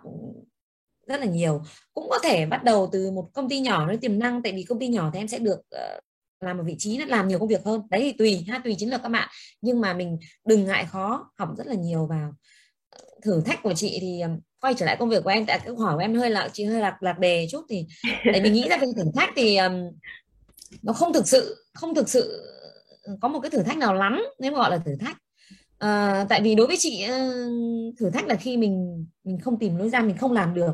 rất 1.07 1.19
là 1.19 1.25
nhiều. 1.25 1.61
Cũng 1.93 2.07
có 2.09 2.19
thể 2.23 2.45
bắt 2.45 2.63
đầu 2.63 2.89
từ 2.91 3.11
một 3.11 3.29
công 3.33 3.49
ty 3.49 3.59
nhỏ 3.59 3.87
nó 3.87 3.93
tiềm 4.01 4.19
năng 4.19 4.43
tại 4.43 4.53
vì 4.53 4.63
công 4.63 4.79
ty 4.79 4.87
nhỏ 4.87 5.09
thì 5.13 5.19
em 5.19 5.27
sẽ 5.27 5.39
được 5.39 5.59
uh, 5.59 6.03
làm 6.39 6.57
một 6.57 6.63
vị 6.65 6.75
trí 6.77 6.97
nó 6.97 7.05
làm 7.05 7.27
nhiều 7.27 7.39
công 7.39 7.47
việc 7.47 7.65
hơn. 7.65 7.81
Đấy 7.89 8.01
thì 8.01 8.11
tùy 8.11 8.45
ha 8.47 8.61
tùy 8.63 8.75
chiến 8.77 8.89
lược 8.89 9.03
các 9.03 9.09
bạn. 9.09 9.29
Nhưng 9.61 9.81
mà 9.81 9.93
mình 9.93 10.17
đừng 10.45 10.65
ngại 10.65 10.85
khó 10.85 11.31
học 11.37 11.49
rất 11.57 11.67
là 11.67 11.75
nhiều 11.75 12.07
vào. 12.07 12.33
Thử 13.23 13.41
thách 13.41 13.63
của 13.63 13.73
chị 13.73 13.97
thì 14.01 14.21
quay 14.59 14.73
trở 14.73 14.85
lại 14.85 14.95
công 14.99 15.09
việc 15.09 15.23
của 15.23 15.29
em 15.29 15.45
tại 15.45 15.59
câu 15.65 15.75
hỏi 15.75 15.95
của 15.95 16.01
em 16.01 16.15
hơi 16.15 16.29
là 16.29 16.49
chị 16.53 16.63
hơi 16.63 16.81
lạc 16.81 17.03
lạc 17.03 17.19
đề 17.19 17.47
chút 17.51 17.61
thì 17.69 17.85
để 18.33 18.41
mình 18.41 18.53
nghĩ 18.53 18.69
ra 18.69 18.77
về 18.77 18.87
thử 18.95 19.03
thách 19.15 19.29
thì 19.35 19.57
um, 19.57 19.73
nó 20.81 20.93
không 20.93 21.13
thực 21.13 21.27
sự 21.27 21.55
không 21.73 21.95
thực 21.95 22.09
sự 22.09 22.45
có 23.21 23.27
một 23.27 23.39
cái 23.39 23.49
thử 23.49 23.63
thách 23.63 23.77
nào 23.77 23.93
lắm 23.93 24.23
nếu 24.39 24.51
mà 24.51 24.57
gọi 24.57 24.71
là 24.71 24.77
thử 24.77 24.91
thách. 24.99 25.17
À, 25.77 26.25
tại 26.29 26.41
vì 26.41 26.55
đối 26.55 26.67
với 26.67 26.77
chị 26.79 27.07
thử 27.99 28.09
thách 28.09 28.27
là 28.27 28.35
khi 28.35 28.57
mình 28.57 29.05
mình 29.23 29.39
không 29.39 29.59
tìm 29.59 29.75
lối 29.75 29.89
ra 29.89 30.01
mình 30.01 30.17
không 30.17 30.31
làm 30.31 30.53
được 30.53 30.73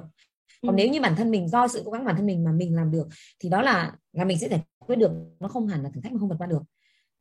còn 0.65 0.75
ừ. 0.75 0.77
nếu 0.77 0.87
như 0.87 1.01
bản 1.01 1.15
thân 1.15 1.31
mình 1.31 1.47
do 1.47 1.67
sự 1.67 1.81
cố 1.85 1.91
gắng 1.91 2.05
bản 2.05 2.15
thân 2.15 2.25
mình 2.25 2.43
mà 2.43 2.51
mình 2.51 2.75
làm 2.75 2.91
được 2.91 3.07
thì 3.39 3.49
đó 3.49 3.61
là 3.61 3.95
là 4.13 4.25
mình 4.25 4.39
sẽ 4.39 4.49
giải 4.49 4.59
quyết 4.79 4.95
được. 4.95 5.11
Nó 5.39 5.47
không 5.47 5.67
hẳn 5.67 5.83
là 5.83 5.89
thử 5.89 6.01
thách 6.01 6.13
mà 6.13 6.19
không 6.19 6.29
vượt 6.29 6.35
qua 6.39 6.47
được. 6.47 6.61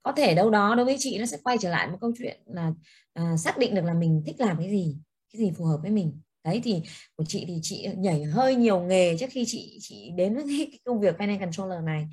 Có 0.02 0.12
thể 0.12 0.35
đâu 0.35 0.50
đó 0.50 0.74
đối 0.74 0.85
với 0.85 0.96
chị 0.98 1.18
nó 1.18 1.26
sẽ 1.26 1.38
quay 1.44 1.59
trở 1.61 1.70
lại 1.70 1.88
một 1.88 1.98
câu 2.00 2.12
chuyện 2.18 2.40
là 2.46 2.72
à, 3.12 3.37
xác 3.37 3.59
định 3.59 3.74
được 3.74 3.85
là 3.85 3.94
mình 3.94 4.22
thích 4.26 4.37
làm 4.38 4.57
cái 4.59 4.70
gì 4.70 4.96
cái 5.33 5.40
gì 5.40 5.52
phù 5.57 5.64
hợp 5.64 5.78
với 5.83 5.90
mình 5.90 6.20
đấy 6.44 6.61
thì 6.64 6.83
của 7.16 7.24
chị 7.24 7.44
thì 7.48 7.59
chị 7.62 7.88
nhảy 7.96 8.22
hơi 8.22 8.54
nhiều 8.54 8.80
nghề 8.80 9.16
trước 9.16 9.26
khi 9.30 9.44
chị 9.46 9.78
chị 9.80 10.11
đến 10.16 10.35
với 10.35 10.44
cái 10.70 10.78
công 10.85 11.00
việc 11.00 11.16
finance 11.18 11.40
controller 11.40 11.85
này 11.85 12.07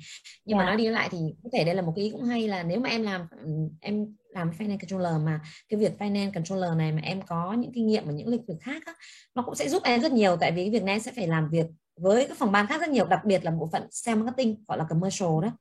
nhưng 0.44 0.58
yeah. 0.58 0.58
mà 0.58 0.64
dạ. 0.64 0.66
nói 0.66 0.76
đi 0.76 0.88
lại 0.88 1.08
thì 1.12 1.18
có 1.42 1.50
thể 1.52 1.64
đây 1.64 1.74
là 1.74 1.82
một 1.82 1.92
cái 1.96 2.04
ý 2.04 2.10
cũng 2.10 2.24
hay 2.24 2.48
là 2.48 2.62
nếu 2.62 2.80
mà 2.80 2.88
em 2.88 3.02
làm 3.02 3.26
em 3.80 4.16
làm 4.28 4.50
finance 4.50 4.78
controller 4.78 5.14
mà 5.24 5.40
cái 5.68 5.80
việc 5.80 5.92
finance 5.98 6.32
controller 6.34 6.76
này 6.76 6.92
mà 6.92 7.00
em 7.02 7.22
có 7.22 7.52
những 7.52 7.72
kinh 7.74 7.86
nghiệm 7.86 8.06
ở 8.06 8.12
những 8.12 8.28
lĩnh 8.28 8.46
vực 8.46 8.56
khác 8.60 8.82
á, 8.86 8.94
nó 9.34 9.42
cũng 9.42 9.54
sẽ 9.54 9.68
giúp 9.68 9.82
em 9.82 10.00
rất 10.00 10.12
nhiều 10.12 10.36
tại 10.36 10.52
vì 10.52 10.62
cái 10.62 10.70
việc 10.70 10.82
này 10.82 10.94
em 10.94 11.00
sẽ 11.00 11.12
phải 11.16 11.26
làm 11.26 11.50
việc 11.50 11.66
với 11.96 12.26
các 12.28 12.38
phòng 12.38 12.52
ban 12.52 12.66
khác 12.66 12.80
rất 12.80 12.88
nhiều 12.88 13.06
đặc 13.06 13.24
biệt 13.24 13.44
là 13.44 13.50
bộ 13.50 13.68
phận 13.72 13.86
sales 13.90 14.18
marketing 14.18 14.64
gọi 14.68 14.78
là 14.78 14.84
commercial 14.88 15.28
đó 15.42 15.52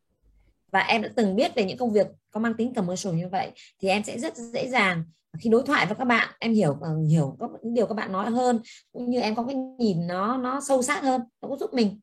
và 0.72 0.80
em 0.80 1.02
đã 1.02 1.10
từng 1.16 1.36
biết 1.36 1.56
về 1.56 1.64
những 1.64 1.78
công 1.78 1.94
việc 1.94 2.08
có 2.32 2.40
mang 2.40 2.54
tính 2.54 2.74
commercial 2.74 3.14
như 3.14 3.30
vậy 3.32 3.52
thì 3.82 3.90
em 3.90 4.04
sẽ 4.04 4.20
rất 4.20 4.36
dễ 4.36 4.68
dàng 4.68 5.04
khi 5.40 5.50
đối 5.50 5.64
thoại 5.64 5.86
với 5.86 5.96
các 5.96 6.06
bạn. 6.06 6.30
Em 6.40 6.54
hiểu 6.54 6.78
ờ, 6.82 6.98
hiểu 7.10 7.38
các 7.40 7.50
điều 7.64 7.88
các 7.88 7.94
bạn 7.94 8.12
nói 8.12 8.32
hơn 8.32 8.60
cũng 8.92 9.10
như 9.10 9.20
em 9.20 9.36
có 9.36 9.44
cái 9.44 9.56
nhìn 9.56 10.08
nó 10.08 10.38
nó 10.38 10.62
sâu 10.62 10.82
sát 10.82 11.04
hơn 11.04 11.22
nó 11.42 11.48
cũng 11.48 11.60
giúp 11.60 11.74
mình. 11.74 12.00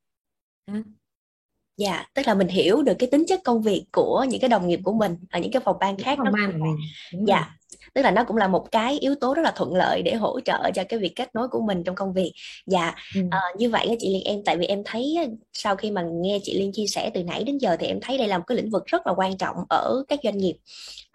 Dạ, 1.77 1.93
yeah, 1.93 2.07
tức 2.15 2.23
là 2.27 2.35
mình 2.35 2.49
hiểu 2.49 2.83
được 2.83 2.95
cái 2.99 3.09
tính 3.13 3.25
chất 3.29 3.41
công 3.45 3.63
việc 3.63 3.85
của 3.93 4.27
những 4.29 4.41
cái 4.41 4.49
đồng 4.49 4.69
nghiệp 4.69 4.81
của 4.85 4.93
mình 4.93 5.17
ở 5.31 5.41
những 5.41 5.53
cái 5.53 5.63
phòng 5.65 5.77
ban 5.81 5.97
khác. 5.97 6.19
Phòng 6.19 6.33
ban 6.33 6.53
của 6.53 6.59
mình. 6.59 7.27
Dạ, 7.27 7.58
tức 7.99 8.03
là 8.03 8.11
nó 8.11 8.25
cũng 8.25 8.37
là 8.37 8.49
một 8.49 8.73
cái 8.73 8.99
yếu 8.99 9.15
tố 9.15 9.35
rất 9.35 9.43
là 9.43 9.53
thuận 9.57 9.75
lợi 9.75 10.03
để 10.03 10.15
hỗ 10.15 10.41
trợ 10.41 10.71
cho 10.75 10.85
cái 10.85 10.99
việc 10.99 11.13
kết 11.17 11.35
nối 11.35 11.49
của 11.49 11.61
mình 11.61 11.85
trong 11.85 11.95
công 11.95 12.13
việc. 12.13 12.33
Dạ 12.67 12.95
ừ. 13.15 13.21
à, 13.31 13.41
như 13.59 13.71
vậy 13.71 13.97
chị 13.99 14.09
Liên 14.13 14.23
em 14.25 14.43
tại 14.45 14.57
vì 14.57 14.67
em 14.67 14.83
thấy 14.85 15.17
sau 15.53 15.77
khi 15.77 15.91
mà 15.91 16.03
nghe 16.03 16.39
chị 16.43 16.59
Liên 16.59 16.73
chia 16.73 16.87
sẻ 16.87 17.11
từ 17.15 17.23
nãy 17.23 17.45
đến 17.45 17.59
giờ 17.59 17.77
thì 17.81 17.87
em 17.87 18.01
thấy 18.03 18.19
đây 18.19 18.29
là 18.29 18.39
một 18.39 18.45
cái 18.47 18.57
lĩnh 18.57 18.71
vực 18.71 18.87
rất 18.87 19.07
là 19.07 19.13
quan 19.17 19.37
trọng 19.37 19.57
ở 19.69 20.05
các 20.09 20.19
doanh 20.23 20.39
nghiệp. 20.39 20.57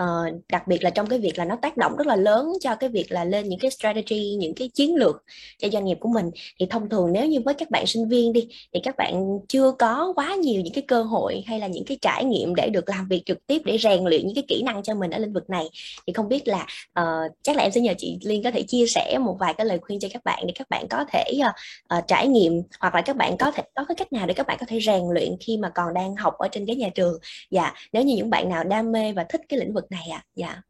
Uh, 0.03 0.41
đặc 0.51 0.67
biệt 0.67 0.83
là 0.83 0.89
trong 0.89 1.07
cái 1.07 1.19
việc 1.19 1.37
là 1.37 1.45
nó 1.45 1.55
tác 1.61 1.77
động 1.77 1.95
rất 1.97 2.07
là 2.07 2.15
lớn 2.15 2.47
cho 2.61 2.75
cái 2.75 2.89
việc 2.89 3.11
là 3.11 3.23
lên 3.23 3.49
những 3.49 3.59
cái 3.59 3.71
strategy 3.71 4.35
những 4.39 4.55
cái 4.55 4.69
chiến 4.73 4.95
lược 4.95 5.23
cho 5.59 5.67
doanh 5.69 5.85
nghiệp 5.85 5.97
của 5.99 6.09
mình. 6.09 6.31
Thì 6.59 6.65
thông 6.65 6.89
thường 6.89 7.13
nếu 7.13 7.27
như 7.27 7.39
với 7.45 7.53
các 7.53 7.69
bạn 7.71 7.87
sinh 7.87 8.09
viên 8.09 8.33
đi 8.33 8.47
thì 8.73 8.79
các 8.83 8.95
bạn 8.97 9.39
chưa 9.47 9.71
có 9.79 10.13
quá 10.15 10.35
nhiều 10.35 10.61
những 10.61 10.73
cái 10.73 10.83
cơ 10.87 11.03
hội 11.03 11.43
hay 11.45 11.59
là 11.59 11.67
những 11.67 11.85
cái 11.85 11.97
trải 12.01 12.25
nghiệm 12.25 12.55
để 12.55 12.69
được 12.69 12.89
làm 12.89 13.07
việc 13.07 13.23
trực 13.25 13.47
tiếp 13.47 13.61
để 13.65 13.77
rèn 13.77 14.03
luyện 14.03 14.25
những 14.25 14.35
cái 14.35 14.43
kỹ 14.47 14.61
năng 14.65 14.83
cho 14.83 14.95
mình 14.95 15.11
ở 15.11 15.17
lĩnh 15.17 15.33
vực 15.33 15.49
này. 15.49 15.69
Thì 16.07 16.13
không 16.13 16.29
biết 16.29 16.47
là 16.47 16.65
uh, 16.99 17.05
chắc 17.41 17.55
là 17.55 17.63
em 17.63 17.71
sẽ 17.71 17.81
nhờ 17.81 17.93
chị 17.97 18.17
Liên 18.21 18.43
có 18.43 18.51
thể 18.51 18.63
chia 18.63 18.85
sẻ 18.87 19.17
một 19.21 19.37
vài 19.39 19.53
cái 19.53 19.65
lời 19.65 19.79
khuyên 19.81 19.99
cho 19.99 20.07
các 20.13 20.23
bạn 20.23 20.43
để 20.47 20.53
các 20.55 20.69
bạn 20.69 20.87
có 20.89 21.05
thể 21.11 21.23
uh, 21.39 21.97
uh, 21.97 22.07
trải 22.07 22.27
nghiệm 22.27 22.53
hoặc 22.79 22.95
là 22.95 23.01
các 23.01 23.15
bạn 23.15 23.37
có 23.37 23.51
thể 23.51 23.63
có 23.75 23.85
cái 23.85 23.95
cách 23.95 24.13
nào 24.13 24.27
để 24.27 24.33
các 24.33 24.47
bạn 24.47 24.57
có 24.59 24.65
thể 24.65 24.79
rèn 24.79 25.03
luyện 25.13 25.35
khi 25.39 25.57
mà 25.57 25.69
còn 25.69 25.93
đang 25.93 26.15
học 26.15 26.33
ở 26.37 26.47
trên 26.51 26.65
cái 26.65 26.75
nhà 26.75 26.89
trường. 26.95 27.19
Dạ 27.51 27.73
nếu 27.93 28.03
như 28.03 28.15
những 28.15 28.29
bạn 28.29 28.49
nào 28.49 28.63
đam 28.63 28.91
mê 28.91 29.13
và 29.13 29.23
thích 29.23 29.41
cái 29.49 29.59
lĩnh 29.59 29.73
vực 29.73 29.91
này 29.91 30.07
ạ. 30.11 30.17
À. 30.17 30.25
dạ. 30.35 30.61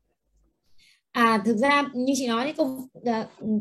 À 1.11 1.41
thực 1.45 1.57
ra 1.57 1.83
như 1.93 2.13
chị 2.15 2.27
nói 2.27 2.43
cái 2.43 2.53
công 2.53 2.87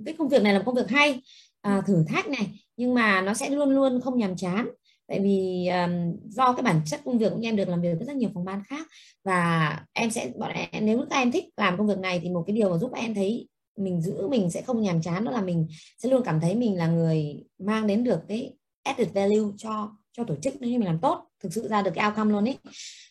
cái 0.07 0.15
công 0.19 0.29
việc 0.29 0.43
này 0.43 0.55
là 0.55 0.63
công 0.67 0.75
việc 0.75 0.89
hay 0.89 1.23
à, 1.61 1.83
thử 1.87 2.05
thách 2.09 2.29
này 2.29 2.47
nhưng 2.77 2.95
mà 2.95 3.21
nó 3.21 3.35
sẽ 3.35 3.51
luôn 3.51 3.71
luôn 3.71 4.01
không 4.01 4.19
nhàm 4.19 4.37
chán 4.37 4.69
tại 5.13 5.21
vì 5.21 5.69
um, 5.69 6.17
do 6.29 6.53
cái 6.53 6.63
bản 6.63 6.81
chất 6.87 7.01
công 7.05 7.19
việc 7.19 7.33
của 7.33 7.41
em 7.43 7.57
được 7.57 7.69
làm 7.69 7.81
việc 7.81 7.95
với 7.99 8.07
rất 8.07 8.17
nhiều 8.17 8.31
phòng 8.35 8.45
ban 8.45 8.63
khác 8.65 8.87
và 9.25 9.81
em 9.93 10.11
sẽ 10.11 10.33
bọn 10.39 10.51
em 10.53 10.87
nếu 10.87 11.05
các 11.11 11.17
em 11.17 11.33
thích 11.33 11.45
làm 11.57 11.77
công 11.79 11.87
việc 11.87 11.99
này 11.99 12.21
thì 12.23 12.31
một 12.31 12.45
cái 12.47 12.57
điều 12.57 12.71
mà 12.71 12.79
giúp 12.79 12.93
em 12.95 13.15
thấy 13.15 13.49
mình 13.77 14.03
giữ 14.03 14.29
mình 14.29 14.51
sẽ 14.51 14.63
không 14.63 14.83
nhàm 14.83 15.03
chán 15.03 15.25
đó 15.25 15.31
là 15.31 15.41
mình 15.41 15.67
sẽ 15.99 16.09
luôn 16.09 16.23
cảm 16.25 16.41
thấy 16.41 16.55
mình 16.55 16.79
là 16.79 16.87
người 16.87 17.45
mang 17.59 17.87
đến 17.87 18.05
được 18.05 18.21
cái 18.29 18.53
added 18.83 19.09
value 19.13 19.51
cho 19.59 19.91
cho 20.13 20.25
tổ 20.25 20.35
chức 20.43 20.55
nếu 20.61 20.71
như 20.71 20.79
mình 20.79 20.89
làm 20.89 20.99
tốt 20.99 21.27
thực 21.43 21.53
sự 21.53 21.69
ra 21.69 21.83
được 21.83 21.91
cái 21.95 22.07
outcome 22.07 22.33
luôn 22.33 22.49
ấy. 22.49 22.59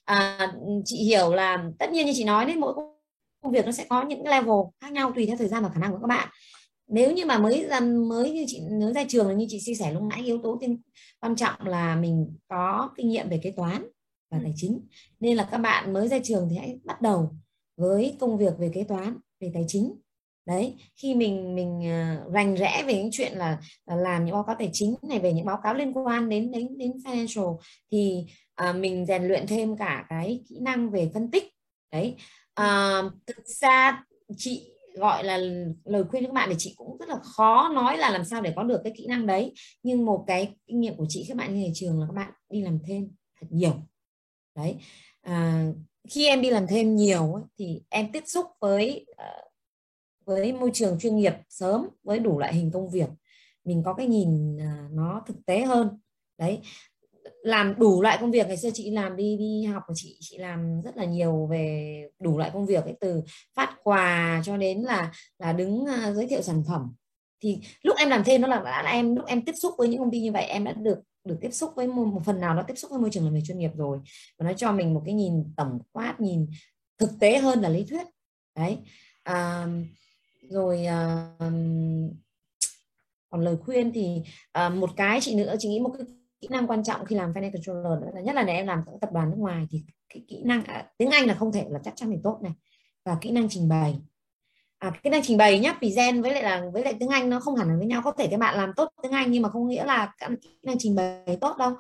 À, 0.06 0.52
chị 0.86 0.98
hiểu 0.98 1.34
là 1.34 1.64
tất 1.80 1.92
nhiên 1.92 2.06
như 2.06 2.12
chị 2.16 2.24
nói 2.24 2.46
đấy 2.46 2.56
mỗi 2.56 2.74
công 3.42 3.52
việc 3.52 3.66
nó 3.66 3.72
sẽ 3.72 3.86
có 3.90 4.04
những 4.04 4.28
level 4.28 4.56
khác 4.82 4.92
nhau 4.92 5.12
tùy 5.16 5.26
theo 5.26 5.38
thời 5.38 5.48
gian 5.48 5.64
và 5.64 5.70
khả 5.70 5.80
năng 5.80 5.92
của 5.92 6.00
các 6.02 6.08
bạn 6.08 6.30
nếu 6.92 7.12
như 7.12 7.26
mà 7.26 7.38
mới 7.38 7.66
ra 7.70 7.80
mới 7.80 8.32
như 8.32 8.46
chị 8.48 8.62
mới 8.82 8.94
ra 8.94 9.04
trường 9.08 9.38
như 9.38 9.46
chị 9.50 9.60
chia 9.62 9.76
sẻ 9.76 9.94
lúc 9.94 10.04
nãy 10.04 10.22
yếu 10.26 10.40
tố 10.44 10.58
tiên 10.62 10.82
quan 11.20 11.36
trọng 11.36 11.68
là 11.68 11.96
mình 11.96 12.36
có 12.48 12.90
kinh 12.98 13.10
nghiệm 13.10 13.30
về 13.30 13.40
kế 13.44 13.52
toán 13.52 13.86
và 14.32 14.40
tài 14.44 14.54
chính. 14.56 14.88
Nên 15.20 15.38
là 15.38 15.48
các 15.52 15.58
bạn 15.58 15.94
mới 15.94 16.08
ra 16.08 16.20
trường 16.24 16.48
thì 16.50 16.58
hãy 16.58 16.80
bắt 16.84 17.02
đầu 17.02 17.36
với 17.78 18.16
công 18.20 18.38
việc 18.38 18.54
về 18.60 18.72
kế 18.74 18.84
toán 18.84 19.18
về 19.40 19.52
tài 19.54 19.66
chính. 19.68 19.96
Đấy 20.46 20.76
khi 20.96 21.16
mình 21.16 21.56
mình 21.56 21.80
uh, 21.80 22.34
rành 22.34 22.56
rẽ 22.56 22.84
về 22.88 22.94
những 22.94 23.10
chuyện 23.12 23.38
là, 23.38 23.62
là 23.86 23.96
làm 23.96 24.26
những 24.26 24.34
báo 24.34 24.44
cáo 24.44 24.56
tài 24.60 24.70
chính 24.74 24.96
này 25.02 25.20
về 25.20 25.34
những 25.34 25.46
báo 25.46 25.60
cáo 25.64 25.74
liên 25.74 25.94
quan 25.94 26.30
đến 26.30 26.52
đến 26.52 26.78
đến 26.78 26.92
financial 27.06 27.58
thì 27.92 28.26
uh, 28.70 28.76
mình 28.76 29.06
rèn 29.06 29.24
luyện 29.24 29.48
thêm 29.48 29.78
cả 29.78 30.06
cái 30.10 30.44
kỹ 30.50 30.58
năng 30.62 30.90
về 30.90 31.12
phân 31.14 31.32
tích. 31.32 31.44
Đấy 31.92 32.16
uh, 32.62 33.14
thực 33.28 33.48
ra 33.48 34.06
chị 34.38 34.72
gọi 34.96 35.24
là 35.24 35.38
lời 35.86 36.04
khuyên 36.04 36.26
các 36.26 36.34
bạn 36.34 36.50
thì 36.50 36.56
chị 36.58 36.74
cũng 36.78 36.98
rất 36.98 37.10
là 37.10 37.16
khó 37.24 37.70
nói 37.70 37.98
là 37.98 38.10
làm 38.10 38.26
sao 38.26 38.42
để 38.42 38.54
có 38.56 38.64
được 38.64 38.82
cái 38.84 38.94
kỹ 38.98 39.08
năng 39.08 39.28
đấy. 39.28 39.54
Nhưng 39.84 40.06
một 40.06 40.24
cái 40.28 40.56
kinh 40.68 40.82
nghiệm 40.82 40.96
của 40.96 41.06
chị 41.10 41.26
các 41.28 41.38
bạn 41.38 41.54
như 41.54 41.66
nhà 41.66 41.72
trường 41.76 42.00
là 42.00 42.06
các 42.08 42.14
bạn 42.14 42.32
đi 42.50 42.62
làm 42.62 42.80
thêm 42.88 43.12
thật 43.40 43.48
nhiều. 43.50 43.74
Đấy 44.56 44.76
à, 45.22 45.66
khi 46.10 46.28
em 46.28 46.42
đi 46.42 46.50
làm 46.50 46.68
thêm 46.68 46.96
nhiều 46.96 47.40
thì 47.60 47.82
em 47.90 48.12
tiếp 48.12 48.24
xúc 48.26 48.46
với 48.60 49.06
ờ, 49.18 49.42
với 50.26 50.54
môi 50.54 50.72
trường 50.74 51.00
chuyên 51.00 51.16
nghiệp 51.16 51.34
sớm 51.50 51.88
với 52.04 52.20
đủ 52.20 52.40
loại 52.40 52.54
hình 52.54 52.72
công 52.72 52.90
việc. 52.90 53.10
Mình 53.64 53.84
có 53.86 53.94
cái 53.94 54.08
nhìn 54.08 54.58
à, 54.60 54.88
nó 54.92 55.24
thực 55.28 55.46
tế 55.46 55.62
hơn. 55.66 56.00
Đấy 56.38 56.60
làm 57.42 57.80
đủ 57.80 58.02
loại 58.02 58.18
công 58.22 58.32
việc. 58.32 58.48
Ngày 58.48 58.58
xưa 58.58 58.70
chị 58.74 58.92
làm 58.92 59.16
đi 59.16 59.38
đi 59.38 59.64
học 59.64 59.84
của 59.88 59.94
chị 59.98 60.18
chị 60.20 60.38
làm 60.38 60.82
rất 60.82 60.98
là 60.98 61.06
nhiều 61.06 61.48
về 61.52 62.04
đủ 62.20 62.38
loại 62.38 62.52
công 62.54 62.66
việc 62.66 62.84
ấy 62.84 62.96
từ 63.00 63.22
phát 63.56 63.76
quà 63.84 64.42
cho 64.46 64.58
đến 64.58 64.82
là 64.82 65.12
là 65.40 65.54
đứng 65.54 65.82
uh, 65.82 66.16
giới 66.16 66.28
thiệu 66.28 66.42
sản 66.42 66.64
phẩm. 66.68 66.94
Thì 67.44 67.60
lúc 67.82 67.98
em 67.98 68.10
làm 68.10 68.24
thêm 68.24 68.42
nó 68.42 68.48
là 68.48 68.62
là 68.64 68.92
em 68.92 69.16
lúc 69.16 69.26
em 69.26 69.42
tiếp 69.46 69.56
xúc 69.56 69.74
với 69.78 69.88
những 69.88 70.00
công 70.00 70.12
ty 70.12 70.20
như 70.22 70.32
vậy 70.32 70.44
em 70.44 70.64
đã 70.64 70.72
được 70.72 71.00
được 71.24 71.38
tiếp 71.42 71.52
xúc 71.52 71.72
với 71.76 71.88
một, 71.88 72.06
một 72.06 72.22
phần 72.26 72.40
nào 72.40 72.56
đó 72.56 72.64
tiếp 72.68 72.76
xúc 72.78 72.92
với 72.92 73.00
môi 73.00 73.10
trường 73.10 73.24
làm 73.24 73.34
việc 73.34 73.42
chuyên 73.48 73.60
nghiệp 73.60 73.72
rồi. 73.76 74.00
Và 74.38 74.46
nó 74.48 74.54
cho 74.54 74.72
mình 74.72 74.94
một 74.94 75.02
cái 75.06 75.14
nhìn 75.14 75.54
tổng 75.58 75.80
quát 75.92 76.16
nhìn 76.20 76.48
thực 76.98 77.10
tế 77.20 77.38
hơn 77.38 77.62
là 77.62 77.70
lý 77.70 77.84
thuyết. 77.84 78.08
Đấy. 78.56 78.78
À, 79.24 79.68
rồi 80.50 80.86
à, 80.86 81.28
còn 83.30 83.42
lời 83.42 83.56
khuyên 83.66 83.92
thì 83.94 84.22
à, 84.52 84.70
một 84.70 84.90
cái 84.96 85.20
chị 85.22 85.36
nữa 85.36 85.56
chị 85.60 85.70
nghĩ 85.70 85.80
một 85.80 85.94
cái 85.98 86.08
kỹ 86.42 86.48
năng 86.52 86.68
quan 86.68 86.84
trọng 86.84 87.06
khi 87.06 87.16
làm 87.16 87.34
financial 87.34 87.52
controller 87.52 88.02
nữa 88.02 88.12
là 88.14 88.22
nhất 88.22 88.36
là 88.36 88.44
nếu 88.44 88.56
em 88.56 88.68
làm 88.68 88.82
các 88.86 88.94
tập 89.02 89.10
đoàn 89.14 89.30
nước 89.30 89.38
ngoài 89.38 89.68
thì 89.72 89.84
cái 90.10 90.24
kỹ 90.28 90.42
năng 90.44 90.64
à, 90.64 90.86
tiếng 90.98 91.10
Anh 91.10 91.28
là 91.28 91.34
không 91.34 91.52
thể 91.52 91.66
là 91.70 91.80
chắc 91.84 91.96
chắn 91.96 92.10
thì 92.12 92.18
tốt 92.24 92.40
này. 92.44 92.52
Và 93.06 93.18
kỹ 93.22 93.32
năng 93.32 93.50
trình 93.50 93.70
bày. 93.70 94.02
À, 94.78 94.92
kỹ 95.04 95.10
năng 95.10 95.22
trình 95.24 95.38
bày 95.38 95.60
nhá 95.60 95.78
gen 95.96 96.22
với 96.22 96.34
lại 96.34 96.44
là 96.44 96.64
với 96.74 96.84
lại 96.84 96.94
tiếng 97.00 97.10
Anh 97.10 97.30
nó 97.30 97.40
không 97.40 97.56
hẳn 97.56 97.68
là 97.68 97.76
với 97.78 97.86
nhau. 97.86 98.02
Có 98.06 98.12
thể 98.12 98.28
các 98.28 98.40
bạn 98.40 98.58
làm 98.58 98.72
tốt 98.76 98.90
tiếng 99.04 99.12
Anh 99.12 99.32
nhưng 99.32 99.42
mà 99.42 99.50
không 99.50 99.68
nghĩa 99.68 99.84
là 99.84 100.14
kỹ 100.42 100.50
năng 100.64 100.76
trình 100.80 100.96
bày 100.96 101.38
tốt 101.42 101.58
đâu. 101.58 101.72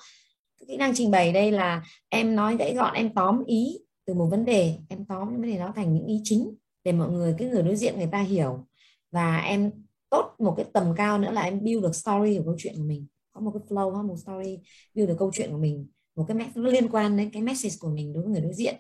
Kỹ 0.67 0.77
năng 0.77 0.95
trình 0.95 1.11
bày 1.11 1.33
đây 1.33 1.51
là 1.51 1.83
em 2.09 2.35
nói 2.35 2.57
gãy 2.57 2.75
gọn 2.75 2.93
em 2.93 3.13
tóm 3.13 3.43
ý 3.45 3.77
từ 4.05 4.13
một 4.13 4.27
vấn 4.31 4.45
đề. 4.45 4.75
Em 4.89 5.05
tóm 5.05 5.31
vấn 5.31 5.41
đề 5.41 5.57
đó 5.57 5.73
thành 5.75 5.93
những 5.93 6.05
ý 6.05 6.21
chính 6.23 6.55
để 6.83 6.91
mọi 6.91 7.09
người 7.09 7.35
cái 7.37 7.47
người 7.47 7.63
đối 7.63 7.75
diện 7.75 7.97
người 7.97 8.09
ta 8.11 8.19
hiểu. 8.19 8.67
Và 9.11 9.37
em 9.37 9.71
tốt 10.09 10.35
một 10.39 10.53
cái 10.57 10.65
tầm 10.73 10.93
cao 10.97 11.17
nữa 11.17 11.31
là 11.31 11.41
em 11.41 11.63
build 11.63 11.83
được 11.83 11.95
story 11.95 12.37
của 12.37 12.43
câu 12.45 12.55
chuyện 12.57 12.73
của 12.77 12.83
mình 12.83 13.07
có 13.33 13.41
một 13.41 13.51
cái 13.53 13.61
flow 13.69 14.07
một 14.07 14.15
story 14.17 14.59
build 14.95 15.09
được 15.09 15.15
câu 15.19 15.31
chuyện 15.33 15.51
của 15.51 15.57
mình 15.57 15.87
một 16.15 16.25
cái 16.27 16.37
nó 16.55 16.69
liên 16.69 16.89
quan 16.89 17.17
đến 17.17 17.29
cái 17.33 17.41
message 17.41 17.75
của 17.79 17.89
mình 17.89 18.13
đối 18.13 18.23
với 18.23 18.31
người 18.31 18.41
đối 18.41 18.53
diện. 18.53 18.75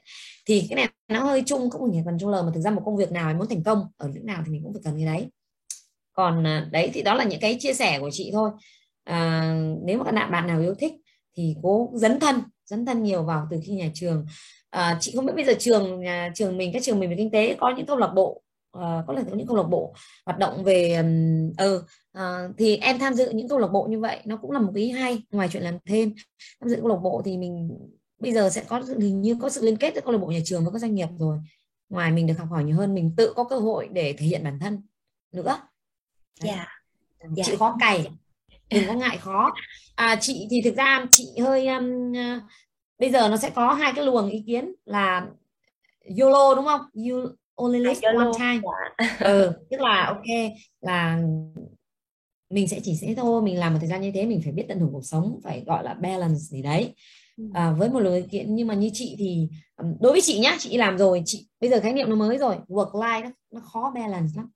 Thì 0.45 0.65
cái 0.69 0.75
này 0.75 0.89
nó 1.07 1.23
hơi 1.23 1.43
chung 1.45 1.69
cũng 1.69 1.91
phải 1.93 2.03
controller 2.05 2.45
mà 2.45 2.51
thực 2.53 2.61
ra 2.61 2.71
một 2.71 2.81
công 2.85 2.97
việc 2.97 3.11
nào 3.11 3.33
muốn 3.33 3.47
thành 3.47 3.63
công 3.63 3.85
ở 3.97 4.07
lĩnh 4.07 4.25
nào 4.25 4.43
thì 4.45 4.51
mình 4.51 4.63
cũng 4.63 4.73
phải 4.73 4.81
cần 4.85 4.95
cái 4.97 5.05
đấy. 5.05 5.29
Còn 6.13 6.47
à, 6.47 6.69
đấy 6.71 6.91
thì 6.93 7.01
đó 7.01 7.13
là 7.13 7.23
những 7.23 7.39
cái 7.39 7.57
chia 7.59 7.73
sẻ 7.73 7.99
của 7.99 8.09
chị 8.11 8.29
thôi. 8.33 8.51
À, 9.03 9.55
nếu 9.83 9.97
mà 9.97 10.03
các 10.03 10.11
bạn 10.11 10.31
bạn 10.31 10.47
nào 10.47 10.61
yêu 10.61 10.75
thích 10.75 10.93
thì 11.37 11.55
cố 11.63 11.91
dấn 11.93 12.19
thân 12.19 12.41
dấn 12.65 12.85
thân 12.85 13.03
nhiều 13.03 13.23
vào 13.23 13.47
từ 13.51 13.57
khi 13.63 13.73
nhà 13.73 13.91
trường. 13.93 14.25
À, 14.69 14.97
chị 15.01 15.13
không 15.15 15.25
biết 15.25 15.33
bây 15.35 15.45
giờ 15.45 15.53
trường 15.59 15.99
nhà 15.99 16.31
trường 16.35 16.57
mình 16.57 16.73
các 16.73 16.83
trường 16.83 16.99
mình 16.99 17.09
về 17.09 17.15
kinh 17.17 17.31
tế 17.31 17.55
có 17.59 17.73
những 17.77 17.85
câu 17.85 17.97
lạc 17.97 18.11
bộ 18.15 18.41
uh, 18.77 18.81
có 18.81 19.03
có 19.07 19.35
những 19.35 19.47
câu 19.47 19.55
lạc 19.57 19.63
bộ 19.63 19.93
hoạt 20.25 20.39
động 20.39 20.63
về 20.63 21.03
ừ 21.57 21.77
uh, 21.77 21.83
uh, 22.17 22.55
thì 22.57 22.77
em 22.77 22.99
tham 22.99 23.13
dự 23.13 23.29
những 23.29 23.47
câu 23.47 23.59
lạc 23.59 23.67
bộ 23.67 23.87
như 23.89 23.99
vậy 23.99 24.19
nó 24.25 24.37
cũng 24.37 24.51
là 24.51 24.59
một 24.59 24.75
ý 24.75 24.91
hay 24.91 25.23
ngoài 25.31 25.49
chuyện 25.51 25.63
làm 25.63 25.77
thêm. 25.85 26.13
Tham 26.61 26.69
dự 26.69 26.75
câu 26.75 26.87
lạc 26.87 26.99
bộ 27.03 27.21
thì 27.25 27.37
mình 27.37 27.77
bây 28.19 28.33
giờ 28.33 28.49
sẽ 28.49 28.63
có 28.67 28.81
hình 28.99 29.21
như 29.21 29.37
có 29.41 29.49
sự 29.49 29.65
liên 29.65 29.77
kết 29.77 29.95
giữa 29.95 30.01
câu 30.01 30.11
lạc 30.11 30.19
bộ 30.19 30.27
nhà 30.27 30.39
trường 30.45 30.63
với 30.63 30.71
các 30.73 30.79
doanh 30.79 30.95
nghiệp 30.95 31.07
rồi. 31.19 31.37
Ngoài 31.89 32.11
mình 32.11 32.27
được 32.27 32.37
học 32.37 32.47
hỏi 32.51 32.63
nhiều 32.63 32.75
hơn 32.75 32.93
mình 32.93 33.13
tự 33.17 33.33
có 33.35 33.43
cơ 33.43 33.59
hội 33.59 33.89
để 33.91 34.13
thể 34.17 34.25
hiện 34.25 34.43
bản 34.43 34.59
thân 34.59 34.81
nữa. 35.31 35.57
Dạ. 36.39 36.53
Yeah. 36.53 36.67
yeah. 37.35 37.47
chịu 37.47 37.57
khó 37.57 37.75
cày. 37.79 38.07
Đừng 38.69 38.87
có 38.87 38.93
ngại 38.93 39.17
khó. 39.17 39.51
À, 39.95 40.15
chị 40.21 40.47
thì 40.49 40.61
thực 40.61 40.75
ra 40.75 41.05
chị 41.11 41.27
hơi 41.41 41.67
um, 41.67 42.11
uh, 42.11 42.43
bây 42.99 43.11
giờ 43.11 43.29
nó 43.29 43.37
sẽ 43.37 43.49
có 43.49 43.73
hai 43.73 43.93
cái 43.95 44.05
luồng 44.05 44.29
ý 44.29 44.43
kiến 44.47 44.73
là 44.85 45.27
YOLO 46.19 46.55
đúng 46.55 46.65
không? 46.65 46.81
You 46.93 47.35
only 47.61 47.79
live 47.79 47.99
one 48.17 48.31
time. 48.39 48.61
Dạ. 48.97 49.17
ừ, 49.19 49.51
tức 49.69 49.79
là 49.79 50.05
ok 50.05 50.53
là 50.81 51.21
mình 52.49 52.67
sẽ 52.67 52.79
chỉ 52.83 52.95
sẽ 52.95 53.13
thôi 53.15 53.41
mình 53.41 53.59
làm 53.59 53.73
một 53.73 53.79
thời 53.81 53.89
gian 53.89 54.01
như 54.01 54.11
thế 54.11 54.25
mình 54.25 54.41
phải 54.43 54.51
biết 54.51 54.65
tận 54.69 54.79
hưởng 54.79 54.91
cuộc 54.91 55.05
sống 55.05 55.39
phải 55.43 55.63
gọi 55.65 55.83
là 55.83 55.93
balance 55.93 56.37
gì 56.37 56.61
đấy. 56.61 56.93
Ừ. 57.37 57.43
à, 57.53 57.71
với 57.71 57.89
một 57.89 57.99
lời 57.99 58.25
kiện 58.31 58.55
nhưng 58.55 58.67
mà 58.67 58.73
như 58.73 58.89
chị 58.93 59.15
thì 59.19 59.49
đối 59.99 60.11
với 60.11 60.21
chị 60.21 60.39
nhá 60.39 60.55
chị 60.59 60.77
làm 60.77 60.97
rồi 60.97 61.21
chị 61.25 61.47
bây 61.59 61.69
giờ 61.69 61.79
khái 61.79 61.93
niệm 61.93 62.09
nó 62.09 62.15
mới 62.15 62.37
rồi 62.37 62.55
work 62.67 62.91
life 62.91 63.23
đó, 63.23 63.29
nó 63.51 63.61
khó 63.61 63.91
balance 63.95 64.33
lắm. 64.35 64.49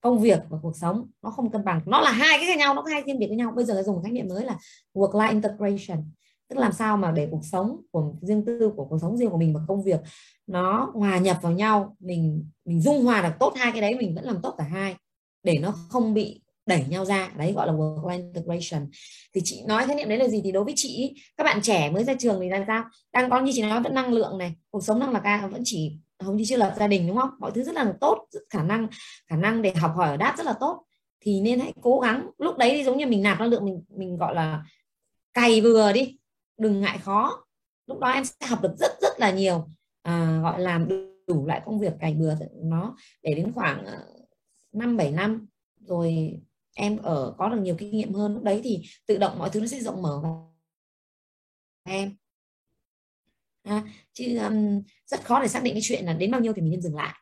Công 0.00 0.18
việc 0.18 0.40
và 0.48 0.58
cuộc 0.62 0.76
sống 0.80 1.10
nó 1.22 1.30
không 1.30 1.50
cân 1.50 1.64
bằng. 1.64 1.80
Nó 1.86 2.00
là 2.00 2.10
hai 2.10 2.38
cái 2.38 2.46
khác 2.46 2.58
nhau 2.58 2.74
nó 2.74 2.82
có 2.82 2.90
hai 2.90 3.02
thiên 3.06 3.18
biệt 3.18 3.26
với 3.26 3.36
nhau. 3.36 3.52
Bây 3.56 3.64
giờ 3.64 3.82
dùng 3.86 4.02
khái 4.02 4.12
niệm 4.12 4.28
mới 4.28 4.44
là 4.44 4.58
work 4.94 5.10
life 5.10 5.30
integration 5.30 6.04
tức 6.48 6.58
làm 6.58 6.72
sao 6.72 6.96
mà 6.96 7.12
để 7.12 7.28
cuộc 7.30 7.44
sống 7.52 7.80
của, 7.90 8.14
riêng 8.22 8.44
tư 8.44 8.72
của 8.76 8.84
cuộc 8.84 8.98
sống 9.00 9.16
riêng 9.16 9.30
của 9.30 9.38
mình 9.38 9.54
và 9.54 9.60
công 9.68 9.82
việc 9.82 10.00
nó 10.46 10.90
hòa 10.94 11.18
nhập 11.18 11.38
vào 11.42 11.52
nhau, 11.52 11.96
mình 12.00 12.44
mình 12.64 12.80
dung 12.80 13.04
hòa 13.04 13.22
được 13.22 13.34
tốt 13.40 13.52
hai 13.56 13.72
cái 13.72 13.80
đấy, 13.80 13.94
mình 13.94 14.14
vẫn 14.14 14.24
làm 14.24 14.42
tốt 14.42 14.54
cả 14.58 14.64
hai, 14.64 14.96
để 15.42 15.58
nó 15.58 15.74
không 15.88 16.14
bị 16.14 16.40
đẩy 16.66 16.84
nhau 16.88 17.04
ra. 17.04 17.32
Đấy, 17.36 17.52
gọi 17.52 17.66
là 17.66 17.72
work 17.72 18.02
life 18.02 18.32
integration. 18.34 18.90
Thì 19.34 19.40
chị 19.44 19.62
nói 19.66 19.86
khái 19.86 19.96
niệm 19.96 20.08
đấy 20.08 20.18
là 20.18 20.28
gì? 20.28 20.40
Thì 20.44 20.52
đối 20.52 20.64
với 20.64 20.74
chị 20.76 21.14
các 21.36 21.44
bạn 21.44 21.62
trẻ 21.62 21.90
mới 21.90 22.04
ra 22.04 22.14
trường 22.18 22.40
thì 22.40 22.48
ra 22.48 22.64
sao? 22.66 22.84
Đang 23.12 23.30
có 23.30 23.40
như 23.40 23.52
chị 23.54 23.62
nói, 23.62 23.80
vẫn 23.80 23.94
năng 23.94 24.12
lượng 24.12 24.38
này, 24.38 24.54
cuộc 24.70 24.84
sống 24.84 24.98
năng 24.98 25.12
là 25.12 25.20
ca 25.20 25.46
vẫn 25.46 25.62
chỉ 25.64 25.98
không 26.24 26.36
như 26.36 26.44
chưa 26.44 26.56
lập 26.56 26.74
gia 26.78 26.86
đình, 26.86 27.08
đúng 27.08 27.16
không? 27.16 27.30
Mọi 27.38 27.50
thứ 27.54 27.62
rất 27.62 27.74
là 27.74 27.92
tốt, 28.00 28.26
rất 28.30 28.40
khả 28.50 28.62
năng 28.62 28.88
khả 29.26 29.36
năng 29.36 29.62
để 29.62 29.72
học 29.74 29.92
hỏi 29.96 30.08
ở 30.08 30.16
đáp 30.16 30.34
rất 30.38 30.46
là 30.46 30.52
tốt. 30.60 30.84
Thì 31.20 31.40
nên 31.40 31.60
hãy 31.60 31.72
cố 31.80 32.00
gắng, 32.00 32.30
lúc 32.38 32.56
đấy 32.56 32.70
thì 32.70 32.84
giống 32.84 32.98
như 32.98 33.06
mình 33.06 33.22
nạp 33.22 33.38
năng 33.38 33.48
lượng, 33.48 33.64
mình 33.64 33.82
mình 33.96 34.16
gọi 34.16 34.34
là 34.34 34.62
cày 35.34 35.60
vừa 35.60 35.92
đi 35.92 36.16
đừng 36.58 36.80
ngại 36.80 36.98
khó. 36.98 37.44
Lúc 37.86 37.98
đó 37.98 38.08
em 38.08 38.24
sẽ 38.24 38.46
học 38.46 38.62
được 38.62 38.74
rất 38.78 38.90
rất 39.00 39.20
là 39.20 39.30
nhiều 39.30 39.68
à, 40.02 40.40
gọi 40.42 40.60
làm 40.60 40.88
đủ 41.26 41.46
lại 41.46 41.62
công 41.64 41.80
việc 41.80 41.92
cày 42.00 42.14
bừa 42.14 42.34
nó 42.62 42.96
để 43.22 43.34
đến 43.34 43.52
khoảng 43.52 43.84
ờ, 43.84 44.06
năm 44.72 44.96
bảy 44.96 45.10
năm 45.10 45.46
rồi 45.80 46.32
em 46.74 46.96
ở 46.96 47.34
có 47.38 47.48
được 47.48 47.60
nhiều 47.60 47.74
kinh 47.78 47.96
nghiệm 47.96 48.14
hơn. 48.14 48.34
Lúc 48.34 48.42
đấy 48.42 48.60
thì 48.64 48.82
tự 49.06 49.18
động 49.18 49.38
mọi 49.38 49.50
thứ 49.50 49.60
nó 49.60 49.66
sẽ 49.66 49.80
rộng 49.80 50.02
mở 50.02 50.20
và 50.22 50.30
em. 51.84 52.16
À, 53.62 53.84
chứ 54.12 54.38
um, 54.38 54.82
rất 55.06 55.24
khó 55.24 55.40
để 55.42 55.48
xác 55.48 55.62
định 55.62 55.74
cái 55.74 55.82
chuyện 55.84 56.04
là 56.04 56.12
đến 56.12 56.30
bao 56.30 56.40
nhiêu 56.40 56.52
thì 56.52 56.62
mình 56.62 56.70
nên 56.70 56.82
dừng 56.82 56.96
lại. 56.96 57.14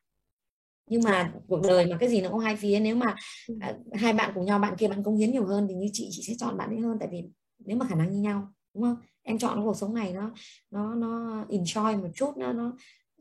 Nhưng 0.90 1.02
mà 1.02 1.32
cuộc 1.48 1.60
đời 1.68 1.86
mà 1.86 1.96
cái 2.00 2.08
gì 2.08 2.20
nó 2.20 2.28
có 2.30 2.38
hai 2.38 2.56
phía 2.56 2.80
nếu 2.80 2.96
mà 2.96 3.14
à, 3.60 3.74
hai 3.94 4.12
bạn 4.12 4.32
cùng 4.34 4.44
nhau 4.44 4.58
bạn 4.58 4.74
kia 4.78 4.88
bạn 4.88 5.02
công 5.02 5.16
hiến 5.16 5.32
nhiều 5.32 5.46
hơn 5.46 5.66
thì 5.68 5.74
như 5.74 5.86
chị 5.92 6.08
chị 6.10 6.22
sẽ 6.26 6.34
chọn 6.38 6.56
bạn 6.56 6.70
ấy 6.70 6.80
hơn. 6.80 6.96
Tại 7.00 7.08
vì 7.12 7.24
nếu 7.58 7.76
mà 7.76 7.86
khả 7.88 7.94
năng 7.94 8.12
như 8.12 8.20
nhau 8.20 8.52
đúng 8.74 8.82
không? 8.82 8.96
Em 9.26 9.38
chọn 9.38 9.64
cuộc 9.64 9.76
sống 9.76 9.94
này 9.94 10.12
nó 10.12 10.30
nó 10.70 10.94
nó 10.94 11.44
enjoy 11.48 12.02
một 12.02 12.08
chút 12.14 12.36
nó 12.36 12.52
nó 12.52 12.72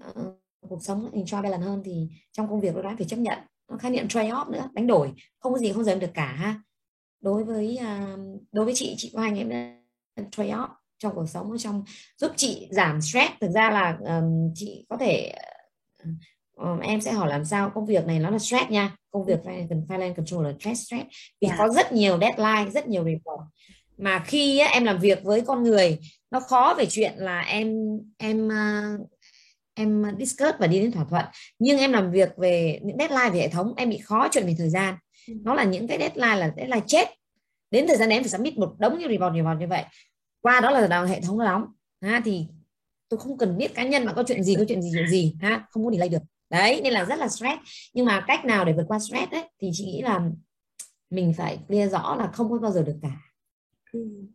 uh, 0.09 0.39
cuộc 0.69 0.83
sống 0.83 1.11
enjoy 1.13 1.41
balance 1.41 1.65
hơn 1.65 1.81
thì 1.85 2.09
trong 2.31 2.49
công 2.49 2.61
việc 2.61 2.75
đó 2.75 2.93
phải 2.97 3.07
chấp 3.07 3.17
nhận. 3.17 3.39
Nó 3.69 3.77
khái 3.77 3.91
niệm 3.91 4.07
trade 4.07 4.29
off 4.29 4.51
nữa 4.51 4.69
đánh 4.73 4.87
đổi. 4.87 5.13
Không 5.39 5.53
có 5.53 5.59
gì 5.59 5.71
không 5.73 5.83
dám 5.83 5.99
được 5.99 6.11
cả 6.13 6.25
ha. 6.25 6.61
Đối 7.21 7.43
với 7.43 7.79
uh, 7.81 8.41
đối 8.51 8.65
với 8.65 8.73
chị 8.75 8.95
chị 8.97 9.13
hai 9.17 9.39
em 10.15 10.29
trade 10.31 10.49
off 10.49 10.67
trong 10.97 11.15
cuộc 11.15 11.29
sống 11.29 11.57
trong 11.57 11.83
giúp 12.17 12.31
chị 12.35 12.67
giảm 12.71 13.01
stress. 13.01 13.31
Thực 13.41 13.49
ra 13.49 13.69
là 13.69 13.97
um, 13.99 14.51
chị 14.55 14.85
có 14.89 14.97
thể 14.97 15.35
um, 16.55 16.79
em 16.79 17.01
sẽ 17.01 17.11
hỏi 17.11 17.29
làm 17.29 17.45
sao 17.45 17.69
công 17.69 17.85
việc 17.85 18.05
này 18.05 18.19
nó 18.19 18.29
là 18.29 18.39
stress 18.39 18.69
nha. 18.69 18.95
Công 19.11 19.25
việc 19.25 19.39
finance 19.67 20.13
control 20.13 20.45
là 20.45 20.53
stress 20.59 20.81
stress. 20.81 21.05
Vì 21.41 21.47
yeah. 21.47 21.59
Dạ. 21.59 21.65
có 21.65 21.73
rất 21.73 21.91
nhiều 21.91 22.17
deadline 22.19 22.71
rất 22.71 22.87
nhiều 22.87 23.03
report 23.03 23.41
mà 23.97 24.23
khi 24.27 24.59
em 24.59 24.83
làm 24.83 24.99
việc 24.99 25.23
với 25.23 25.41
con 25.41 25.63
người 25.63 25.99
nó 26.31 26.39
khó 26.39 26.75
về 26.77 26.85
chuyện 26.89 27.13
là 27.15 27.41
em 27.41 27.77
em 28.17 28.47
uh, 28.47 29.09
em 29.73 30.03
discuss 30.19 30.59
và 30.59 30.67
đi 30.67 30.79
đến 30.79 30.91
thỏa 30.91 31.05
thuận. 31.09 31.25
Nhưng 31.59 31.77
em 31.77 31.93
làm 31.93 32.11
việc 32.11 32.37
về 32.37 32.79
những 32.83 32.97
deadline 32.97 33.29
về 33.29 33.39
hệ 33.39 33.47
thống 33.47 33.73
em 33.77 33.89
bị 33.89 33.97
khó 33.97 34.27
chuyện 34.31 34.45
về 34.45 34.55
thời 34.57 34.69
gian. 34.69 34.95
Ừ. 35.27 35.33
nó 35.43 35.53
là 35.53 35.63
những 35.63 35.87
cái 35.87 35.97
deadline 35.97 36.35
là 36.35 36.53
deadline 36.57 36.83
chết. 36.87 37.07
Đến 37.71 37.87
thời 37.87 37.97
gian 37.97 38.09
em 38.09 38.23
phải 38.23 38.29
submit 38.29 38.57
một 38.57 38.75
đống 38.79 38.99
như 38.99 39.07
report 39.07 39.35
report 39.35 39.59
như 39.59 39.67
vậy. 39.67 39.83
Qua 40.41 40.59
đó 40.59 40.71
là 40.71 41.05
hệ 41.05 41.21
thống 41.21 41.37
nó 41.37 41.45
đóng. 41.45 41.65
Ha 42.01 42.21
thì 42.25 42.45
tôi 43.09 43.19
không 43.19 43.37
cần 43.37 43.57
biết 43.57 43.75
cá 43.75 43.83
nhân 43.83 44.05
mà 44.05 44.13
có 44.13 44.23
chuyện 44.27 44.43
gì 44.43 44.55
có 44.55 44.63
chuyện 44.67 44.81
gì 44.81 44.89
chuyện 44.93 45.07
gì. 45.07 45.35
Ha 45.41 45.65
không 45.69 45.85
có 45.85 45.91
delay 45.91 46.09
được. 46.09 46.21
Đấy 46.49 46.81
nên 46.83 46.93
là 46.93 47.05
rất 47.05 47.19
là 47.19 47.27
stress. 47.27 47.57
Nhưng 47.93 48.05
mà 48.05 48.23
cách 48.27 48.45
nào 48.45 48.65
để 48.65 48.73
vượt 48.73 48.85
qua 48.87 48.99
stress 48.99 49.31
đấy 49.31 49.43
thì 49.61 49.69
chị 49.73 49.85
nghĩ 49.85 50.01
là 50.01 50.21
mình 51.09 51.33
phải 51.37 51.59
clear 51.67 51.91
rõ 51.91 52.15
là 52.15 52.27
không 52.33 52.51
có 52.51 52.57
bao 52.57 52.71
giờ 52.71 52.83
được 52.83 52.95
cả. 53.01 53.24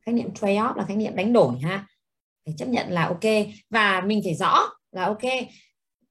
Khái 0.07 0.13
niệm 0.15 0.35
trade 0.35 0.55
off 0.57 0.77
là 0.77 0.85
khái 0.85 0.97
niệm 0.97 1.17
đánh 1.17 1.33
đổi 1.33 1.59
ha. 1.59 1.87
Phải 2.47 2.55
chấp 2.59 2.69
nhận 2.69 2.91
là 2.91 3.07
ok. 3.07 3.47
Và 3.71 4.01
mình 4.07 4.21
phải 4.25 4.35
rõ 4.35 4.69
là 4.93 5.05
ok 5.05 5.23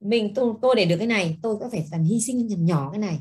mình 0.00 0.34
tôi, 0.34 0.52
tôi 0.62 0.74
để 0.76 0.84
được 0.84 0.96
cái 0.98 1.06
này 1.06 1.38
tôi 1.42 1.56
có 1.60 1.68
phải 1.72 1.86
cần 1.90 2.04
hy 2.04 2.20
sinh 2.20 2.46
nhỏ 2.46 2.56
nhỏ 2.58 2.88
cái 2.92 2.98
này. 2.98 3.18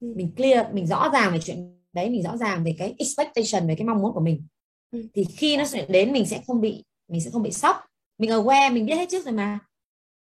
Ừ. 0.00 0.12
mình 0.16 0.32
clear 0.36 0.66
mình 0.72 0.86
rõ 0.86 1.10
ràng 1.12 1.32
về 1.32 1.38
chuyện 1.42 1.80
đấy 1.92 2.10
mình 2.10 2.22
rõ 2.22 2.36
ràng 2.36 2.64
về 2.64 2.74
cái 2.78 2.94
expectation 2.98 3.68
về 3.68 3.74
cái 3.74 3.86
mong 3.86 4.02
muốn 4.02 4.12
của 4.12 4.20
mình. 4.20 4.46
Ừ. 4.90 5.08
thì 5.14 5.24
khi 5.24 5.56
nó 5.56 5.64
đến 5.88 6.12
mình 6.12 6.26
sẽ 6.26 6.42
không 6.46 6.60
bị 6.60 6.84
mình 7.08 7.20
sẽ 7.20 7.30
không 7.30 7.42
bị 7.42 7.50
sốc. 7.50 7.76
Mình 8.18 8.30
aware 8.30 8.72
mình 8.72 8.86
biết 8.86 8.94
hết 8.94 9.08
trước 9.10 9.24
rồi 9.24 9.34
mà. 9.34 9.58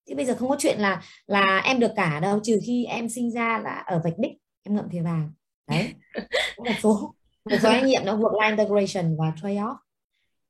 Thì 0.08 0.16
bây 0.16 0.26
giờ 0.26 0.36
không 0.40 0.50
có 0.50 0.56
chuyện 0.60 0.80
là 0.80 1.04
là 1.28 1.62
em 1.66 1.80
được 1.80 1.92
cả 1.96 2.20
đâu 2.20 2.40
trừ 2.44 2.60
khi 2.66 2.86
em 2.86 3.10
sinh 3.10 3.32
ra 3.32 3.62
là 3.64 3.84
ở 3.86 4.02
vạch 4.04 4.14
đích 4.18 4.34
em 4.64 4.76
ngậm 4.76 4.90
thìa 4.90 5.02
vàng. 5.02 5.32
Đấy 5.68 5.94
một 6.58 6.66
số 6.82 7.16
một 7.50 7.58
số 7.64 7.70
anh 7.70 7.86
nghiệm 7.86 8.06
nó 8.06 8.18
work 8.18 8.40
life 8.40 8.50
integration 8.50 9.18
và 9.18 9.34
trade 9.42 9.56
off 9.56 9.76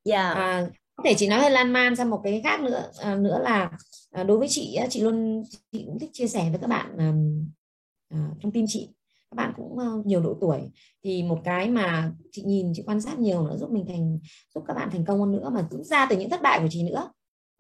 yeah. 0.03 0.35
à, 0.35 0.67
có 0.95 1.03
thể 1.05 1.13
chị 1.17 1.27
nói 1.27 1.39
hơi 1.39 1.51
lan 1.51 1.73
man 1.73 1.95
sang 1.95 2.09
một 2.09 2.21
cái 2.23 2.41
khác 2.43 2.61
nữa 2.61 2.91
à, 3.01 3.15
nữa 3.15 3.39
là 3.43 3.71
à, 4.11 4.23
đối 4.23 4.39
với 4.39 4.47
chị 4.47 4.79
chị 4.89 5.01
luôn 5.01 5.43
chị 5.71 5.83
cũng 5.85 5.99
thích 5.99 6.09
chia 6.13 6.27
sẻ 6.27 6.49
với 6.49 6.59
các 6.61 6.67
bạn 6.67 6.97
à, 6.97 7.13
à, 8.09 8.29
trong 8.41 8.51
tim 8.51 8.65
chị. 8.67 8.89
Các 9.31 9.35
bạn 9.35 9.53
cũng 9.55 9.77
uh, 9.77 10.05
nhiều 10.05 10.21
độ 10.21 10.37
tuổi. 10.41 10.59
Thì 11.03 11.23
một 11.23 11.41
cái 11.43 11.69
mà 11.69 12.11
chị 12.31 12.43
nhìn 12.43 12.71
chị 12.75 12.83
quan 12.85 13.01
sát 13.01 13.19
nhiều 13.19 13.47
nữa 13.47 13.57
giúp 13.57 13.71
mình 13.71 13.85
thành 13.87 14.19
giúp 14.55 14.63
các 14.67 14.73
bạn 14.73 14.89
thành 14.91 15.05
công 15.05 15.19
hơn 15.19 15.31
nữa 15.31 15.49
mà 15.53 15.67
cũng 15.71 15.83
ra 15.83 16.07
từ 16.09 16.17
những 16.17 16.29
thất 16.29 16.41
bại 16.41 16.59
của 16.59 16.67
chị 16.69 16.83
nữa. 16.83 17.11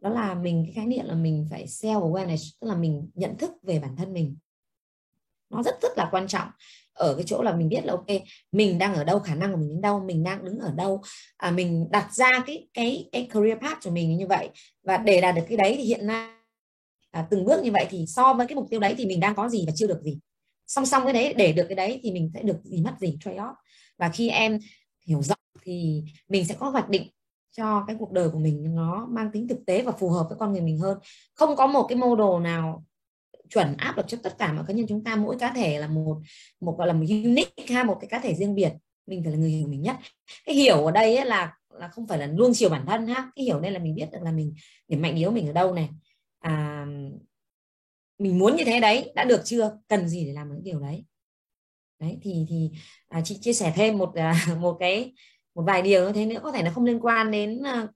Đó 0.01 0.09
là 0.09 0.33
mình 0.33 0.63
cái 0.65 0.73
khái 0.73 0.85
niệm 0.85 1.05
là 1.05 1.15
mình 1.15 1.47
phải 1.49 1.65
self 1.65 2.11
awareness 2.11 2.51
tức 2.61 2.67
là 2.67 2.75
mình 2.75 3.09
nhận 3.13 3.37
thức 3.37 3.51
về 3.63 3.79
bản 3.79 3.95
thân 3.95 4.13
mình. 4.13 4.37
Nó 5.49 5.63
rất 5.63 5.75
rất 5.81 5.97
là 5.97 6.09
quan 6.11 6.27
trọng 6.27 6.47
ở 6.93 7.15
cái 7.15 7.23
chỗ 7.27 7.41
là 7.41 7.55
mình 7.55 7.69
biết 7.69 7.85
là 7.85 7.93
ok 7.93 8.07
mình 8.51 8.77
đang 8.77 8.95
ở 8.95 9.03
đâu 9.03 9.19
khả 9.19 9.35
năng 9.35 9.51
của 9.51 9.57
mình 9.57 9.69
đến 9.69 9.81
đâu 9.81 10.03
mình 10.05 10.23
đang 10.23 10.45
đứng 10.45 10.59
ở 10.59 10.71
đâu. 10.71 11.01
À, 11.37 11.51
mình 11.51 11.87
đặt 11.91 12.13
ra 12.13 12.43
cái 12.47 12.67
cái 12.73 13.09
cái 13.11 13.27
career 13.33 13.57
path 13.61 13.83
của 13.83 13.91
mình 13.91 14.17
như 14.17 14.27
vậy. 14.27 14.49
Và 14.83 14.97
để 14.97 15.21
đạt 15.21 15.35
được 15.35 15.43
cái 15.47 15.57
đấy 15.57 15.75
thì 15.77 15.83
hiện 15.83 16.07
nay 16.07 16.29
à, 17.11 17.27
từng 17.29 17.45
bước 17.45 17.63
như 17.63 17.71
vậy 17.71 17.85
thì 17.89 18.05
so 18.07 18.33
với 18.33 18.47
cái 18.47 18.55
mục 18.55 18.67
tiêu 18.69 18.79
đấy 18.79 18.95
thì 18.97 19.05
mình 19.05 19.19
đang 19.19 19.35
có 19.35 19.49
gì 19.49 19.63
và 19.67 19.73
chưa 19.75 19.87
được 19.87 20.01
gì. 20.03 20.19
Song 20.67 20.85
song 20.85 21.03
cái 21.03 21.13
đấy 21.13 21.33
để 21.33 21.53
được 21.53 21.65
cái 21.69 21.75
đấy 21.75 21.99
thì 22.03 22.11
mình 22.11 22.31
sẽ 22.33 22.41
được 22.41 22.57
gì 22.63 22.81
mất 22.81 22.93
gì 22.99 23.17
trade 23.23 23.37
off. 23.37 23.53
Và 23.97 24.09
khi 24.09 24.29
em 24.29 24.59
hiểu 25.07 25.21
rõ 25.21 25.35
thì 25.63 26.03
mình 26.29 26.45
sẽ 26.45 26.55
có 26.59 26.69
hoạch 26.69 26.89
định 26.89 27.07
cho 27.57 27.83
cái 27.87 27.95
cuộc 27.99 28.11
đời 28.11 28.29
của 28.29 28.39
mình 28.39 28.75
nó 28.75 29.07
mang 29.09 29.31
tính 29.31 29.47
thực 29.47 29.65
tế 29.65 29.81
và 29.81 29.91
phù 29.91 30.09
hợp 30.09 30.25
với 30.29 30.37
con 30.39 30.51
người 30.51 30.61
mình 30.61 30.79
hơn. 30.79 30.97
Không 31.33 31.55
có 31.55 31.67
một 31.67 31.85
cái 31.89 31.97
mô 31.97 32.15
đồ 32.15 32.39
nào 32.39 32.85
chuẩn 33.53 33.77
áp 33.77 33.97
được 33.97 34.03
cho 34.07 34.17
tất 34.23 34.37
cả 34.37 34.53
mọi 34.53 34.63
cá 34.67 34.73
nhân. 34.73 34.85
Chúng 34.89 35.03
ta 35.03 35.15
mỗi 35.15 35.37
cá 35.39 35.53
thể 35.53 35.79
là 35.79 35.87
một 35.87 36.21
một 36.59 36.75
gọi 36.77 36.87
là 36.87 36.93
một 36.93 37.05
unique 37.09 37.65
ha 37.75 37.83
một 37.83 37.97
cái 38.01 38.07
cá 38.07 38.19
thể 38.19 38.35
riêng 38.35 38.55
biệt. 38.55 38.71
Mình 39.07 39.23
phải 39.23 39.31
là 39.31 39.37
người 39.37 39.49
hiểu 39.49 39.67
mình 39.67 39.81
nhất. 39.81 39.95
Cái 40.45 40.55
hiểu 40.55 40.85
ở 40.85 40.91
đây 40.91 41.17
ấy 41.17 41.25
là 41.25 41.53
là 41.79 41.87
không 41.87 42.07
phải 42.07 42.17
là 42.17 42.27
luôn 42.27 42.51
chiều 42.53 42.69
bản 42.69 42.85
thân 42.85 43.07
ha. 43.07 43.31
Cái 43.35 43.45
hiểu 43.45 43.59
đây 43.59 43.71
là 43.71 43.79
mình 43.79 43.95
biết 43.95 44.05
được 44.11 44.19
là 44.21 44.31
mình 44.31 44.53
điểm 44.87 45.01
mạnh 45.01 45.15
yếu 45.15 45.31
mình 45.31 45.47
ở 45.47 45.53
đâu 45.53 45.73
này. 45.73 45.89
À, 46.39 46.85
mình 48.17 48.39
muốn 48.39 48.55
như 48.55 48.63
thế 48.65 48.79
đấy 48.79 49.11
đã 49.15 49.23
được 49.23 49.41
chưa? 49.45 49.77
Cần 49.87 50.07
gì 50.07 50.25
để 50.25 50.33
làm 50.33 50.49
những 50.49 50.63
điều 50.63 50.79
đấy? 50.79 51.05
Đấy 51.99 52.17
thì 52.21 52.45
thì 52.49 52.71
à, 53.07 53.21
chị 53.25 53.37
chia 53.41 53.53
sẻ 53.53 53.73
thêm 53.75 53.97
một 53.97 54.15
à, 54.15 54.45
một 54.59 54.77
cái 54.79 55.13
một 55.55 55.63
vài 55.67 55.81
điều 55.81 56.05
như 56.05 56.13
thế 56.13 56.25
nữa. 56.25 56.39
Có 56.43 56.51
thể 56.51 56.63
nó 56.63 56.71
không 56.71 56.85
liên 56.85 56.99
quan 56.99 57.31
đến 57.31 57.63
à, 57.63 57.87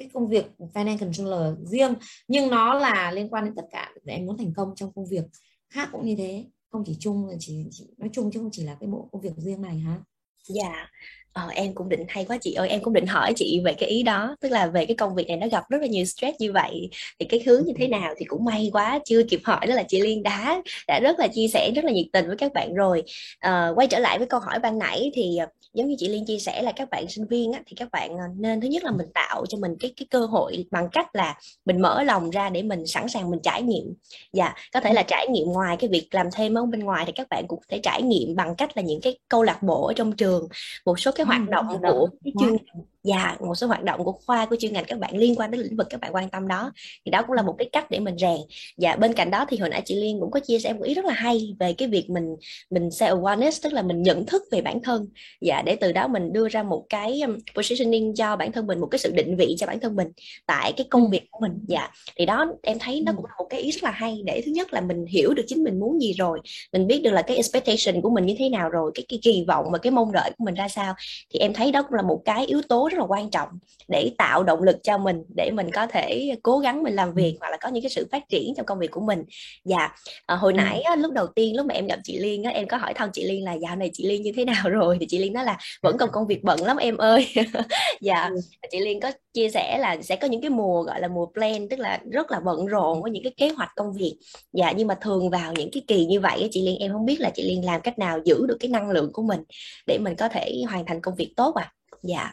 cái 0.00 0.10
công 0.12 0.28
việc 0.28 0.46
finance 0.74 0.98
controller 0.98 1.54
riêng 1.64 1.94
nhưng 2.28 2.50
nó 2.50 2.74
là 2.74 3.10
liên 3.10 3.28
quan 3.28 3.44
đến 3.44 3.54
tất 3.56 3.64
cả 3.70 3.90
để 4.04 4.14
em 4.14 4.26
muốn 4.26 4.38
thành 4.38 4.52
công 4.56 4.72
trong 4.76 4.92
công 4.92 5.06
việc 5.06 5.24
khác 5.68 5.88
cũng 5.92 6.06
như 6.06 6.14
thế 6.18 6.44
không 6.70 6.82
chỉ 6.86 6.96
chung 7.00 7.28
chỉ, 7.38 7.64
chỉ 7.70 7.84
nói 7.98 8.10
chung 8.12 8.30
chứ 8.32 8.40
không 8.40 8.50
chỉ 8.52 8.64
là 8.64 8.76
cái 8.80 8.88
bộ 8.88 9.08
công 9.12 9.22
việc 9.22 9.32
riêng 9.36 9.62
này 9.62 9.78
hả 9.78 10.00
dạ 10.48 10.68
yeah. 10.68 10.88
Ờ, 11.32 11.48
em 11.54 11.74
cũng 11.74 11.88
định 11.88 12.04
hay 12.08 12.24
quá 12.24 12.38
chị 12.40 12.52
ơi 12.54 12.68
em 12.68 12.80
cũng 12.82 12.92
định 12.92 13.06
hỏi 13.06 13.32
chị 13.36 13.60
về 13.64 13.72
cái 13.72 13.88
ý 13.88 14.02
đó. 14.02 14.36
Tức 14.40 14.48
là 14.48 14.66
về 14.66 14.86
cái 14.86 14.96
công 14.96 15.14
việc 15.14 15.28
này 15.28 15.36
nó 15.36 15.48
gặp 15.48 15.64
rất 15.70 15.80
là 15.80 15.86
nhiều 15.86 16.04
stress 16.04 16.40
như 16.40 16.52
vậy 16.52 16.90
thì 17.18 17.26
cái 17.26 17.42
hướng 17.46 17.64
như 17.66 17.72
thế 17.78 17.88
nào 17.88 18.14
thì 18.18 18.24
cũng 18.24 18.44
may 18.44 18.70
quá 18.72 18.98
chưa 19.04 19.22
kịp 19.22 19.40
hỏi 19.44 19.66
đó 19.66 19.74
là 19.74 19.82
chị 19.88 20.00
Liên 20.00 20.22
đã 20.22 20.62
đã 20.88 21.00
rất 21.00 21.18
là 21.18 21.28
chia 21.28 21.48
sẻ 21.48 21.70
rất 21.76 21.84
là 21.84 21.92
nhiệt 21.92 22.06
tình 22.12 22.26
với 22.26 22.36
các 22.36 22.52
bạn 22.52 22.74
rồi. 22.74 23.02
À, 23.38 23.68
quay 23.74 23.86
trở 23.86 23.98
lại 23.98 24.18
với 24.18 24.26
câu 24.26 24.40
hỏi 24.40 24.58
ban 24.58 24.78
nãy 24.78 25.10
thì 25.14 25.38
giống 25.74 25.88
như 25.88 25.94
chị 25.98 26.08
Liên 26.08 26.26
chia 26.26 26.38
sẻ 26.38 26.62
là 26.62 26.72
các 26.72 26.90
bạn 26.90 27.08
sinh 27.08 27.26
viên 27.26 27.52
á, 27.52 27.60
thì 27.66 27.76
các 27.76 27.88
bạn 27.92 28.10
ờ, 28.10 28.24
nên 28.38 28.60
thứ 28.60 28.68
nhất 28.68 28.84
là 28.84 28.90
mình 28.90 29.06
tạo 29.14 29.46
cho 29.46 29.58
mình 29.58 29.72
cái 29.80 29.92
cái 29.96 30.06
cơ 30.10 30.26
hội 30.26 30.64
bằng 30.70 30.88
cách 30.92 31.16
là 31.16 31.38
mình 31.64 31.80
mở 31.80 32.02
lòng 32.02 32.30
ra 32.30 32.50
để 32.50 32.62
mình 32.62 32.86
sẵn 32.86 33.08
sàng 33.08 33.30
mình 33.30 33.40
trải 33.42 33.62
nghiệm. 33.62 33.94
Dạ 34.32 34.54
có 34.72 34.80
thể 34.80 34.92
là 34.92 35.02
trải 35.02 35.26
nghiệm 35.28 35.46
ngoài 35.48 35.76
cái 35.76 35.90
việc 35.90 36.08
làm 36.10 36.26
thêm 36.34 36.54
ở 36.54 36.66
bên 36.66 36.80
ngoài 36.80 37.04
thì 37.06 37.12
các 37.12 37.26
bạn 37.30 37.44
cũng 37.48 37.58
có 37.58 37.66
thể 37.68 37.80
trải 37.82 38.02
nghiệm 38.02 38.36
bằng 38.36 38.54
cách 38.58 38.76
là 38.76 38.82
những 38.82 39.00
cái 39.00 39.18
câu 39.28 39.42
lạc 39.42 39.62
bộ 39.62 39.86
ở 39.86 39.92
trong 39.96 40.12
trường. 40.12 40.48
Một 40.86 41.00
số 41.00 41.10
cái 41.24 41.38
hoạt 41.38 41.50
động 41.50 41.66
của 41.82 42.08
cái 42.24 42.32
chương 42.40 42.56
và 43.04 43.36
một 43.40 43.54
số 43.54 43.66
hoạt 43.66 43.82
động 43.82 44.04
của 44.04 44.12
khoa 44.12 44.46
của 44.46 44.56
chuyên 44.56 44.72
ngành 44.72 44.84
các 44.84 44.98
bạn 44.98 45.16
liên 45.16 45.34
quan 45.34 45.50
đến 45.50 45.60
lĩnh 45.60 45.76
vực 45.76 45.86
các 45.90 46.00
bạn 46.00 46.14
quan 46.14 46.30
tâm 46.30 46.48
đó. 46.48 46.72
Thì 47.04 47.10
đó 47.10 47.22
cũng 47.22 47.36
là 47.36 47.42
một 47.42 47.54
cái 47.58 47.68
cách 47.72 47.90
để 47.90 48.00
mình 48.00 48.18
rèn. 48.18 48.38
Và 48.76 48.96
bên 48.96 49.12
cạnh 49.12 49.30
đó 49.30 49.44
thì 49.48 49.56
hồi 49.56 49.68
nãy 49.68 49.82
chị 49.84 49.94
Liên 49.94 50.20
cũng 50.20 50.30
có 50.30 50.40
chia 50.40 50.58
sẻ 50.58 50.72
một 50.72 50.82
ý 50.84 50.94
rất 50.94 51.04
là 51.04 51.12
hay 51.12 51.56
về 51.60 51.72
cái 51.72 51.88
việc 51.88 52.10
mình 52.10 52.36
mình 52.70 52.88
self 52.88 53.20
awareness 53.20 53.60
tức 53.62 53.72
là 53.72 53.82
mình 53.82 54.02
nhận 54.02 54.26
thức 54.26 54.42
về 54.50 54.60
bản 54.60 54.82
thân. 54.82 55.08
Và 55.40 55.62
để 55.62 55.76
từ 55.76 55.92
đó 55.92 56.08
mình 56.08 56.32
đưa 56.32 56.48
ra 56.48 56.62
một 56.62 56.86
cái 56.88 57.20
um, 57.20 57.38
positioning 57.54 58.14
cho 58.14 58.36
bản 58.36 58.52
thân 58.52 58.66
mình 58.66 58.80
một 58.80 58.88
cái 58.90 58.98
sự 58.98 59.10
định 59.10 59.36
vị 59.36 59.56
cho 59.58 59.66
bản 59.66 59.80
thân 59.80 59.96
mình 59.96 60.08
tại 60.46 60.72
cái 60.76 60.86
công 60.90 61.10
việc 61.10 61.22
của 61.30 61.38
mình. 61.40 61.52
Dạ 61.68 61.90
thì 62.16 62.26
đó 62.26 62.46
em 62.62 62.78
thấy 62.78 63.02
nó 63.06 63.12
cũng 63.16 63.24
là 63.24 63.32
một 63.38 63.46
cái 63.50 63.60
ý 63.60 63.70
rất 63.70 63.84
là 63.84 63.90
hay 63.90 64.22
để 64.24 64.42
thứ 64.46 64.52
nhất 64.52 64.72
là 64.72 64.80
mình 64.80 65.06
hiểu 65.06 65.34
được 65.34 65.42
chính 65.46 65.64
mình 65.64 65.80
muốn 65.80 66.00
gì 66.02 66.12
rồi 66.12 66.40
mình 66.72 66.86
biết 66.86 67.00
được 67.02 67.10
là 67.10 67.22
cái 67.22 67.36
expectation 67.36 68.02
của 68.02 68.10
mình 68.10 68.26
như 68.26 68.34
thế 68.38 68.48
nào 68.48 68.68
rồi 68.68 68.90
cái, 68.94 69.04
cái 69.08 69.18
kỳ 69.22 69.44
vọng 69.48 69.66
và 69.72 69.78
cái 69.78 69.90
mong 69.90 70.12
đợi 70.12 70.30
của 70.38 70.44
mình 70.44 70.54
ra 70.54 70.68
sao. 70.68 70.94
Thì 71.30 71.38
em 71.38 71.52
thấy 71.52 71.72
đó 71.72 71.82
cũng 71.82 71.94
là 71.94 72.02
một 72.02 72.22
cái 72.24 72.46
yếu 72.46 72.62
tố 72.68 72.89
rất 72.90 72.98
là 72.98 73.04
quan 73.04 73.30
trọng 73.30 73.48
để 73.88 74.12
tạo 74.18 74.42
động 74.42 74.62
lực 74.62 74.76
cho 74.82 74.98
mình 74.98 75.22
để 75.36 75.50
mình 75.54 75.70
có 75.72 75.86
thể 75.86 76.36
cố 76.42 76.58
gắng 76.58 76.82
mình 76.82 76.94
làm 76.94 77.14
việc 77.14 77.36
hoặc 77.40 77.50
là 77.50 77.56
có 77.56 77.68
những 77.68 77.82
cái 77.82 77.90
sự 77.90 78.08
phát 78.12 78.28
triển 78.28 78.54
trong 78.56 78.66
công 78.66 78.78
việc 78.78 78.90
của 78.90 79.00
mình. 79.00 79.24
Và 79.64 79.90
à, 80.26 80.36
hồi 80.36 80.52
nãy 80.52 80.80
á, 80.80 80.96
lúc 80.96 81.12
đầu 81.12 81.26
tiên 81.26 81.56
lúc 81.56 81.66
mà 81.66 81.74
em 81.74 81.86
gặp 81.86 81.98
chị 82.04 82.18
Liên 82.18 82.42
á, 82.42 82.50
em 82.50 82.68
có 82.68 82.76
hỏi 82.76 82.94
thăm 82.94 83.10
chị 83.12 83.24
Liên 83.24 83.44
là 83.44 83.52
dạo 83.52 83.76
này 83.76 83.90
chị 83.92 84.06
Liên 84.06 84.22
như 84.22 84.32
thế 84.36 84.44
nào 84.44 84.64
rồi? 84.70 84.96
Thì 85.00 85.06
chị 85.08 85.18
Liên 85.18 85.32
nói 85.32 85.44
là 85.44 85.58
vẫn 85.82 85.96
còn 85.98 86.10
công 86.12 86.26
việc 86.26 86.44
bận 86.44 86.64
lắm 86.64 86.76
em 86.76 86.96
ơi. 86.96 87.26
Dạ 88.00 88.30
chị 88.70 88.80
Liên 88.80 89.00
có 89.00 89.12
chia 89.32 89.50
sẻ 89.50 89.78
là 89.78 89.96
sẽ 90.02 90.16
có 90.16 90.28
những 90.28 90.40
cái 90.40 90.50
mùa 90.50 90.82
gọi 90.82 91.00
là 91.00 91.08
mùa 91.08 91.26
plan 91.26 91.68
tức 91.68 91.78
là 91.78 92.00
rất 92.10 92.30
là 92.30 92.40
bận 92.40 92.66
rộn 92.66 93.02
với 93.02 93.10
những 93.10 93.22
cái 93.22 93.32
kế 93.36 93.48
hoạch 93.48 93.70
công 93.76 93.92
việc. 93.92 94.18
Dạ 94.52 94.72
nhưng 94.72 94.88
mà 94.88 94.94
thường 94.94 95.30
vào 95.30 95.52
những 95.52 95.70
cái 95.72 95.82
kỳ 95.86 96.06
như 96.06 96.20
vậy 96.20 96.48
chị 96.52 96.62
Liên 96.62 96.78
em 96.78 96.92
không 96.92 97.06
biết 97.06 97.20
là 97.20 97.30
chị 97.34 97.42
Liên 97.42 97.64
làm 97.64 97.80
cách 97.80 97.98
nào 97.98 98.18
giữ 98.24 98.46
được 98.46 98.56
cái 98.60 98.68
năng 98.68 98.90
lượng 98.90 99.12
của 99.12 99.22
mình 99.22 99.40
để 99.86 99.98
mình 99.98 100.14
có 100.16 100.28
thể 100.28 100.62
hoàn 100.68 100.86
thành 100.86 101.00
công 101.00 101.14
việc 101.14 101.32
tốt 101.36 101.54
à. 101.54 101.72
Dạ 102.02 102.32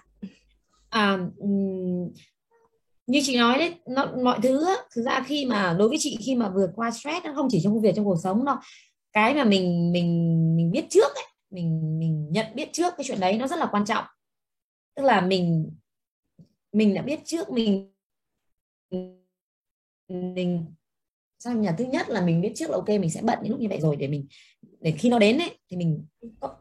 à, 0.98 1.18
như 3.08 3.20
chị 3.24 3.38
nói 3.38 3.58
đấy 3.58 3.76
nó, 3.88 4.12
mọi 4.24 4.40
thứ 4.44 4.66
á, 4.66 4.74
thực 4.96 5.02
ra 5.02 5.24
khi 5.28 5.46
mà 5.46 5.76
đối 5.80 5.90
với 5.90 5.98
chị 6.00 6.18
khi 6.26 6.36
mà 6.36 6.50
vượt 6.50 6.70
qua 6.76 6.92
stress 6.92 7.26
nó 7.26 7.34
không 7.36 7.48
chỉ 7.50 7.62
trong 7.64 7.74
công 7.74 7.82
việc 7.82 7.96
trong 7.96 8.06
cuộc 8.06 8.20
sống 8.24 8.46
đâu. 8.46 8.56
Cái 9.14 9.34
mà 9.34 9.44
mình 9.44 9.92
mình 9.92 10.08
mình 10.56 10.72
biết 10.72 10.86
trước 10.90 11.16
ấy 11.16 11.24
mình 11.50 12.00
mình 12.00 12.28
nhận 12.32 12.46
biết 12.56 12.70
trước 12.74 12.94
cái 12.98 13.04
chuyện 13.08 13.20
đấy 13.20 13.38
nó 13.38 13.48
rất 13.48 13.60
là 13.60 13.70
quan 13.72 13.86
trọng. 13.86 14.06
Tức 14.96 15.04
là 15.04 15.22
mình 15.22 15.72
mình 16.74 16.94
đã 16.94 17.02
biết 17.02 17.20
trước 17.26 17.50
mình 17.50 17.92
mình 20.10 20.66
sao 21.40 21.54
nhà 21.54 21.76
thứ 21.78 21.86
nhất 21.86 22.10
là 22.10 22.26
mình 22.26 22.42
biết 22.42 22.52
trước 22.56 22.70
là 22.70 22.76
ok 22.76 22.90
mình 22.90 23.10
sẽ 23.10 23.22
bận 23.22 23.40
những 23.42 23.52
lúc 23.52 23.60
như 23.60 23.68
vậy 23.70 23.80
rồi 23.82 23.96
để 23.96 24.08
mình 24.08 24.28
để 24.80 24.92
khi 24.92 25.10
nó 25.10 25.20
đến 25.20 25.38
ấy 25.38 25.58
thì 25.70 25.78
mình 25.78 26.06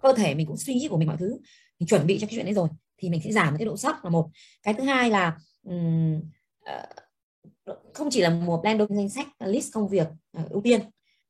cơ 0.02 0.12
thể 0.16 0.34
mình 0.34 0.46
cũng 0.46 0.56
suy 0.56 0.74
nghĩ 0.74 0.88
của 0.88 0.98
mình 0.98 1.08
mọi 1.08 1.16
thứ 1.16 1.38
mình 1.78 1.86
chuẩn 1.86 2.06
bị 2.06 2.18
cho 2.18 2.26
cái 2.26 2.34
chuyện 2.34 2.44
đấy 2.44 2.54
rồi 2.54 2.68
thì 2.98 3.10
mình 3.10 3.20
sẽ 3.24 3.32
giảm 3.32 3.56
cái 3.58 3.64
độ 3.64 3.76
sốc 3.76 3.96
là 4.04 4.10
một. 4.10 4.30
Cái 4.62 4.74
thứ 4.74 4.84
hai 4.84 5.10
là 5.10 5.38
um, 5.62 6.20
không 7.94 8.08
chỉ 8.10 8.20
là 8.20 8.30
một 8.30 8.60
plan 8.62 8.78
đôi 8.78 8.88
danh 8.90 9.08
sách 9.08 9.26
list 9.38 9.72
công 9.72 9.88
việc 9.88 10.08
uh, 10.40 10.50
ưu 10.50 10.62
tiên 10.62 10.80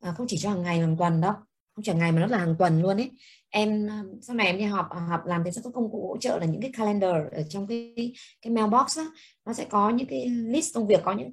uh, 0.09 0.17
không 0.17 0.27
chỉ 0.29 0.39
cho 0.39 0.51
hàng 0.51 0.63
ngày 0.63 0.79
hàng 0.79 0.97
tuần 0.97 1.21
đâu. 1.21 1.33
Không 1.75 1.83
chỉ 1.83 1.91
hàng 1.91 1.99
ngày 1.99 2.13
mà 2.13 2.21
nó 2.21 2.27
là 2.27 2.39
hàng 2.39 2.55
tuần 2.59 2.83
luôn 2.83 2.97
ấy. 2.97 3.11
Em 3.51 3.89
sau 4.23 4.37
này 4.37 4.47
em 4.47 4.59
đi 4.59 4.65
học 4.65 4.89
học 5.09 5.21
làm 5.27 5.43
thì 5.45 5.51
sẽ 5.51 5.61
có 5.65 5.71
công 5.71 5.91
cụ 5.91 6.09
hỗ 6.09 6.17
trợ 6.17 6.39
là 6.39 6.47
những 6.47 6.61
cái 6.61 6.71
calendar 6.77 7.15
ở 7.33 7.43
trong 7.49 7.67
cái 7.67 8.15
cái 8.43 8.53
mailbox 8.53 8.99
đó, 8.99 9.13
nó 9.47 9.53
sẽ 9.53 9.65
có 9.65 9.91
những 9.91 10.07
cái 10.07 10.27
list 10.27 10.75
công 10.75 10.87
việc 10.87 11.01
có 11.05 11.13
những 11.13 11.33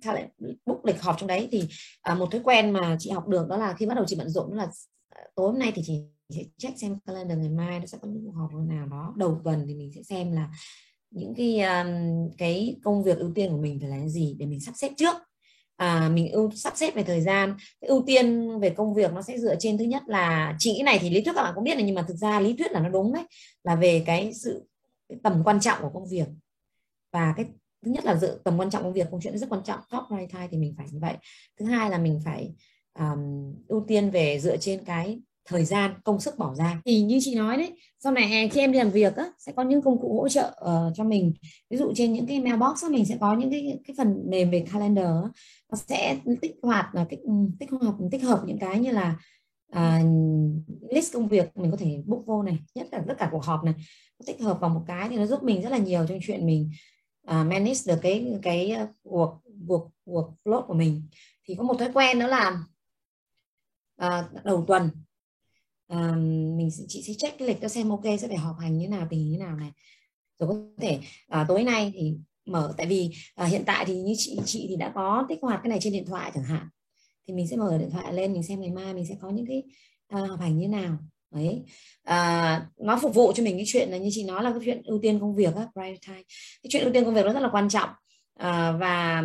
book 0.66 0.86
lịch 0.86 1.02
họp 1.02 1.16
trong 1.20 1.28
đấy. 1.28 1.50
Thì 1.52 1.64
uh, 2.12 2.18
một 2.18 2.32
thói 2.32 2.42
quen 2.44 2.72
mà 2.72 2.96
chị 3.00 3.10
học 3.10 3.28
được 3.28 3.48
đó 3.48 3.58
là 3.58 3.74
khi 3.74 3.86
bắt 3.86 3.96
đầu 3.96 4.06
chị 4.08 4.16
bận 4.16 4.30
rộn 4.30 4.50
đó 4.50 4.56
là 4.56 4.68
tối 5.36 5.52
hôm 5.52 5.60
nay 5.60 5.72
thì 5.76 5.82
chị 5.86 6.02
sẽ 6.30 6.44
check 6.58 6.80
xem 6.80 7.00
calendar 7.06 7.38
ngày 7.38 7.50
mai 7.50 7.80
nó 7.80 7.86
sẽ 7.86 7.98
có 8.02 8.08
những 8.08 8.26
cuộc 8.26 8.32
họp 8.32 8.52
nào 8.68 8.88
đó. 8.88 9.14
Đầu 9.18 9.42
tuần 9.44 9.66
thì 9.68 9.76
mình 9.76 9.92
sẽ 9.96 10.04
xem 10.04 10.32
là 10.32 10.50
những 11.12 11.34
cái 11.36 11.62
um, 11.62 11.88
cái 12.38 12.76
công 12.84 13.04
việc 13.04 13.18
ưu 13.18 13.32
tiên 13.36 13.52
của 13.52 13.58
mình 13.58 13.80
phải 13.80 13.90
là 13.90 14.08
gì 14.08 14.36
để 14.40 14.46
mình 14.46 14.60
sắp 14.60 14.74
xếp 14.76 14.92
trước. 14.98 15.16
À, 15.76 16.10
mình 16.14 16.32
ưu 16.32 16.52
sắp 16.52 16.74
xếp 16.78 16.96
về 16.96 17.04
thời 17.04 17.22
gian. 17.22 17.56
Cái 17.82 17.88
ưu 17.88 18.04
tiên 18.06 18.60
về 18.60 18.70
công 18.70 18.94
việc 18.94 19.14
nó 19.14 19.22
sẽ 19.22 19.38
dựa 19.40 19.56
trên 19.60 19.78
thứ 19.78 19.84
nhất 19.84 20.04
là 20.08 20.56
chị 20.60 20.82
này 20.84 21.00
thì 21.02 21.10
lý 21.10 21.22
thuyết 21.22 21.34
các 21.36 21.44
bạn 21.44 21.52
cũng 21.56 21.64
biết 21.64 21.76
này 21.76 21.84
nhưng 21.84 21.96
mà 21.96 22.02
thực 22.08 22.18
ra 22.18 22.40
lý 22.40 22.56
thuyết 22.58 22.72
là 22.72 22.80
nó 22.80 22.90
đúng 22.90 23.14
đấy 23.14 23.24
là 23.64 23.76
về 23.76 24.04
cái 24.06 24.34
sự 24.34 24.68
cái 25.10 25.20
tầm 25.24 25.42
quan 25.46 25.60
trọng 25.60 25.82
của 25.82 25.90
công 25.94 26.10
việc. 26.10 26.28
Và 27.12 27.34
cái 27.38 27.46
thứ 27.86 27.92
nhất 27.92 28.06
là 28.06 28.16
dự 28.16 28.42
tầm 28.44 28.58
quan 28.58 28.70
trọng 28.70 28.84
công 28.84 28.94
việc 28.94 29.08
công 29.12 29.22
chuyện 29.22 29.38
rất 29.38 29.50
quan 29.50 29.64
trọng 29.64 29.80
top 29.92 30.04
prioritize 30.10 30.48
thì 30.52 30.58
mình 30.58 30.74
phải 30.78 30.88
như 30.92 31.00
vậy. 31.00 31.18
Thứ 31.60 31.66
hai 31.66 31.90
là 31.90 31.98
mình 31.98 32.20
phải 32.26 32.54
um, 33.00 33.54
ưu 33.68 33.86
tiên 33.88 34.10
về 34.10 34.40
dựa 34.40 34.58
trên 34.58 34.84
cái 34.86 35.20
thời 35.46 35.66
gian 35.66 35.94
công 36.04 36.20
sức 36.20 36.38
bỏ 36.38 36.56
ra. 36.56 36.82
Thì 36.86 37.02
như 37.02 37.20
chị 37.22 37.36
nói 37.36 37.58
đấy 37.58 37.72
sau 38.00 38.14
này 38.14 38.50
khi 38.50 38.60
em 38.60 38.72
đi 38.72 38.80
làm 38.80 38.90
việc 38.90 39.16
á, 39.16 39.26
sẽ 39.38 39.52
có 39.52 39.64
những 39.64 39.82
công 39.82 40.02
cụ 40.02 40.20
hỗ 40.22 40.30
trợ 40.30 40.56
uh, 40.62 40.94
cho 40.96 41.04
mình. 41.04 41.34
Ví 41.70 41.78
dụ 41.78 41.94
trên 41.96 42.14
những 42.14 42.28
cái 42.28 42.40
mailbox 42.40 42.84
á, 42.84 42.90
mình 42.90 43.06
sẽ 43.06 43.18
có 43.20 43.36
những 43.36 43.52
cái 43.52 43.80
cái 43.88 43.96
phần 43.98 44.24
mềm 44.30 44.52
về 44.52 44.66
calendar 44.72 45.06
á, 45.06 45.30
nó 45.72 45.78
sẽ 45.78 46.18
tích 46.42 46.56
hoạt 46.62 46.96
là 46.96 47.06
tích 47.10 47.20
ừ, 47.24 47.32
tích 47.60 47.72
hợp 47.72 47.96
tích 48.12 48.24
hợp 48.24 48.44
những 48.48 48.60
cái 48.60 48.80
như 48.80 48.92
là 48.92 49.16
uh, 49.72 50.06
list 50.90 51.14
công 51.14 51.28
việc 51.28 51.58
mình 51.58 51.72
có 51.72 51.78
thể 51.78 52.04
book 52.06 52.26
vô 52.26 52.44
này 52.44 52.60
nhất 52.76 52.88
là 52.92 53.04
tất 53.08 53.14
cả 53.18 53.30
cuộc 53.32 53.44
họp 53.44 53.64
này. 53.64 53.74
Tích 54.26 54.42
hợp 54.42 54.60
vào 54.62 54.70
một 54.70 54.82
cái 54.88 55.10
thì 55.10 55.18
nó 55.18 55.26
giúp 55.26 55.44
mình 55.44 55.62
rất 55.62 55.70
là 55.70 55.78
nhiều 55.78 56.06
trong 56.08 56.20
chuyện 56.22 56.46
mình 56.46 56.72
uh, 57.28 57.34
manage 57.34 57.80
được 57.88 58.00
cái 58.02 58.40
cái 58.42 58.72
ờ, 58.72 58.88
cuộc 59.04 59.42
cuộc 59.68 59.92
cuộc 60.06 60.34
load 60.46 60.64
của 60.68 60.74
mình. 60.74 61.08
Thì 61.46 61.56
có 61.56 61.64
một 61.64 61.76
thói 61.80 61.92
quen 61.94 62.20
đó 62.20 62.28
là 62.28 62.64
uh, 64.06 64.44
đầu 64.44 64.64
tuần 64.68 64.90
à, 65.94 66.16
mình 66.58 66.70
chị 66.88 67.04
sẽ 67.08 67.14
check 67.18 67.38
cái 67.40 67.48
lịch 67.48 67.62
cho 67.62 67.68
xem 67.68 67.90
ok 67.90 68.04
sẽ 68.20 68.28
phải 68.28 68.38
họp 68.38 68.60
hành 68.60 68.78
như 68.78 68.88
nào 68.88 69.08
tình 69.10 69.32
như 69.32 69.38
nào 69.38 69.56
này. 69.56 69.72
Rồi 70.40 70.50
có 70.50 70.56
thể 70.82 71.00
à, 71.28 71.46
tối 71.48 71.64
nay 71.64 71.92
thì 71.96 72.14
mở 72.46 72.74
tại 72.78 72.88
vì 72.88 73.12
à, 73.36 73.46
hiện 73.46 73.64
tại 73.66 73.86
thì 73.86 73.96
như 73.96 74.14
chị 74.18 74.40
chị 74.46 74.66
thì 74.70 74.76
đã 74.76 74.92
có 74.96 75.26
kích 75.30 75.40
hoạt 75.42 75.60
cái 75.64 75.70
này 75.70 75.80
trên 75.82 75.94
điện 75.94 76.06
thoại 76.06 76.32
chẳng 76.36 76.44
hạn. 76.44 76.68
Thì 77.28 77.34
mình 77.34 77.48
sẽ 77.48 77.56
mở 77.56 77.78
điện 77.78 77.90
thoại 77.92 78.14
lên 78.14 78.34
mình 78.34 78.44
xem 78.44 78.62
ngày 78.62 78.72
mai 78.72 78.94
mình 78.94 79.06
sẽ 79.06 79.16
có 79.22 79.30
những 79.30 79.46
cái 79.46 79.64
à, 80.08 80.20
họp 80.20 80.40
hành 80.40 80.58
như 80.58 80.68
nào. 80.68 80.98
Đấy. 81.32 81.64
À, 82.04 82.68
nó 82.78 83.00
phục 83.02 83.16
vụ 83.16 83.32
cho 83.36 83.44
mình 83.44 83.56
cái 83.56 83.66
chuyện 83.68 83.90
là 83.90 83.98
như 83.98 84.10
chị 84.12 84.24
nói 84.24 84.44
là 84.44 84.52
cái 84.52 84.60
chuyện 84.66 84.82
ưu 84.86 85.00
tiên 85.02 85.20
công 85.20 85.36
việc 85.36 85.56
á 85.56 85.68
prioritize 85.74 86.24
cái 86.64 86.70
chuyện 86.70 86.84
ưu 86.84 86.94
tiên 86.94 87.06
công 87.06 87.14
việc 87.14 87.26
nó 87.26 87.34
rất 87.34 87.40
là 87.40 87.50
quan 87.52 87.70
trọng. 87.70 87.90
À, 88.34 88.72
và 88.72 89.24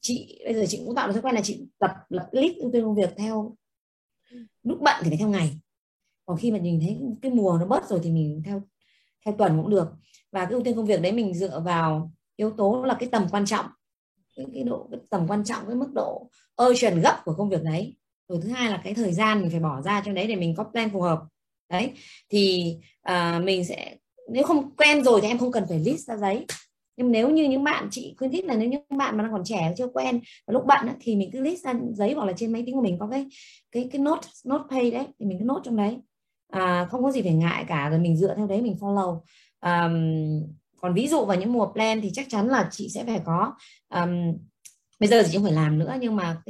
chị 0.00 0.40
bây 0.44 0.54
giờ 0.54 0.64
chị 0.68 0.80
cũng 0.86 0.94
tạo 0.94 1.06
được 1.06 1.12
thói 1.12 1.22
quen 1.22 1.34
là 1.34 1.40
chị 1.40 1.60
tập 1.78 1.90
lập 2.08 2.28
list 2.32 2.56
ưu 2.56 2.70
tiên 2.72 2.84
công 2.84 2.94
việc 2.94 3.10
theo 3.16 3.56
lúc 4.62 4.78
bận 4.80 4.96
thì 5.02 5.08
phải 5.10 5.18
theo 5.18 5.28
ngày 5.28 5.58
còn 6.28 6.36
khi 6.36 6.50
mà 6.50 6.58
nhìn 6.58 6.80
thấy 6.80 6.98
cái 7.22 7.32
mùa 7.32 7.56
nó 7.60 7.66
bớt 7.66 7.88
rồi 7.88 8.00
thì 8.02 8.10
mình 8.10 8.42
theo 8.44 8.62
theo 9.24 9.34
tuần 9.38 9.62
cũng 9.62 9.70
được. 9.70 9.88
Và 10.32 10.44
cái 10.44 10.52
ưu 10.52 10.62
tiên 10.62 10.76
công 10.76 10.86
việc 10.86 11.02
đấy 11.02 11.12
mình 11.12 11.34
dựa 11.34 11.60
vào 11.60 12.12
yếu 12.36 12.50
tố 12.50 12.84
là 12.84 12.96
cái 13.00 13.08
tầm 13.12 13.26
quan 13.30 13.46
trọng 13.46 13.66
cái, 14.36 14.46
cái 14.54 14.64
độ 14.64 14.88
cái 14.90 15.00
tầm 15.10 15.28
quan 15.28 15.44
trọng 15.44 15.66
cái 15.66 15.76
mức 15.76 15.92
độ 15.94 16.30
urgent 16.62 17.02
gấp 17.02 17.22
của 17.24 17.34
công 17.34 17.48
việc 17.48 17.62
đấy. 17.62 17.96
Rồi 18.28 18.38
thứ 18.42 18.48
hai 18.48 18.70
là 18.70 18.80
cái 18.84 18.94
thời 18.94 19.12
gian 19.12 19.40
mình 19.40 19.50
phải 19.50 19.60
bỏ 19.60 19.82
ra 19.82 20.02
cho 20.06 20.12
đấy 20.12 20.26
để 20.26 20.36
mình 20.36 20.54
có 20.54 20.64
plan 20.64 20.90
phù 20.90 21.00
hợp. 21.00 21.22
Đấy 21.70 21.92
thì 22.28 22.76
à, 23.02 23.40
mình 23.44 23.64
sẽ 23.64 23.96
nếu 24.30 24.42
không 24.42 24.76
quen 24.76 25.04
rồi 25.04 25.20
thì 25.20 25.28
em 25.28 25.38
không 25.38 25.52
cần 25.52 25.64
phải 25.68 25.78
list 25.78 26.08
ra 26.08 26.16
giấy. 26.16 26.46
Nhưng 26.96 27.12
nếu 27.12 27.30
như 27.30 27.48
những 27.48 27.64
bạn 27.64 27.88
chị 27.90 28.14
khuyến 28.18 28.30
khích 28.30 28.44
là 28.44 28.56
nếu 28.56 28.68
những 28.68 28.82
bạn 28.98 29.16
mà 29.16 29.22
đang 29.22 29.32
còn 29.32 29.44
trẻ 29.44 29.74
chưa 29.78 29.88
quen 29.88 30.20
và 30.46 30.52
lúc 30.52 30.62
bận 30.66 30.88
thì 31.00 31.16
mình 31.16 31.30
cứ 31.32 31.40
list 31.40 31.64
ra 31.64 31.74
giấy 31.92 32.12
hoặc 32.12 32.24
là 32.24 32.32
trên 32.36 32.52
máy 32.52 32.62
tính 32.66 32.74
của 32.74 32.82
mình 32.82 32.98
có 32.98 33.08
cái 33.10 33.26
cái 33.72 33.88
cái 33.92 34.00
note 34.00 34.28
note 34.44 34.64
pay 34.70 34.90
đấy 34.90 35.06
thì 35.18 35.26
mình 35.26 35.38
cứ 35.38 35.44
nốt 35.44 35.60
trong 35.64 35.76
đấy 35.76 35.98
à, 36.52 36.86
không 36.90 37.02
có 37.02 37.12
gì 37.12 37.22
phải 37.22 37.34
ngại 37.34 37.64
cả 37.68 37.88
rồi 37.90 37.98
mình 37.98 38.16
dựa 38.16 38.34
theo 38.34 38.46
đấy 38.46 38.62
mình 38.62 38.76
follow. 38.80 39.20
À, 39.60 39.90
còn 40.80 40.94
ví 40.94 41.08
dụ 41.08 41.24
vào 41.24 41.36
những 41.36 41.52
mùa 41.52 41.72
plan 41.72 42.00
thì 42.00 42.10
chắc 42.12 42.26
chắn 42.28 42.48
là 42.48 42.68
chị 42.72 42.88
sẽ 42.94 43.04
phải 43.04 43.20
có 43.24 43.54
um, 43.94 44.36
bây 45.00 45.08
giờ 45.08 45.22
thì 45.22 45.28
chị 45.30 45.36
không 45.36 45.44
phải 45.44 45.52
làm 45.52 45.78
nữa 45.78 45.96
nhưng 46.00 46.16
mà 46.16 46.42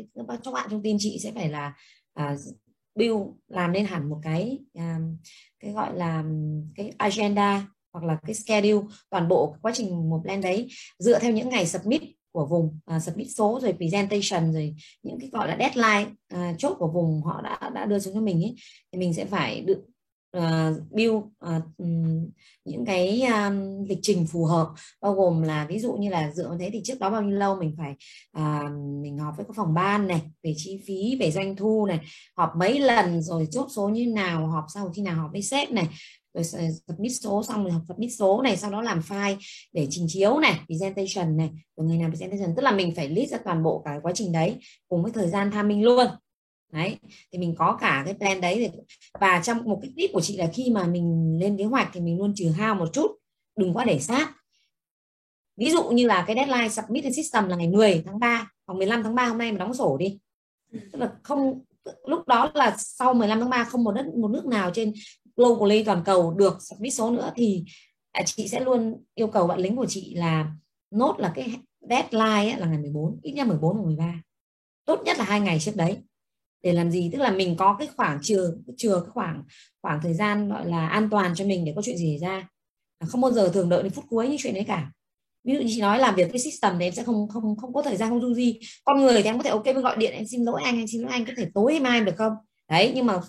cho 0.42 0.52
bạn 0.52 0.68
trong 0.70 0.82
team 0.82 0.96
chị 0.98 1.18
sẽ 1.22 1.32
phải 1.32 1.48
là 1.48 1.74
uh, 2.20 2.38
build 2.94 3.26
làm 3.48 3.72
nên 3.72 3.84
hẳn 3.84 4.08
một 4.08 4.18
cái 4.22 4.58
um, 4.74 5.16
cái 5.60 5.72
gọi 5.72 5.96
là 5.96 6.24
cái 6.74 6.92
agenda 6.98 7.66
hoặc 7.92 8.04
là 8.04 8.18
cái 8.26 8.34
schedule 8.34 8.86
toàn 9.10 9.28
bộ 9.28 9.56
quá 9.62 9.72
trình 9.74 10.10
một 10.10 10.20
plan 10.24 10.40
đấy. 10.40 10.68
Dựa 10.98 11.18
theo 11.18 11.32
những 11.32 11.48
ngày 11.48 11.66
submit 11.66 12.02
của 12.32 12.46
vùng 12.46 12.78
uh, 12.96 13.02
submit 13.02 13.28
số 13.30 13.60
rồi 13.62 13.72
presentation 13.72 14.52
rồi 14.52 14.74
những 15.02 15.20
cái 15.20 15.30
gọi 15.32 15.48
là 15.48 15.56
deadline 15.58 16.10
uh, 16.34 16.58
chốt 16.58 16.76
của 16.78 16.88
vùng 16.88 17.22
họ 17.22 17.40
đã 17.42 17.70
đã 17.74 17.86
đưa 17.86 17.98
xuống 17.98 18.14
cho 18.14 18.20
mình 18.20 18.42
ấy 18.44 18.54
thì 18.92 18.98
mình 18.98 19.14
sẽ 19.14 19.24
phải 19.24 19.60
được 19.60 19.84
uh, 20.36 20.42
à, 20.42 20.72
build 20.90 21.16
uh, 21.16 21.62
những 22.64 22.84
cái 22.86 23.22
um, 23.22 23.84
lịch 23.88 23.98
trình 24.02 24.26
phù 24.26 24.44
hợp. 24.44 24.68
Bao 25.00 25.14
gồm 25.14 25.42
là 25.42 25.66
ví 25.68 25.78
dụ 25.78 25.92
như 25.92 26.10
là 26.10 26.32
dựa 26.32 26.48
vào 26.48 26.58
thế 26.58 26.70
thì 26.72 26.80
trước 26.84 27.00
đó 27.00 27.10
bao 27.10 27.22
nhiêu 27.22 27.38
lâu 27.38 27.56
mình 27.56 27.74
phải 27.78 27.94
uh, 28.38 28.70
mình 29.02 29.18
họp 29.18 29.36
với 29.36 29.46
các 29.46 29.56
phòng 29.56 29.74
ban 29.74 30.06
này 30.06 30.22
về 30.42 30.54
chi 30.56 30.82
phí 30.86 31.16
về 31.20 31.30
doanh 31.30 31.56
thu 31.56 31.86
này 31.86 32.00
họp 32.36 32.50
mấy 32.56 32.80
lần 32.80 33.22
rồi 33.22 33.48
chốt 33.50 33.66
số 33.76 33.88
như 33.88 34.06
nào 34.06 34.46
họp 34.46 34.64
sau 34.74 34.92
khi 34.96 35.02
nào 35.02 35.16
họp 35.16 35.32
với 35.32 35.42
sếp 35.42 35.70
này 35.70 35.88
rồi 36.34 36.44
submit 36.86 37.12
số 37.20 37.42
xong 37.42 37.64
rồi 37.64 37.72
submit 37.88 38.10
số 38.18 38.42
này 38.42 38.56
sau 38.56 38.70
đó 38.70 38.82
làm 38.82 39.00
file 39.00 39.36
để 39.72 39.86
trình 39.90 40.06
chiếu 40.08 40.38
này 40.38 40.60
presentation 40.66 41.36
này. 41.36 41.50
Rồi 41.76 41.86
ngày 41.86 41.98
nào 41.98 42.10
presentation 42.10 42.56
tức 42.56 42.62
là 42.62 42.72
mình 42.72 42.94
phải 42.94 43.08
list 43.08 43.30
ra 43.30 43.38
toàn 43.44 43.62
bộ 43.62 43.82
cái 43.84 43.98
quá 44.02 44.12
trình 44.14 44.32
đấy 44.32 44.56
cùng 44.88 45.02
với 45.02 45.12
thời 45.12 45.28
gian 45.28 45.50
tham 45.50 45.68
minh 45.68 45.84
luôn. 45.84 46.06
Đấy 46.72 46.96
thì 47.32 47.38
mình 47.38 47.54
có 47.58 47.78
cả 47.80 48.02
cái 48.04 48.14
plan 48.14 48.40
đấy 48.40 48.70
và 49.20 49.40
trong 49.44 49.64
một 49.64 49.78
cái 49.82 49.92
tip 49.96 50.10
của 50.12 50.20
chị 50.20 50.36
là 50.36 50.50
khi 50.54 50.70
mà 50.70 50.86
mình 50.86 51.38
lên 51.40 51.56
kế 51.56 51.64
hoạch 51.64 51.90
thì 51.92 52.00
mình 52.00 52.18
luôn 52.18 52.32
trừ 52.36 52.50
hao 52.50 52.74
một 52.74 52.88
chút 52.92 53.10
đừng 53.56 53.74
quá 53.74 53.84
để 53.84 53.98
sát. 53.98 54.34
Ví 55.56 55.70
dụ 55.70 55.84
như 55.84 56.06
là 56.06 56.24
cái 56.26 56.36
deadline 56.36 56.68
submit 56.68 57.04
system 57.14 57.48
là 57.48 57.56
ngày 57.56 57.68
10 57.68 58.02
tháng 58.06 58.18
3 58.18 58.50
hoặc 58.66 58.74
15 58.74 59.02
tháng 59.02 59.14
3 59.14 59.28
hôm 59.28 59.38
nay 59.38 59.52
mà 59.52 59.58
đóng 59.58 59.74
sổ 59.74 59.96
đi. 59.96 60.18
Tức 60.72 60.98
là 60.98 61.12
không 61.22 61.62
lúc 62.06 62.28
đó 62.28 62.50
là 62.54 62.76
sau 62.78 63.14
15 63.14 63.40
tháng 63.40 63.50
3 63.50 63.64
không 63.64 63.84
một 63.84 63.92
đất 63.92 64.06
một 64.16 64.28
nước 64.28 64.46
nào 64.46 64.70
trên 64.74 64.92
globally 65.38 65.84
toàn 65.84 66.02
cầu 66.04 66.34
được 66.34 66.62
submit 66.62 66.94
số 66.94 67.10
nữa 67.10 67.32
thì 67.36 67.64
à, 68.12 68.22
chị 68.26 68.48
sẽ 68.48 68.60
luôn 68.60 69.04
yêu 69.14 69.26
cầu 69.26 69.46
bạn 69.46 69.60
lính 69.60 69.76
của 69.76 69.86
chị 69.88 70.14
là 70.14 70.52
nốt 70.90 71.14
là 71.18 71.32
cái 71.34 71.56
deadline 71.80 72.56
là 72.58 72.66
ngày 72.66 72.78
14 72.78 73.18
ít 73.22 73.32
nhất 73.32 73.46
14 73.46 73.76
hoặc 73.76 73.84
13 73.86 74.22
tốt 74.88 75.02
nhất 75.04 75.18
là 75.18 75.24
hai 75.24 75.40
ngày 75.40 75.58
trước 75.60 75.76
đấy. 75.76 75.96
Để 76.62 76.72
làm 76.72 76.90
gì? 76.90 77.10
Tức 77.12 77.18
là 77.18 77.30
mình 77.30 77.56
có 77.56 77.76
cái 77.78 77.88
khoảng 77.96 78.18
chừa 78.22 78.52
chừa 78.76 79.00
cái 79.00 79.10
khoảng 79.10 79.42
khoảng 79.82 80.00
thời 80.02 80.14
gian 80.14 80.48
gọi 80.48 80.66
là 80.66 80.88
an 80.88 81.08
toàn 81.10 81.34
cho 81.34 81.44
mình 81.44 81.64
để 81.64 81.72
có 81.76 81.82
chuyện 81.82 81.96
gì 81.96 82.18
xảy 82.20 82.28
ra. 82.28 82.48
À, 82.98 83.06
không 83.06 83.20
bao 83.20 83.30
giờ 83.30 83.50
thường 83.54 83.68
đợi 83.68 83.82
đến 83.82 83.92
phút 83.92 84.04
cuối 84.10 84.28
như 84.28 84.36
chuyện 84.38 84.54
đấy 84.54 84.64
cả. 84.68 84.90
Ví 85.44 85.54
dụ 85.54 85.60
như 85.60 85.66
chị 85.68 85.80
nói 85.80 85.98
làm 85.98 86.14
việc 86.14 86.30
với 86.30 86.40
system 86.40 86.78
thì 86.78 86.86
em 86.86 86.94
sẽ 86.94 87.02
không 87.02 87.28
không 87.28 87.56
không 87.56 87.72
có 87.72 87.82
thời 87.82 87.96
gian, 87.96 88.10
không 88.10 88.20
du 88.20 88.34
di. 88.34 88.60
Con 88.84 89.00
người 89.00 89.22
thì 89.22 89.28
em 89.28 89.38
có 89.38 89.42
thể 89.42 89.50
ok 89.50 89.64
mới 89.64 89.82
gọi 89.82 89.96
điện, 89.96 90.12
em 90.12 90.26
xin 90.26 90.44
lỗi 90.44 90.62
anh 90.64 90.76
anh 90.76 90.86
xin 90.88 91.02
lỗi 91.02 91.12
anh, 91.12 91.24
có 91.24 91.32
thể 91.36 91.46
tối 91.54 91.72
hay 91.72 91.80
mai 91.80 92.00
được 92.00 92.14
không? 92.16 92.32
Đấy, 92.70 92.92
nhưng 92.94 93.06
mà 93.06 93.20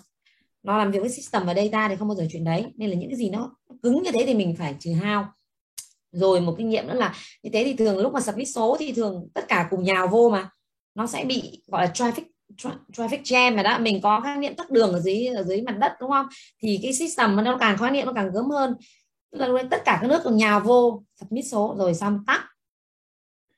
nó 0.62 0.78
làm 0.78 0.90
việc 0.90 1.00
với 1.00 1.08
system 1.08 1.46
và 1.46 1.54
data 1.54 1.88
thì 1.88 1.96
không 1.96 2.08
bao 2.08 2.14
giờ 2.14 2.26
chuyện 2.32 2.44
đấy. 2.44 2.64
Nên 2.76 2.90
là 2.90 2.96
những 2.96 3.10
cái 3.10 3.18
gì 3.18 3.30
nó 3.30 3.56
cứng 3.82 4.02
như 4.02 4.10
thế 4.12 4.24
thì 4.26 4.34
mình 4.34 4.56
phải 4.58 4.74
trừ 4.80 4.92
hao. 4.92 5.32
Rồi 6.12 6.40
một 6.40 6.54
kinh 6.58 6.68
nghiệm 6.68 6.86
nữa 6.86 6.94
là 6.94 7.14
như 7.42 7.50
thế 7.52 7.64
thì 7.64 7.74
thường 7.74 7.98
lúc 7.98 8.12
mà 8.12 8.20
submit 8.20 8.48
số 8.54 8.76
thì 8.80 8.92
thường 8.92 9.28
tất 9.34 9.48
cả 9.48 9.66
cùng 9.70 9.84
nhào 9.84 10.08
vô 10.08 10.30
mà. 10.30 10.50
Nó 10.94 11.06
sẽ 11.06 11.24
bị, 11.24 11.62
gọi 11.66 11.86
là, 11.86 11.92
traffic 11.92 12.22
traffic 12.92 13.22
jam 13.22 13.56
mà 13.56 13.62
đó. 13.62 13.78
Mình 13.78 14.00
có 14.02 14.20
khái 14.20 14.36
niệm 14.36 14.54
tắc 14.54 14.70
đường 14.70 14.92
ở 14.92 15.00
dưới 15.00 15.26
ở 15.26 15.42
dưới 15.42 15.62
mặt 15.62 15.76
đất, 15.78 15.92
đúng 16.00 16.10
không? 16.10 16.26
Thì 16.62 16.80
cái 16.82 16.92
system 16.92 17.36
nó 17.36 17.56
càng 17.60 17.78
khái 17.78 17.90
niệm 17.90 18.06
nó 18.06 18.12
càng 18.12 18.30
gớm 18.32 18.50
hơn. 18.50 18.74
Tức 19.32 19.38
là 19.38 19.62
tất 19.70 19.82
cả 19.84 19.98
các 20.00 20.06
nước 20.08 20.20
cùng 20.24 20.36
nhào 20.36 20.60
vô, 20.60 21.02
submit 21.20 21.44
số, 21.50 21.74
rồi 21.78 21.94
xong 21.94 22.24
tắt 22.26 22.44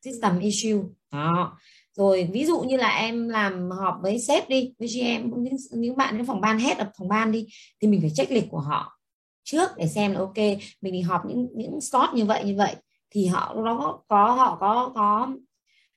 system 0.04 0.38
issue. 0.38 0.78
Đó 1.12 1.58
rồi 1.96 2.28
ví 2.32 2.44
dụ 2.44 2.60
như 2.60 2.76
là 2.76 2.96
em 2.96 3.28
làm 3.28 3.70
họp 3.70 3.94
với 4.02 4.18
sếp 4.18 4.48
đi 4.48 4.74
với 4.78 4.88
GM 4.88 5.30
những, 5.42 5.56
những 5.70 5.96
bạn 5.96 6.14
trong 6.16 6.26
phòng 6.26 6.40
ban 6.40 6.58
hết 6.58 6.78
ở 6.78 6.90
phòng 6.98 7.08
ban 7.08 7.32
đi 7.32 7.46
thì 7.80 7.88
mình 7.88 8.00
phải 8.00 8.10
check 8.14 8.32
lịch 8.32 8.48
của 8.50 8.60
họ 8.60 8.98
trước 9.44 9.70
để 9.76 9.88
xem 9.88 10.12
là 10.12 10.18
ok 10.18 10.38
mình 10.80 10.92
đi 10.92 11.00
họp 11.00 11.26
những 11.26 11.48
những 11.54 11.80
slot 11.80 12.14
như 12.14 12.24
vậy 12.24 12.44
như 12.44 12.54
vậy 12.56 12.76
thì 13.10 13.26
họ 13.26 13.54
nó 13.64 13.98
có 14.08 14.32
họ 14.32 14.56
có 14.60 14.92
có 14.94 15.28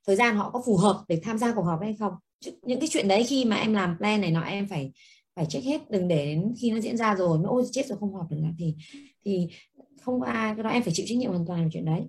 thời 0.08 0.16
gian 0.16 0.36
họ 0.36 0.50
có 0.50 0.62
phù 0.66 0.78
hợp 0.78 1.04
để 1.08 1.20
tham 1.24 1.38
gia 1.38 1.54
cuộc 1.54 1.62
họp 1.62 1.80
hay 1.82 1.96
không. 2.00 2.14
Những 2.62 2.80
cái 2.80 2.89
chuyện 2.91 3.08
đấy 3.08 3.24
khi 3.24 3.46
mà 3.46 3.56
em 3.56 3.74
làm 3.74 3.98
plan 3.98 4.22
này 4.22 4.32
nọ 4.32 4.41
em 4.41 4.68
phải 4.68 4.91
phải 5.36 5.46
check 5.46 5.66
hết 5.66 5.91
đừng 5.91 6.08
để 6.08 6.26
đến 6.26 6.54
khi 6.62 6.72
nó 6.72 6.80
diễn 6.80 6.98
ra 6.98 7.16
rồi 7.16 7.38
mới 7.38 7.48
ôi 7.48 7.64
chết 7.72 7.88
rồi 7.88 7.98
không 8.00 8.14
họp 8.14 8.32
được 8.32 8.38
là 8.41 8.50
thì 8.60 8.76
thì 9.26 9.48
không 10.02 10.20
có 10.20 10.28
ai 10.28 10.56
cái 10.56 10.64
đó 10.64 10.70
em 10.70 10.84
phải 10.84 10.93
chịu 10.93 11.06
trách 11.10 11.18
nhiệm 11.18 11.32
hoàn 11.32 11.46
toàn 11.46 11.64
về 11.64 11.70
chuyện 11.74 11.86
đấy 11.86 12.02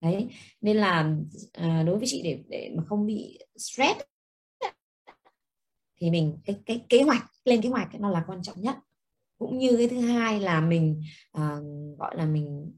đấy 0.00 0.28
nên 0.60 0.76
là 0.76 1.16
à, 1.52 1.82
đối 1.86 1.98
với 1.98 2.06
chị 2.08 2.22
để 2.22 2.38
để 2.48 2.72
mà 2.76 2.82
không 2.86 3.06
bị 3.06 3.38
stress 3.56 4.00
thì 5.98 6.10
mình 6.10 6.38
cái 6.44 6.56
cái 6.66 6.84
kế 6.88 7.02
hoạch 7.02 7.30
lên 7.44 7.62
kế 7.62 7.68
hoạch 7.68 8.00
nó 8.00 8.10
là 8.10 8.24
quan 8.26 8.42
trọng 8.42 8.60
nhất. 8.62 8.76
Cũng 9.38 9.58
như 9.58 9.76
cái 9.76 9.88
thứ 9.88 10.00
hai 10.00 10.40
là 10.40 10.60
mình 10.60 11.02
à, 11.32 11.56
gọi 11.98 12.16
là 12.16 12.26
mình 12.26 12.72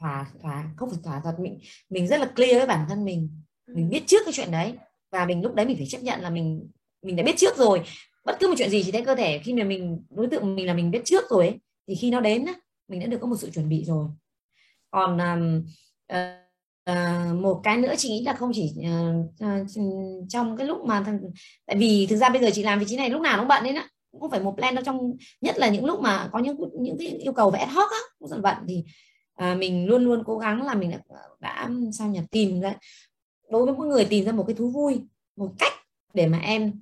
thỏa 0.00 0.26
thỏa 0.42 0.70
không 0.76 0.90
phải 0.90 0.98
thỏa 1.04 1.20
thật 1.24 1.34
mình 1.38 1.58
mình 1.88 2.08
rất 2.08 2.20
là 2.20 2.32
clear 2.36 2.56
với 2.56 2.66
bản 2.66 2.86
thân 2.88 3.04
mình. 3.04 3.40
Mình 3.66 3.88
biết 3.88 4.02
trước 4.06 4.22
cái 4.24 4.32
chuyện 4.32 4.50
đấy 4.50 4.74
và 5.10 5.26
mình 5.26 5.42
lúc 5.42 5.54
đấy 5.54 5.66
mình 5.66 5.76
phải 5.76 5.86
chấp 5.86 6.02
nhận 6.02 6.20
là 6.20 6.30
mình 6.30 6.70
mình 7.02 7.16
đã 7.16 7.22
biết 7.22 7.36
trước 7.36 7.56
rồi. 7.56 7.82
Bất 8.24 8.36
cứ 8.40 8.48
một 8.48 8.54
chuyện 8.58 8.70
gì 8.70 8.82
chỉ 8.84 8.92
thấy 8.92 9.04
cơ 9.04 9.14
thể 9.14 9.38
khi 9.38 9.54
mà 9.54 9.64
mình 9.64 10.04
đối 10.10 10.26
tượng 10.26 10.56
mình 10.56 10.66
là 10.66 10.74
mình 10.74 10.90
biết 10.90 11.02
trước 11.04 11.30
rồi 11.30 11.46
ấy, 11.48 11.58
thì 11.88 11.94
khi 11.94 12.10
nó 12.10 12.20
đến 12.20 12.46
mình 12.88 13.00
đã 13.00 13.06
được 13.06 13.18
có 13.20 13.26
một 13.26 13.36
sự 13.36 13.50
chuẩn 13.50 13.68
bị 13.68 13.84
rồi. 13.84 14.08
Còn 14.90 15.18
um, 15.18 15.64
uh, 16.12 17.40
một 17.40 17.60
cái 17.64 17.76
nữa 17.76 17.94
chị 17.98 18.08
nghĩ 18.08 18.22
là 18.24 18.32
không 18.32 18.50
chỉ 18.54 18.72
uh, 19.44 19.66
trong 20.28 20.56
cái 20.56 20.66
lúc 20.66 20.84
mà 20.84 21.04
tại 21.66 21.76
vì 21.76 22.06
thực 22.06 22.16
ra 22.16 22.28
bây 22.28 22.42
giờ 22.42 22.50
chị 22.52 22.62
làm 22.62 22.78
vị 22.78 22.86
trí 22.88 22.96
này 22.96 23.10
lúc 23.10 23.22
nào 23.22 23.38
cũng 23.38 23.48
bận 23.48 23.64
đấy 23.64 23.74
á 23.74 23.88
cũng 24.20 24.30
phải 24.30 24.40
một 24.40 24.54
plan 24.56 24.74
đâu 24.74 24.84
trong 24.84 25.16
nhất 25.40 25.58
là 25.58 25.68
những 25.68 25.84
lúc 25.84 26.00
mà 26.00 26.28
có 26.32 26.38
những 26.38 26.56
những 26.80 26.98
cái 26.98 27.08
yêu 27.08 27.32
cầu 27.32 27.50
về 27.50 27.58
ad 27.58 27.70
hoc 27.72 27.90
á 27.90 27.98
cũng 28.18 28.28
dần 28.28 28.42
bận 28.42 28.56
thì 28.68 28.84
à, 29.34 29.54
mình 29.54 29.86
luôn 29.86 30.04
luôn 30.04 30.22
cố 30.26 30.38
gắng 30.38 30.62
là 30.62 30.74
mình 30.74 30.90
đã, 30.90 30.98
đã 31.40 31.68
sao 31.92 32.08
nhỉ 32.08 32.20
tìm 32.30 32.60
ra 32.60 32.74
đối 33.50 33.64
với 33.64 33.74
mỗi 33.74 33.86
người 33.86 34.04
tìm 34.04 34.24
ra 34.24 34.32
một 34.32 34.44
cái 34.46 34.54
thú 34.54 34.70
vui 34.70 35.00
một 35.36 35.52
cách 35.58 35.72
để 36.14 36.26
mà 36.26 36.38
em 36.38 36.72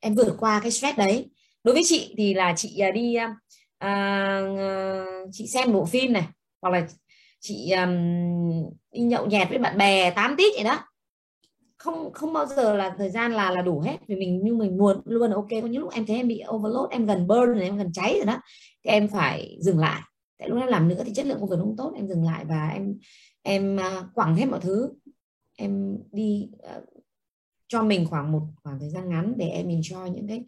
em 0.00 0.14
vượt 0.14 0.36
qua 0.38 0.60
cái 0.60 0.70
stress 0.70 0.98
đấy. 0.98 1.30
Đối 1.64 1.74
với 1.74 1.82
chị 1.86 2.14
thì 2.16 2.34
là 2.34 2.54
chị 2.56 2.82
đi 2.94 3.14
à, 3.14 3.36
à, 3.78 4.42
chị 5.32 5.46
xem 5.46 5.72
bộ 5.72 5.84
phim 5.84 6.12
này 6.12 6.26
hoặc 6.62 6.70
là 6.70 6.86
chị 7.40 7.70
um, 7.70 7.90
đi 8.92 9.00
nhậu 9.00 9.26
nhẹt 9.26 9.48
với 9.48 9.58
bạn 9.58 9.78
bè 9.78 10.10
8 10.10 10.36
tít 10.36 10.52
vậy 10.54 10.64
đó. 10.64 10.78
Không 11.76 12.12
không 12.12 12.32
bao 12.32 12.46
giờ 12.46 12.76
là 12.76 12.94
thời 12.98 13.10
gian 13.10 13.32
là 13.32 13.50
là 13.50 13.62
đủ 13.62 13.80
hết 13.80 13.96
vì 14.08 14.16
mình 14.16 14.40
như 14.44 14.54
mình 14.54 14.78
muốn 14.78 15.00
luôn 15.04 15.30
ok 15.30 15.48
có 15.50 15.68
những 15.68 15.82
lúc 15.82 15.92
em 15.92 16.06
thấy 16.06 16.16
em 16.16 16.28
bị 16.28 16.42
overload 16.54 16.90
em 16.90 17.06
gần 17.06 17.26
burn 17.26 17.52
rồi 17.52 17.62
em 17.62 17.76
gần 17.76 17.92
cháy 17.92 18.14
rồi 18.16 18.26
đó 18.26 18.40
thì 18.84 18.90
em 18.90 19.08
phải 19.08 19.58
dừng 19.60 19.78
lại. 19.78 20.02
Tại 20.38 20.48
lúc 20.48 20.58
em 20.60 20.68
làm 20.68 20.88
nữa 20.88 21.02
thì 21.06 21.14
chất 21.14 21.26
lượng 21.26 21.40
công 21.40 21.48
việc 21.48 21.56
không 21.60 21.76
tốt 21.76 21.92
em 21.96 22.08
dừng 22.08 22.24
lại 22.24 22.44
và 22.44 22.68
em 22.68 22.98
em 23.42 23.76
à, 23.76 24.04
quẳng 24.14 24.36
hết 24.36 24.46
mọi 24.46 24.60
thứ. 24.60 24.90
Em 25.56 25.98
đi 26.12 26.48
uh, 26.76 26.84
cho 27.68 27.82
mình 27.82 28.06
khoảng 28.10 28.32
một 28.32 28.42
khoảng 28.62 28.78
thời 28.80 28.90
gian 28.90 29.08
ngắn 29.08 29.34
để 29.36 29.46
em 29.48 29.80
cho 29.82 30.06
những 30.06 30.28
cái 30.28 30.44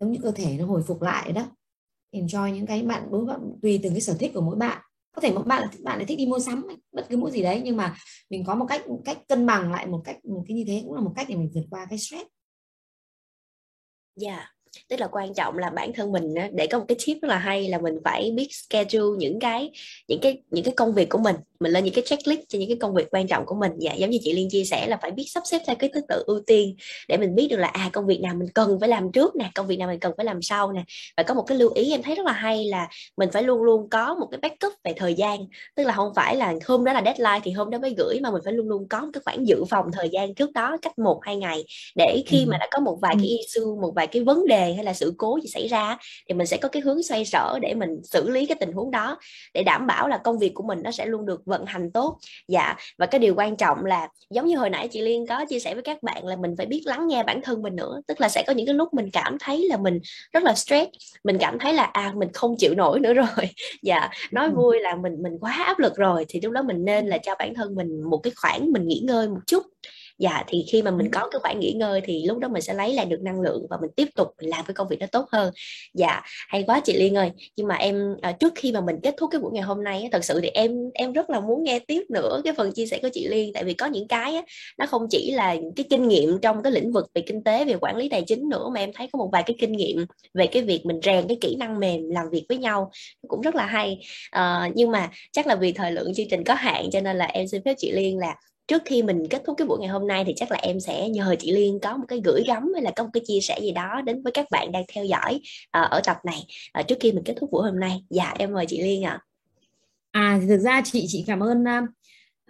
giống 0.00 0.12
như 0.12 0.18
cơ 0.22 0.30
thể 0.30 0.56
nó 0.58 0.66
hồi 0.66 0.82
phục 0.86 1.02
lại 1.02 1.32
đó. 1.32 1.46
Cho 2.28 2.46
những 2.46 2.66
cái 2.66 2.82
bạn 2.82 3.08
đối 3.10 3.24
bạn 3.24 3.40
tùy 3.62 3.80
từng 3.82 3.92
cái 3.92 4.00
sở 4.00 4.16
thích 4.18 4.30
của 4.34 4.40
mỗi 4.40 4.56
bạn 4.56 4.82
có 5.12 5.20
thể 5.22 5.32
một 5.32 5.42
bạn 5.46 5.62
là 5.62 5.68
bạn 5.84 5.98
lại 5.98 6.06
thích 6.06 6.18
đi 6.18 6.26
mua 6.26 6.38
sắm 6.38 6.66
bất 6.92 7.06
cứ 7.10 7.16
một 7.16 7.30
gì 7.30 7.42
đấy, 7.42 7.60
nhưng 7.64 7.76
mà 7.76 7.96
mình 8.30 8.44
có 8.46 8.54
một 8.54 8.66
cách 8.68 8.88
một 8.88 9.02
cách 9.04 9.18
cân 9.28 9.46
bằng 9.46 9.72
lại 9.72 9.86
một 9.86 10.02
cách, 10.04 10.24
một 10.24 10.44
cái 10.48 10.56
như 10.56 10.64
thế 10.66 10.80
cũng 10.84 10.94
là 10.94 11.00
một 11.00 11.12
cách 11.16 11.26
để 11.30 11.36
mình 11.36 11.50
vượt 11.54 11.64
qua 11.70 11.86
cái 11.90 11.98
stress. 11.98 12.24
Dạ. 14.16 14.30
Yeah 14.30 14.57
tức 14.88 15.00
là 15.00 15.08
quan 15.12 15.34
trọng 15.34 15.58
là 15.58 15.70
bản 15.70 15.92
thân 15.92 16.12
mình 16.12 16.34
để 16.52 16.66
có 16.66 16.78
một 16.78 16.84
cái 16.88 16.96
tip 17.06 17.18
rất 17.22 17.28
là 17.28 17.38
hay 17.38 17.68
là 17.68 17.78
mình 17.78 17.94
phải 18.04 18.30
biết 18.30 18.48
schedule 18.54 19.18
những 19.18 19.40
cái 19.40 19.70
những 20.08 20.20
cái 20.20 20.42
những 20.50 20.64
cái 20.64 20.74
công 20.74 20.94
việc 20.94 21.08
của 21.08 21.18
mình. 21.18 21.36
Mình 21.60 21.72
lên 21.72 21.84
những 21.84 21.94
cái 21.94 22.04
checklist 22.06 22.40
cho 22.48 22.58
những 22.58 22.68
cái 22.68 22.78
công 22.80 22.94
việc 22.94 23.08
quan 23.10 23.26
trọng 23.26 23.46
của 23.46 23.54
mình. 23.54 23.72
Dạ 23.78 23.94
giống 23.94 24.10
như 24.10 24.18
chị 24.22 24.32
liên 24.32 24.50
chia 24.50 24.64
sẻ 24.64 24.86
là 24.86 24.98
phải 25.02 25.10
biết 25.10 25.24
sắp 25.26 25.42
xếp 25.46 25.62
theo 25.66 25.76
cái 25.76 25.90
thứ 25.94 26.00
tự 26.08 26.22
ưu 26.26 26.40
tiên 26.46 26.76
để 27.08 27.16
mình 27.16 27.34
biết 27.34 27.48
được 27.50 27.56
là 27.56 27.68
à 27.68 27.90
công 27.92 28.06
việc 28.06 28.20
nào 28.20 28.34
mình 28.34 28.48
cần 28.54 28.80
phải 28.80 28.88
làm 28.88 29.12
trước 29.12 29.36
nè 29.36 29.50
công 29.54 29.66
việc 29.66 29.76
nào 29.76 29.88
mình 29.88 30.00
cần 30.00 30.12
phải 30.16 30.26
làm 30.26 30.42
sau 30.42 30.72
nè. 30.72 30.84
Và 31.16 31.22
có 31.22 31.34
một 31.34 31.42
cái 31.42 31.58
lưu 31.58 31.70
ý 31.74 31.92
em 31.92 32.02
thấy 32.02 32.14
rất 32.14 32.26
là 32.26 32.32
hay 32.32 32.64
là 32.64 32.88
mình 33.16 33.30
phải 33.32 33.42
luôn 33.42 33.62
luôn 33.62 33.88
có 33.90 34.14
một 34.14 34.26
cái 34.30 34.38
backup 34.42 34.72
về 34.84 34.92
thời 34.96 35.14
gian. 35.14 35.38
Tức 35.76 35.84
là 35.84 35.92
không 35.92 36.12
phải 36.14 36.36
là 36.36 36.54
hôm 36.64 36.84
đó 36.84 36.92
là 36.92 37.02
deadline 37.04 37.40
thì 37.42 37.50
hôm 37.50 37.70
đó 37.70 37.78
mới 37.78 37.94
gửi 37.98 38.20
mà 38.22 38.30
mình 38.30 38.42
phải 38.44 38.52
luôn 38.52 38.68
luôn 38.68 38.88
có 38.88 39.00
một 39.00 39.10
cái 39.12 39.20
khoản 39.24 39.44
dự 39.44 39.64
phòng 39.64 39.86
thời 39.92 40.08
gian 40.08 40.34
trước 40.34 40.52
đó 40.52 40.76
cách 40.82 40.98
một 40.98 41.20
hai 41.22 41.36
ngày. 41.36 41.64
Để 41.96 42.22
khi 42.26 42.46
mà 42.46 42.58
đã 42.58 42.68
có 42.70 42.80
một 42.80 42.98
vài 43.02 43.14
cái 43.18 43.26
issue 43.26 43.64
một 43.80 43.92
vài 43.96 44.06
cái 44.06 44.22
vấn 44.22 44.46
đề 44.46 44.57
hay 44.60 44.84
là 44.84 44.94
sự 44.94 45.14
cố 45.18 45.38
gì 45.42 45.48
xảy 45.48 45.68
ra 45.68 45.96
thì 46.28 46.34
mình 46.34 46.46
sẽ 46.46 46.56
có 46.56 46.68
cái 46.68 46.82
hướng 46.82 47.02
xoay 47.02 47.24
sở 47.24 47.58
để 47.62 47.74
mình 47.74 47.90
xử 48.04 48.30
lý 48.30 48.46
cái 48.46 48.56
tình 48.60 48.72
huống 48.72 48.90
đó 48.90 49.18
để 49.54 49.62
đảm 49.62 49.86
bảo 49.86 50.08
là 50.08 50.18
công 50.24 50.38
việc 50.38 50.54
của 50.54 50.62
mình 50.62 50.82
nó 50.84 50.90
sẽ 50.90 51.06
luôn 51.06 51.26
được 51.26 51.42
vận 51.44 51.66
hành 51.66 51.90
tốt. 51.92 52.18
Dạ 52.48 52.74
và 52.98 53.06
cái 53.06 53.18
điều 53.18 53.34
quan 53.34 53.56
trọng 53.56 53.84
là 53.84 54.08
giống 54.30 54.46
như 54.46 54.56
hồi 54.56 54.70
nãy 54.70 54.88
chị 54.88 55.02
Liên 55.02 55.26
có 55.26 55.44
chia 55.48 55.60
sẻ 55.60 55.74
với 55.74 55.82
các 55.82 56.02
bạn 56.02 56.26
là 56.26 56.36
mình 56.36 56.54
phải 56.56 56.66
biết 56.66 56.82
lắng 56.84 57.08
nghe 57.08 57.22
bản 57.22 57.42
thân 57.42 57.62
mình 57.62 57.76
nữa 57.76 58.00
tức 58.06 58.20
là 58.20 58.28
sẽ 58.28 58.44
có 58.46 58.52
những 58.52 58.66
cái 58.66 58.74
lúc 58.74 58.94
mình 58.94 59.10
cảm 59.12 59.36
thấy 59.40 59.68
là 59.68 59.76
mình 59.76 60.00
rất 60.32 60.42
là 60.42 60.54
stress 60.54 60.90
mình 61.24 61.38
cảm 61.38 61.58
thấy 61.58 61.74
là 61.74 61.82
à 61.82 62.12
mình 62.16 62.28
không 62.32 62.56
chịu 62.58 62.74
nổi 62.74 63.00
nữa 63.00 63.12
rồi. 63.12 63.26
Dạ 63.82 64.10
nói 64.30 64.50
vui 64.50 64.80
là 64.80 64.96
mình 64.96 65.22
mình 65.22 65.38
quá 65.40 65.52
áp 65.66 65.78
lực 65.78 65.96
rồi 65.96 66.26
thì 66.28 66.40
lúc 66.40 66.52
đó 66.52 66.62
mình 66.62 66.84
nên 66.84 67.06
là 67.06 67.18
cho 67.18 67.34
bản 67.38 67.54
thân 67.54 67.74
mình 67.74 68.02
một 68.10 68.18
cái 68.18 68.32
khoảng 68.36 68.72
mình 68.72 68.86
nghỉ 68.86 69.02
ngơi 69.04 69.28
một 69.28 69.40
chút 69.46 69.62
dạ 70.18 70.44
thì 70.46 70.64
khi 70.68 70.82
mà 70.82 70.90
mình 70.90 71.10
có 71.10 71.28
cái 71.30 71.40
khoảng 71.42 71.60
nghỉ 71.60 71.72
ngơi 71.72 72.00
thì 72.04 72.24
lúc 72.26 72.38
đó 72.38 72.48
mình 72.48 72.62
sẽ 72.62 72.74
lấy 72.74 72.94
lại 72.94 73.06
được 73.06 73.20
năng 73.22 73.40
lượng 73.40 73.66
và 73.70 73.76
mình 73.80 73.90
tiếp 73.96 74.08
tục 74.14 74.28
mình 74.40 74.50
làm 74.50 74.64
cái 74.66 74.74
công 74.74 74.88
việc 74.88 74.98
đó 74.98 75.06
tốt 75.12 75.26
hơn. 75.32 75.52
Dạ 75.94 76.22
hay 76.24 76.62
quá 76.66 76.80
chị 76.84 76.98
Liên 76.98 77.14
ơi. 77.14 77.30
Nhưng 77.56 77.66
mà 77.66 77.74
em 77.74 78.16
à, 78.22 78.32
trước 78.32 78.52
khi 78.56 78.72
mà 78.72 78.80
mình 78.80 78.96
kết 79.02 79.14
thúc 79.16 79.30
cái 79.32 79.40
buổi 79.40 79.52
ngày 79.52 79.62
hôm 79.62 79.84
nay 79.84 80.08
thật 80.12 80.24
sự 80.24 80.40
thì 80.40 80.48
em 80.48 80.90
em 80.94 81.12
rất 81.12 81.30
là 81.30 81.40
muốn 81.40 81.62
nghe 81.64 81.78
tiếp 81.78 82.02
nữa 82.10 82.40
cái 82.44 82.52
phần 82.56 82.72
chia 82.72 82.86
sẻ 82.86 82.98
của 83.02 83.08
chị 83.12 83.28
Liên. 83.28 83.52
Tại 83.52 83.64
vì 83.64 83.74
có 83.74 83.86
những 83.86 84.08
cái 84.08 84.34
á, 84.34 84.42
nó 84.78 84.86
không 84.86 85.06
chỉ 85.10 85.30
là 85.30 85.56
cái 85.76 85.84
kinh 85.90 86.08
nghiệm 86.08 86.38
trong 86.42 86.62
cái 86.62 86.72
lĩnh 86.72 86.92
vực 86.92 87.10
về 87.14 87.22
kinh 87.26 87.44
tế 87.44 87.64
về 87.64 87.76
quản 87.80 87.96
lý 87.96 88.08
tài 88.08 88.22
chính 88.26 88.48
nữa 88.48 88.68
mà 88.74 88.80
em 88.80 88.92
thấy 88.94 89.08
có 89.12 89.18
một 89.18 89.28
vài 89.32 89.42
cái 89.46 89.56
kinh 89.60 89.72
nghiệm 89.72 90.06
về 90.34 90.46
cái 90.46 90.62
việc 90.62 90.86
mình 90.86 91.00
rèn 91.02 91.28
cái 91.28 91.38
kỹ 91.40 91.56
năng 91.58 91.80
mềm 91.80 92.10
làm 92.10 92.30
việc 92.30 92.44
với 92.48 92.58
nhau. 92.58 92.90
Cũng 93.28 93.40
rất 93.40 93.54
là 93.54 93.66
hay. 93.66 93.98
À, 94.30 94.70
nhưng 94.74 94.90
mà 94.90 95.10
chắc 95.32 95.46
là 95.46 95.54
vì 95.56 95.72
thời 95.72 95.92
lượng 95.92 96.14
chương 96.14 96.28
trình 96.30 96.44
có 96.44 96.54
hạn 96.54 96.90
cho 96.92 97.00
nên 97.00 97.16
là 97.16 97.24
em 97.24 97.48
xin 97.48 97.62
phép 97.64 97.74
chị 97.78 97.92
Liên 97.92 98.18
là 98.18 98.34
trước 98.68 98.82
khi 98.84 99.02
mình 99.02 99.28
kết 99.30 99.42
thúc 99.46 99.56
cái 99.58 99.66
buổi 99.66 99.78
ngày 99.78 99.88
hôm 99.88 100.06
nay 100.06 100.24
thì 100.26 100.32
chắc 100.36 100.50
là 100.50 100.58
em 100.62 100.80
sẽ 100.80 101.08
nhờ 101.08 101.36
chị 101.38 101.52
Liên 101.52 101.78
có 101.82 101.96
một 101.96 102.04
cái 102.08 102.20
gửi 102.24 102.42
gắm 102.46 102.72
hay 102.74 102.82
là 102.82 102.90
có 102.96 103.04
một 103.04 103.10
cái 103.12 103.22
chia 103.26 103.40
sẻ 103.40 103.58
gì 103.60 103.72
đó 103.72 104.00
đến 104.04 104.22
với 104.22 104.32
các 104.32 104.46
bạn 104.50 104.72
đang 104.72 104.84
theo 104.94 105.04
dõi 105.04 105.40
uh, 105.64 105.90
ở 105.90 106.00
tập 106.04 106.16
này. 106.24 106.46
Uh, 106.80 106.88
trước 106.88 106.96
khi 107.00 107.12
mình 107.12 107.24
kết 107.24 107.34
thúc 107.40 107.50
buổi 107.52 107.70
hôm 107.70 107.80
nay. 107.80 108.04
Dạ 108.10 108.34
em 108.38 108.52
mời 108.52 108.66
chị 108.68 108.82
Liên 108.82 109.04
ạ. 109.04 109.18
À. 110.10 110.20
à 110.20 110.40
thực 110.48 110.58
ra 110.58 110.82
chị 110.84 111.04
chị 111.08 111.24
cảm 111.26 111.42
ơn 111.42 111.64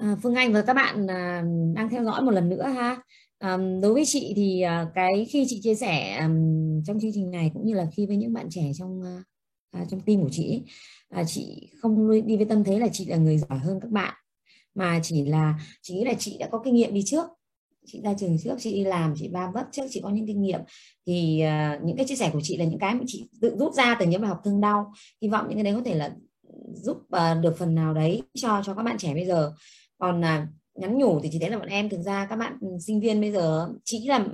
uh, 0.03 0.19
Phương 0.23 0.35
Anh 0.35 0.53
và 0.53 0.63
các 0.63 0.75
bạn 0.75 1.05
uh, 1.05 1.77
đang 1.77 1.89
theo 1.91 2.05
dõi 2.05 2.23
một 2.23 2.31
lần 2.31 2.49
nữa 2.49 2.63
ha. 2.63 2.97
Um, 3.45 3.81
đối 3.81 3.95
với 3.95 4.05
chị 4.07 4.33
thì 4.37 4.63
uh, 4.65 4.89
cái 4.95 5.27
khi 5.31 5.45
chị 5.49 5.61
chia 5.63 5.75
sẻ 5.75 6.19
um, 6.23 6.83
trong 6.87 7.01
chương 7.01 7.11
trình 7.15 7.31
này 7.31 7.51
cũng 7.55 7.67
như 7.67 7.75
là 7.75 7.87
khi 7.97 8.07
với 8.07 8.17
những 8.17 8.33
bạn 8.33 8.47
trẻ 8.51 8.63
trong 8.79 9.01
uh, 9.01 9.89
trong 9.91 10.01
team 10.01 10.23
của 10.23 10.31
chị 10.33 10.63
uh, 11.21 11.27
chị 11.27 11.71
không 11.83 12.11
đi 12.27 12.37
với 12.37 12.47
tâm 12.47 12.65
thế 12.65 12.79
là 12.79 12.89
chị 12.93 13.05
là 13.05 13.17
người 13.17 13.39
giỏi 13.39 13.59
hơn 13.59 13.81
các 13.81 13.91
bạn 13.91 14.15
mà 14.79 15.01
chỉ 15.03 15.25
là 15.25 15.61
chị 15.83 15.95
nghĩ 15.95 16.05
là 16.05 16.15
chị 16.19 16.37
đã 16.41 16.49
có 16.51 16.63
kinh 16.65 16.75
nghiệm 16.75 16.95
đi 16.95 17.03
trước. 17.07 17.27
Chị 17.87 18.01
ra 18.05 18.15
trường 18.19 18.37
trước 18.45 18.57
chị 18.59 18.73
đi 18.73 18.85
làm 18.85 19.15
chị 19.17 19.29
ba 19.29 19.51
vấp 19.55 19.67
trước 19.73 19.83
chị 19.91 20.01
có 20.03 20.11
những 20.11 20.27
kinh 20.27 20.43
nghiệm. 20.43 20.61
Thì 21.07 21.43
uh, 21.45 21.85
những 21.85 21.97
cái 21.97 22.07
chia 22.07 22.17
sẻ 22.17 22.31
của 22.33 22.41
chị 22.43 22.57
là 22.57 22.65
những 22.65 22.79
cái 22.79 22.95
mà 22.95 23.01
chị 23.07 23.29
tự 23.41 23.57
rút 23.59 23.75
ra 23.75 23.97
từ 24.01 24.07
những 24.07 24.21
bài 24.21 24.29
học 24.29 24.41
thương 24.45 24.61
đau. 24.61 24.93
Hy 25.23 25.29
vọng 25.29 25.47
những 25.49 25.57
cái 25.57 25.65
đấy 25.65 25.75
có 25.75 25.83
thể 25.85 25.95
là 25.95 26.11
giúp 26.75 26.97
uh, 26.97 27.43
được 27.43 27.57
phần 27.59 27.75
nào 27.75 27.95
đấy 27.95 28.23
cho 28.35 28.63
cho 28.65 28.75
các 28.75 28.83
bạn 28.83 28.99
trẻ 28.99 29.15
bây 29.15 29.27
giờ. 29.27 29.53
Còn 29.99 30.21
uh, 30.21 30.49
nhắn 30.75 30.99
nhủ 30.99 31.21
thì 31.21 31.29
chỉ 31.33 31.39
thấy 31.39 31.51
là 31.51 31.59
bọn 31.59 31.69
em 31.69 31.89
thực 31.89 32.03
ra 32.03 32.27
các 32.31 32.37
bạn 32.37 32.59
sinh 32.87 33.01
viên 33.01 33.21
bây 33.21 33.33
giờ 33.33 33.69
chỉ 33.85 34.09
là 34.09 34.27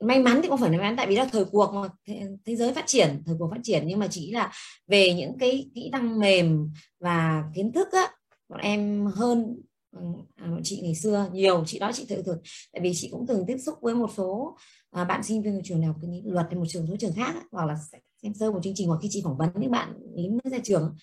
may 0.00 0.18
mắn 0.18 0.40
thì 0.42 0.48
không 0.48 0.58
phải 0.58 0.70
là 0.70 0.78
may 0.78 0.86
mắn 0.86 0.96
tại 0.96 1.06
vì 1.06 1.16
là 1.16 1.24
thời 1.32 1.44
cuộc 1.44 1.74
mà. 1.74 1.88
Thế, 2.06 2.22
thế 2.46 2.56
giới 2.56 2.72
phát 2.72 2.86
triển 2.86 3.22
thời 3.26 3.36
cuộc 3.38 3.48
phát 3.50 3.60
triển. 3.62 3.82
Nhưng 3.86 3.98
mà 3.98 4.06
chỉ 4.10 4.32
là 4.32 4.52
về 4.86 5.14
những 5.14 5.38
cái 5.38 5.70
kỹ 5.74 5.88
năng 5.92 6.18
mềm 6.18 6.70
và 7.00 7.44
kiến 7.54 7.72
thức 7.72 7.88
á 7.92 8.10
bọn 8.50 8.60
em 8.60 9.06
hơn 9.06 9.56
ừ, 9.92 10.00
à, 10.36 10.46
bọn 10.46 10.60
chị 10.64 10.80
ngày 10.82 10.94
xưa 10.94 11.26
nhiều 11.32 11.64
chị 11.66 11.78
đó 11.78 11.90
chị 11.94 12.06
tự 12.08 12.22
thực 12.22 12.38
tại 12.72 12.80
vì 12.82 12.92
chị 12.94 13.08
cũng 13.12 13.26
từng 13.26 13.44
tiếp 13.46 13.56
xúc 13.58 13.78
với 13.82 13.94
một 13.94 14.10
số 14.16 14.56
à, 14.90 15.04
bạn 15.04 15.22
sinh 15.22 15.42
viên 15.42 15.56
của 15.56 15.62
trường 15.64 15.80
nào 15.80 15.94
cái 16.02 16.22
luật 16.24 16.46
hay 16.50 16.58
một 16.58 16.64
trường 16.68 16.86
số 16.86 16.96
trường 16.98 17.12
khác 17.12 17.34
hoặc 17.52 17.66
là 17.66 17.76
xem 18.22 18.34
sơ 18.34 18.50
một 18.50 18.60
chương 18.62 18.74
trình 18.76 18.88
hoặc 18.88 18.98
khi 19.02 19.08
chị 19.10 19.20
phỏng 19.24 19.36
vấn 19.36 19.50
những 19.54 19.70
bạn 19.70 19.94
lính 20.16 20.30
mới 20.32 20.52
ra 20.52 20.58
trường. 20.64 20.96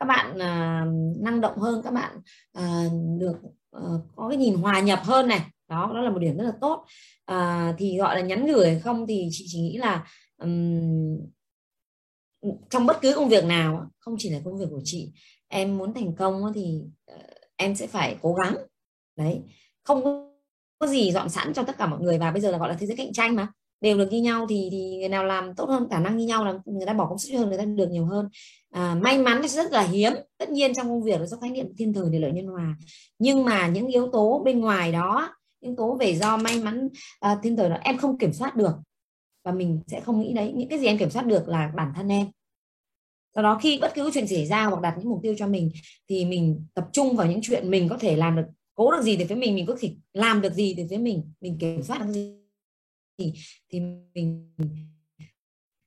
Các 0.00 0.06
bạn 0.06 0.38
à, 0.38 0.84
năng 1.20 1.40
động 1.40 1.58
hơn 1.58 1.82
các 1.84 1.90
bạn 1.90 2.16
à, 2.52 2.88
được 3.18 3.36
à, 3.72 3.80
có 4.16 4.28
cái 4.28 4.38
nhìn 4.38 4.54
hòa 4.54 4.80
nhập 4.80 5.00
hơn 5.04 5.28
này. 5.28 5.40
Đó 5.68 5.90
đó 5.94 6.00
là 6.00 6.10
một 6.10 6.18
điểm 6.18 6.36
rất 6.36 6.44
là 6.44 6.52
tốt. 6.60 6.84
À, 7.24 7.74
thì 7.78 7.98
gọi 7.98 8.16
là 8.16 8.20
nhắn 8.20 8.46
gửi 8.46 8.80
không 8.80 9.06
thì 9.06 9.28
chị 9.30 9.44
chỉ 9.48 9.60
nghĩ 9.60 9.78
là 9.78 10.06
um, 10.38 11.18
trong 12.70 12.86
bất 12.86 13.00
cứ 13.00 13.12
công 13.14 13.28
việc 13.28 13.44
nào 13.44 13.90
không 13.98 14.14
chỉ 14.18 14.30
là 14.30 14.40
công 14.44 14.58
việc 14.58 14.66
của 14.70 14.80
chị 14.84 15.12
em 15.48 15.78
muốn 15.78 15.94
thành 15.94 16.14
công 16.16 16.52
thì 16.54 16.82
ờ, 17.06 17.16
em 17.56 17.74
sẽ 17.74 17.86
phải 17.86 18.16
cố 18.22 18.34
gắng. 18.34 18.56
Đấy 19.16 19.40
không 19.82 20.04
có 20.78 20.86
gì 20.86 21.12
dọn 21.12 21.28
sẵn 21.28 21.52
cho 21.54 21.62
tất 21.62 21.78
cả 21.78 21.86
mọi 21.86 22.00
người 22.00 22.18
và 22.18 22.30
bây 22.30 22.40
giờ 22.40 22.50
là 22.50 22.58
gọi 22.58 22.68
là 22.68 22.76
thế 22.80 22.86
giới 22.86 22.96
cạnh 22.96 23.12
tranh 23.12 23.36
mà. 23.36 23.48
Đều 23.80 23.98
được 23.98 24.08
như 24.10 24.22
nhau 24.22 24.46
thì 24.48 24.68
thì 24.72 24.96
người 24.96 25.08
nào 25.08 25.24
làm 25.24 25.54
tốt 25.54 25.68
hơn 25.68 25.88
khả 25.90 26.00
năng 26.00 26.16
như 26.16 26.26
nhau 26.26 26.44
là 26.44 26.54
người 26.64 26.86
ta 26.86 26.92
bỏ 26.92 27.08
công 27.08 27.18
sức 27.18 27.38
hơn 27.38 27.48
người 27.48 27.58
ta 27.58 27.64
được 27.64 27.90
nhiều 27.90 28.04
hơn. 28.04 28.28
À, 28.70 28.94
may 28.94 29.18
mắn 29.18 29.48
rất 29.48 29.72
là 29.72 29.82
hiếm. 29.82 30.12
Tất 30.38 30.50
nhiên 30.50 30.74
trong 30.74 30.88
công 30.88 31.02
việc 31.02 31.20
nó 31.20 31.26
do 31.26 31.36
khái 31.36 31.50
niệm 31.50 31.66
thiên 31.78 31.92
thời 31.92 32.10
địa 32.10 32.18
lợi 32.18 32.32
nhân 32.32 32.46
hòa. 32.46 32.76
Nhưng 33.18 33.44
mà 33.44 33.68
những 33.68 33.86
yếu 33.86 34.08
tố 34.12 34.42
bên 34.44 34.60
ngoài 34.60 34.92
đó 34.92 35.36
yếu 35.60 35.74
tố 35.76 35.94
về 35.94 36.14
do 36.14 36.36
may 36.36 36.60
mắn 36.60 36.88
à, 37.20 37.38
thiên 37.42 37.56
thời 37.56 37.70
đó 37.70 37.76
em 37.82 37.98
không 37.98 38.18
kiểm 38.18 38.32
soát 38.32 38.56
được 38.56 38.72
và 39.44 39.52
mình 39.52 39.80
sẽ 39.86 40.00
không 40.00 40.20
nghĩ 40.20 40.32
đấy 40.32 40.52
những 40.56 40.68
cái 40.68 40.78
gì 40.78 40.86
em 40.86 40.98
kiểm 40.98 41.10
soát 41.10 41.26
được 41.26 41.48
là 41.48 41.72
bản 41.76 41.92
thân 41.96 42.08
em. 42.08 42.26
Do 43.34 43.42
đó 43.42 43.58
khi 43.62 43.78
bất 43.80 43.92
cứ 43.94 44.10
chuyện 44.14 44.26
xảy 44.26 44.46
ra 44.46 44.64
hoặc 44.64 44.80
đặt 44.80 44.94
những 44.98 45.10
mục 45.10 45.20
tiêu 45.22 45.34
cho 45.38 45.46
mình 45.46 45.70
thì 46.08 46.24
mình 46.24 46.66
tập 46.74 46.88
trung 46.92 47.16
vào 47.16 47.26
những 47.26 47.40
chuyện 47.42 47.70
mình 47.70 47.88
có 47.88 47.98
thể 47.98 48.16
làm 48.16 48.36
được 48.36 48.46
cố 48.74 48.90
được 48.90 49.02
gì 49.02 49.16
thì 49.16 49.24
với 49.24 49.36
mình 49.36 49.54
mình 49.54 49.66
có 49.66 49.76
thể 49.80 49.94
làm 50.12 50.40
được 50.40 50.54
gì 50.54 50.74
thì 50.76 50.84
với 50.84 50.98
mình 50.98 51.32
mình 51.40 51.58
kiểm 51.58 51.82
soát 51.82 51.98
được 51.98 52.12
gì 52.12 52.36
thì 53.18 53.32
thì 53.70 53.80
mình 54.14 54.52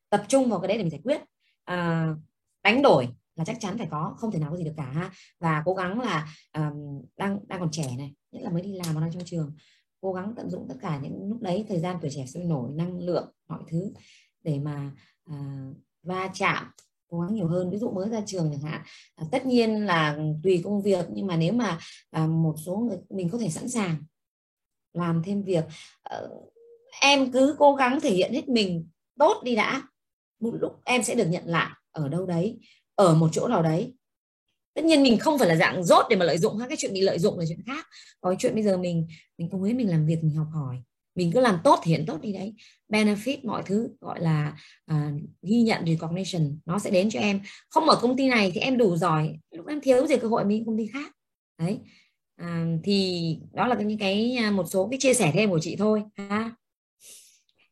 tập 0.09 0.25
trung 0.27 0.49
vào 0.49 0.59
cái 0.59 0.67
đấy 0.67 0.77
để 0.77 0.83
mình 0.83 0.91
giải 0.91 1.01
quyết. 1.03 1.21
À, 1.63 2.09
đánh 2.63 2.81
đổi 2.81 3.07
là 3.35 3.45
chắc 3.45 3.57
chắn 3.59 3.77
phải 3.77 3.87
có 3.91 4.15
không 4.17 4.31
thể 4.31 4.39
nào 4.39 4.51
có 4.51 4.57
gì 4.57 4.63
được 4.63 4.73
cả 4.77 4.91
ha. 4.91 5.11
Và 5.39 5.61
cố 5.65 5.73
gắng 5.73 5.99
là 6.01 6.27
um, 6.53 7.01
đang 7.17 7.39
đang 7.47 7.59
còn 7.59 7.71
trẻ 7.71 7.95
này 7.97 8.13
nhất 8.31 8.43
là 8.43 8.49
mới 8.49 8.61
đi 8.61 8.73
làm 8.73 8.95
mà 8.95 9.01
đang 9.01 9.13
trong 9.13 9.23
trường 9.25 9.55
cố 10.05 10.13
gắng 10.13 10.33
tận 10.37 10.49
dụng 10.49 10.65
tất 10.69 10.75
cả 10.81 10.99
những 11.03 11.29
lúc 11.29 11.41
đấy 11.41 11.65
thời 11.69 11.79
gian 11.79 11.97
tuổi 12.01 12.11
trẻ 12.13 12.25
sôi 12.25 12.43
nổi 12.43 12.71
năng 12.73 12.99
lượng 12.99 13.31
mọi 13.47 13.59
thứ 13.67 13.93
để 14.43 14.59
mà 14.59 14.91
uh, 15.31 15.77
va 16.03 16.29
chạm 16.33 16.71
cố 17.09 17.19
gắng 17.19 17.35
nhiều 17.35 17.47
hơn. 17.47 17.69
Ví 17.69 17.77
dụ 17.77 17.91
mới 17.91 18.09
ra 18.09 18.21
trường 18.25 18.51
chẳng 18.51 18.71
hạn 18.71 18.81
à, 19.15 19.25
tất 19.31 19.45
nhiên 19.45 19.85
là 19.85 20.17
tùy 20.43 20.61
công 20.63 20.81
việc 20.81 21.05
nhưng 21.13 21.27
mà 21.27 21.35
nếu 21.35 21.53
mà 21.53 21.79
à, 22.11 22.27
một 22.27 22.55
số 22.65 22.77
người 22.77 22.97
mình 23.09 23.29
có 23.29 23.37
thể 23.37 23.49
sẵn 23.49 23.69
sàng 23.69 24.03
làm 24.93 25.21
thêm 25.25 25.43
việc 25.43 25.65
à, 26.03 26.21
em 27.01 27.31
cứ 27.31 27.55
cố 27.59 27.75
gắng 27.75 27.99
thể 28.01 28.11
hiện 28.11 28.33
hết 28.33 28.49
mình 28.49 28.87
tốt 29.19 29.41
đi 29.43 29.55
đã. 29.55 29.81
Một 30.39 30.51
lúc 30.59 30.81
em 30.85 31.03
sẽ 31.03 31.15
được 31.15 31.27
nhận 31.29 31.43
lại 31.45 31.71
ở 31.91 32.09
đâu 32.09 32.25
đấy 32.25 32.59
ở 32.95 33.15
một 33.15 33.29
chỗ 33.31 33.47
nào 33.47 33.63
đấy 33.63 33.93
tất 34.75 34.85
nhiên 34.85 35.03
mình 35.03 35.17
không 35.17 35.39
phải 35.39 35.47
là 35.47 35.55
dạng 35.55 35.83
rốt 35.83 36.05
để 36.09 36.15
mà 36.15 36.25
lợi 36.25 36.37
dụng 36.37 36.59
cái 36.69 36.77
chuyện 36.77 36.93
bị 36.93 37.01
lợi 37.01 37.19
dụng 37.19 37.39
là 37.39 37.45
chuyện 37.47 37.63
khác. 37.65 37.87
Có 38.21 38.29
cái 38.29 38.37
chuyện 38.39 38.53
bây 38.53 38.63
giờ 38.63 38.77
mình 38.77 39.07
mình 39.37 39.49
không 39.51 39.63
biết 39.63 39.73
mình 39.73 39.89
làm 39.89 40.05
việc 40.05 40.23
mình 40.23 40.35
học 40.35 40.47
hỏi. 40.53 40.77
Mình 41.15 41.31
cứ 41.31 41.39
làm 41.39 41.59
tốt 41.63 41.79
thì 41.83 41.91
hiện 41.91 42.05
tốt 42.05 42.21
đi 42.21 42.33
đấy. 42.33 42.53
Benefit 42.89 43.37
mọi 43.43 43.63
thứ 43.65 43.89
gọi 44.01 44.21
là 44.21 44.57
uh, 44.91 45.21
ghi 45.41 45.61
nhận 45.61 45.85
recognition 45.85 46.59
nó 46.65 46.79
sẽ 46.79 46.89
đến 46.89 47.09
cho 47.09 47.19
em. 47.19 47.41
Không 47.69 47.89
ở 47.89 47.99
công 48.01 48.17
ty 48.17 48.27
này 48.27 48.51
thì 48.53 48.59
em 48.59 48.77
đủ 48.77 48.97
giỏi. 48.97 49.39
Lúc 49.51 49.67
em 49.67 49.81
thiếu 49.81 50.07
gì 50.07 50.17
cơ 50.17 50.27
hội 50.27 50.45
mình 50.45 50.65
công 50.65 50.77
ty 50.77 50.87
khác. 50.87 51.11
Đấy. 51.59 51.79
À, 52.35 52.65
thì 52.83 53.37
đó 53.53 53.67
là 53.67 53.75
những 53.75 53.97
cái 53.97 54.35
à, 54.35 54.51
một 54.51 54.65
số 54.69 54.87
cái 54.91 54.99
chia 54.99 55.13
sẻ 55.13 55.31
thêm 55.33 55.49
của 55.49 55.59
chị 55.59 55.75
thôi 55.75 56.03
ha. 56.15 56.51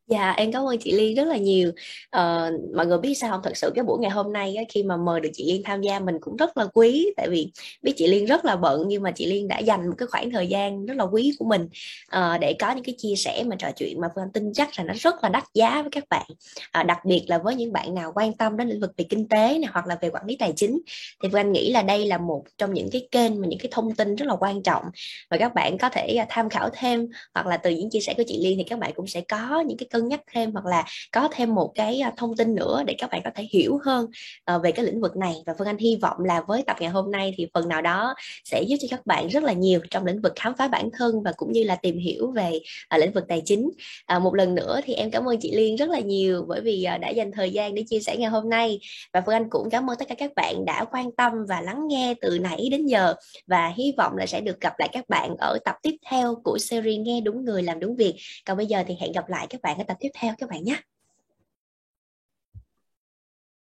Dạ 0.07 0.31
em 0.31 0.51
cảm 0.51 0.63
ơn 0.63 0.77
chị 0.79 0.91
Liên 0.91 1.15
rất 1.15 1.23
là 1.23 1.37
nhiều. 1.37 1.71
Ờ, 2.09 2.51
mọi 2.75 2.85
người 2.85 2.97
biết 2.97 3.13
sao 3.13 3.31
không? 3.31 3.41
Thật 3.43 3.57
sự 3.57 3.71
cái 3.75 3.83
buổi 3.83 3.99
ngày 3.99 4.11
hôm 4.11 4.33
nay 4.33 4.55
á, 4.55 4.63
khi 4.69 4.83
mà 4.83 4.97
mời 4.97 5.19
được 5.21 5.29
chị 5.33 5.51
Liên 5.51 5.63
tham 5.63 5.81
gia 5.81 5.99
mình 5.99 6.15
cũng 6.21 6.35
rất 6.35 6.57
là 6.57 6.65
quý. 6.73 7.13
Tại 7.17 7.29
vì 7.29 7.51
biết 7.81 7.93
chị 7.97 8.07
Liên 8.07 8.25
rất 8.25 8.45
là 8.45 8.55
bận 8.55 8.83
nhưng 8.87 9.03
mà 9.03 9.11
chị 9.11 9.25
Liên 9.25 9.47
đã 9.47 9.59
dành 9.59 9.87
một 9.89 9.95
cái 9.97 10.07
khoảng 10.07 10.31
thời 10.31 10.47
gian 10.47 10.85
rất 10.85 10.97
là 10.97 11.03
quý 11.03 11.33
của 11.39 11.45
mình 11.45 11.67
uh, 12.15 12.39
để 12.41 12.53
có 12.59 12.71
những 12.71 12.83
cái 12.83 12.95
chia 12.97 13.15
sẻ 13.17 13.43
mà 13.45 13.55
trò 13.59 13.67
chuyện 13.75 14.01
mà 14.01 14.07
Phương 14.15 14.23
Anh 14.23 14.31
tin 14.31 14.53
chắc 14.53 14.69
là 14.77 14.83
nó 14.83 14.93
rất 14.97 15.23
là 15.23 15.29
đắt 15.29 15.43
giá 15.53 15.81
với 15.81 15.91
các 15.91 16.03
bạn. 16.09 16.25
À, 16.71 16.83
đặc 16.83 16.99
biệt 17.05 17.25
là 17.27 17.37
với 17.37 17.55
những 17.55 17.73
bạn 17.73 17.95
nào 17.95 18.11
quan 18.15 18.33
tâm 18.33 18.57
đến 18.57 18.69
lĩnh 18.69 18.79
vực 18.79 18.91
về 18.97 19.05
kinh 19.09 19.27
tế 19.27 19.59
này 19.59 19.69
hoặc 19.71 19.87
là 19.87 19.97
về 20.01 20.09
quản 20.09 20.25
lý 20.25 20.35
tài 20.39 20.53
chính. 20.55 20.81
Thì 21.23 21.29
Phương 21.31 21.39
Anh 21.39 21.51
nghĩ 21.51 21.71
là 21.71 21.81
đây 21.81 22.05
là 22.05 22.17
một 22.17 22.43
trong 22.57 22.73
những 22.73 22.89
cái 22.91 23.07
kênh 23.11 23.41
mà 23.41 23.47
những 23.47 23.59
cái 23.59 23.69
thông 23.71 23.95
tin 23.95 24.15
rất 24.15 24.25
là 24.25 24.35
quan 24.35 24.63
trọng. 24.63 24.83
Và 25.29 25.37
các 25.37 25.53
bạn 25.53 25.77
có 25.77 25.89
thể 25.89 26.15
à, 26.19 26.25
tham 26.29 26.49
khảo 26.49 26.69
thêm 26.73 27.07
hoặc 27.33 27.47
là 27.47 27.57
từ 27.57 27.69
những 27.69 27.89
chia 27.89 27.99
sẻ 27.99 28.13
của 28.17 28.23
chị 28.27 28.39
Liên 28.43 28.57
thì 28.57 28.63
các 28.63 28.79
bạn 28.79 28.91
cũng 28.95 29.07
sẽ 29.07 29.21
có 29.21 29.63
những 29.67 29.77
cái 29.77 29.87
cân 29.93 30.07
nhắc 30.07 30.21
thêm 30.33 30.51
hoặc 30.51 30.65
là 30.65 30.85
có 31.11 31.29
thêm 31.31 31.55
một 31.55 31.71
cái 31.75 31.99
à, 31.99 32.13
thông 32.17 32.37
tin 32.37 32.55
nữa 32.55 32.83
để 32.85 32.95
các 32.97 33.09
bạn 33.11 33.21
có 33.23 33.29
thể 33.35 33.47
hiểu 33.51 33.79
hơn 33.85 34.07
ờ, 34.45 34.59
về 34.59 34.71
cái 34.71 34.85
lĩnh 34.85 35.01
vực 35.01 35.15
này. 35.15 35.35
Và 35.45 35.53
Phương 35.57 35.67
Anh 35.67 35.77
hy 35.77 35.95
vọng 36.01 36.17
là 36.19 36.41
với 36.47 36.63
tập 36.67 36.77
ngày 36.79 36.89
hôm 36.89 37.11
nay 37.11 37.33
thì 37.37 37.47
phần 37.53 37.69
nào 37.69 37.81
đó 37.81 38.13
sẽ 38.43 38.63
giúp 38.63 38.77
cho 38.81 38.87
các 38.91 39.05
bạn 39.05 39.27
rất 39.27 39.43
là 39.43 39.53
nhiều 39.53 39.79
trong 39.89 40.05
lĩnh 40.05 40.21
vực 40.21 40.33
khám 40.35 40.53
phá 40.57 40.67
bản 40.67 40.89
thân 40.97 41.23
và 41.23 41.31
cũng 41.37 41.51
như 41.51 41.63
là 41.63 41.75
tìm 41.75 41.97
hiểu 41.97 42.31
về 42.31 42.59
à, 42.89 42.97
lĩnh 42.97 43.11
vực 43.11 43.23
tài 43.27 43.41
chính. 43.45 43.69
À, 44.05 44.19
một 44.19 44.35
lần 44.35 44.55
nữa 44.55 44.79
thì 44.85 44.93
em 44.93 45.11
cảm 45.11 45.29
ơn 45.29 45.37
chị 45.41 45.51
Liên 45.51 45.75
rất 45.75 45.89
là 45.89 45.99
nhiều 45.99 46.45
bởi 46.47 46.61
vì 46.61 46.87
đã 47.01 47.09
dành 47.09 47.31
thời 47.31 47.51
gian 47.51 47.75
để 47.75 47.83
chia 47.89 47.99
sẻ 47.99 48.17
ngày 48.17 48.29
hôm 48.29 48.49
nay. 48.49 48.79
Và 49.13 49.21
Phương 49.25 49.35
Anh 49.35 49.49
cũng 49.49 49.69
cảm 49.69 49.89
ơn 49.89 49.97
tất 49.97 50.05
cả 50.07 50.15
các 50.15 50.31
bạn 50.35 50.65
đã 50.65 50.85
quan 50.91 51.11
tâm 51.11 51.33
và 51.47 51.61
lắng 51.61 51.87
nghe 51.87 52.13
từ 52.21 52.39
nãy 52.39 52.67
đến 52.71 52.85
giờ. 52.85 53.13
Và 53.47 53.73
hy 53.77 53.93
vọng 53.97 54.17
là 54.17 54.25
sẽ 54.25 54.41
được 54.41 54.61
gặp 54.61 54.73
lại 54.79 54.89
các 54.91 55.09
bạn 55.09 55.35
ở 55.39 55.57
tập 55.65 55.75
tiếp 55.81 55.95
theo 56.09 56.35
của 56.43 56.57
series 56.57 56.99
nghe 56.99 57.21
đúng 57.21 57.45
người 57.45 57.63
làm 57.63 57.79
đúng 57.79 57.95
việc. 57.95 58.15
Còn 58.45 58.57
bây 58.57 58.65
giờ 58.65 58.83
thì 58.87 58.95
hẹn 58.99 59.11
gặp 59.11 59.29
lại 59.29 59.47
các 59.49 59.61
bạn 59.61 59.77
tập 59.87 59.97
tiếp 59.99 60.09
theo 60.13 60.33
các 60.37 60.49
bạn 60.49 60.63
nhé. 60.63 60.81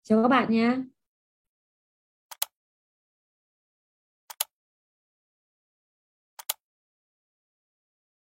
Chào 0.04 0.22
các 0.24 0.28
bạn 0.28 0.52
nha. 0.52 0.99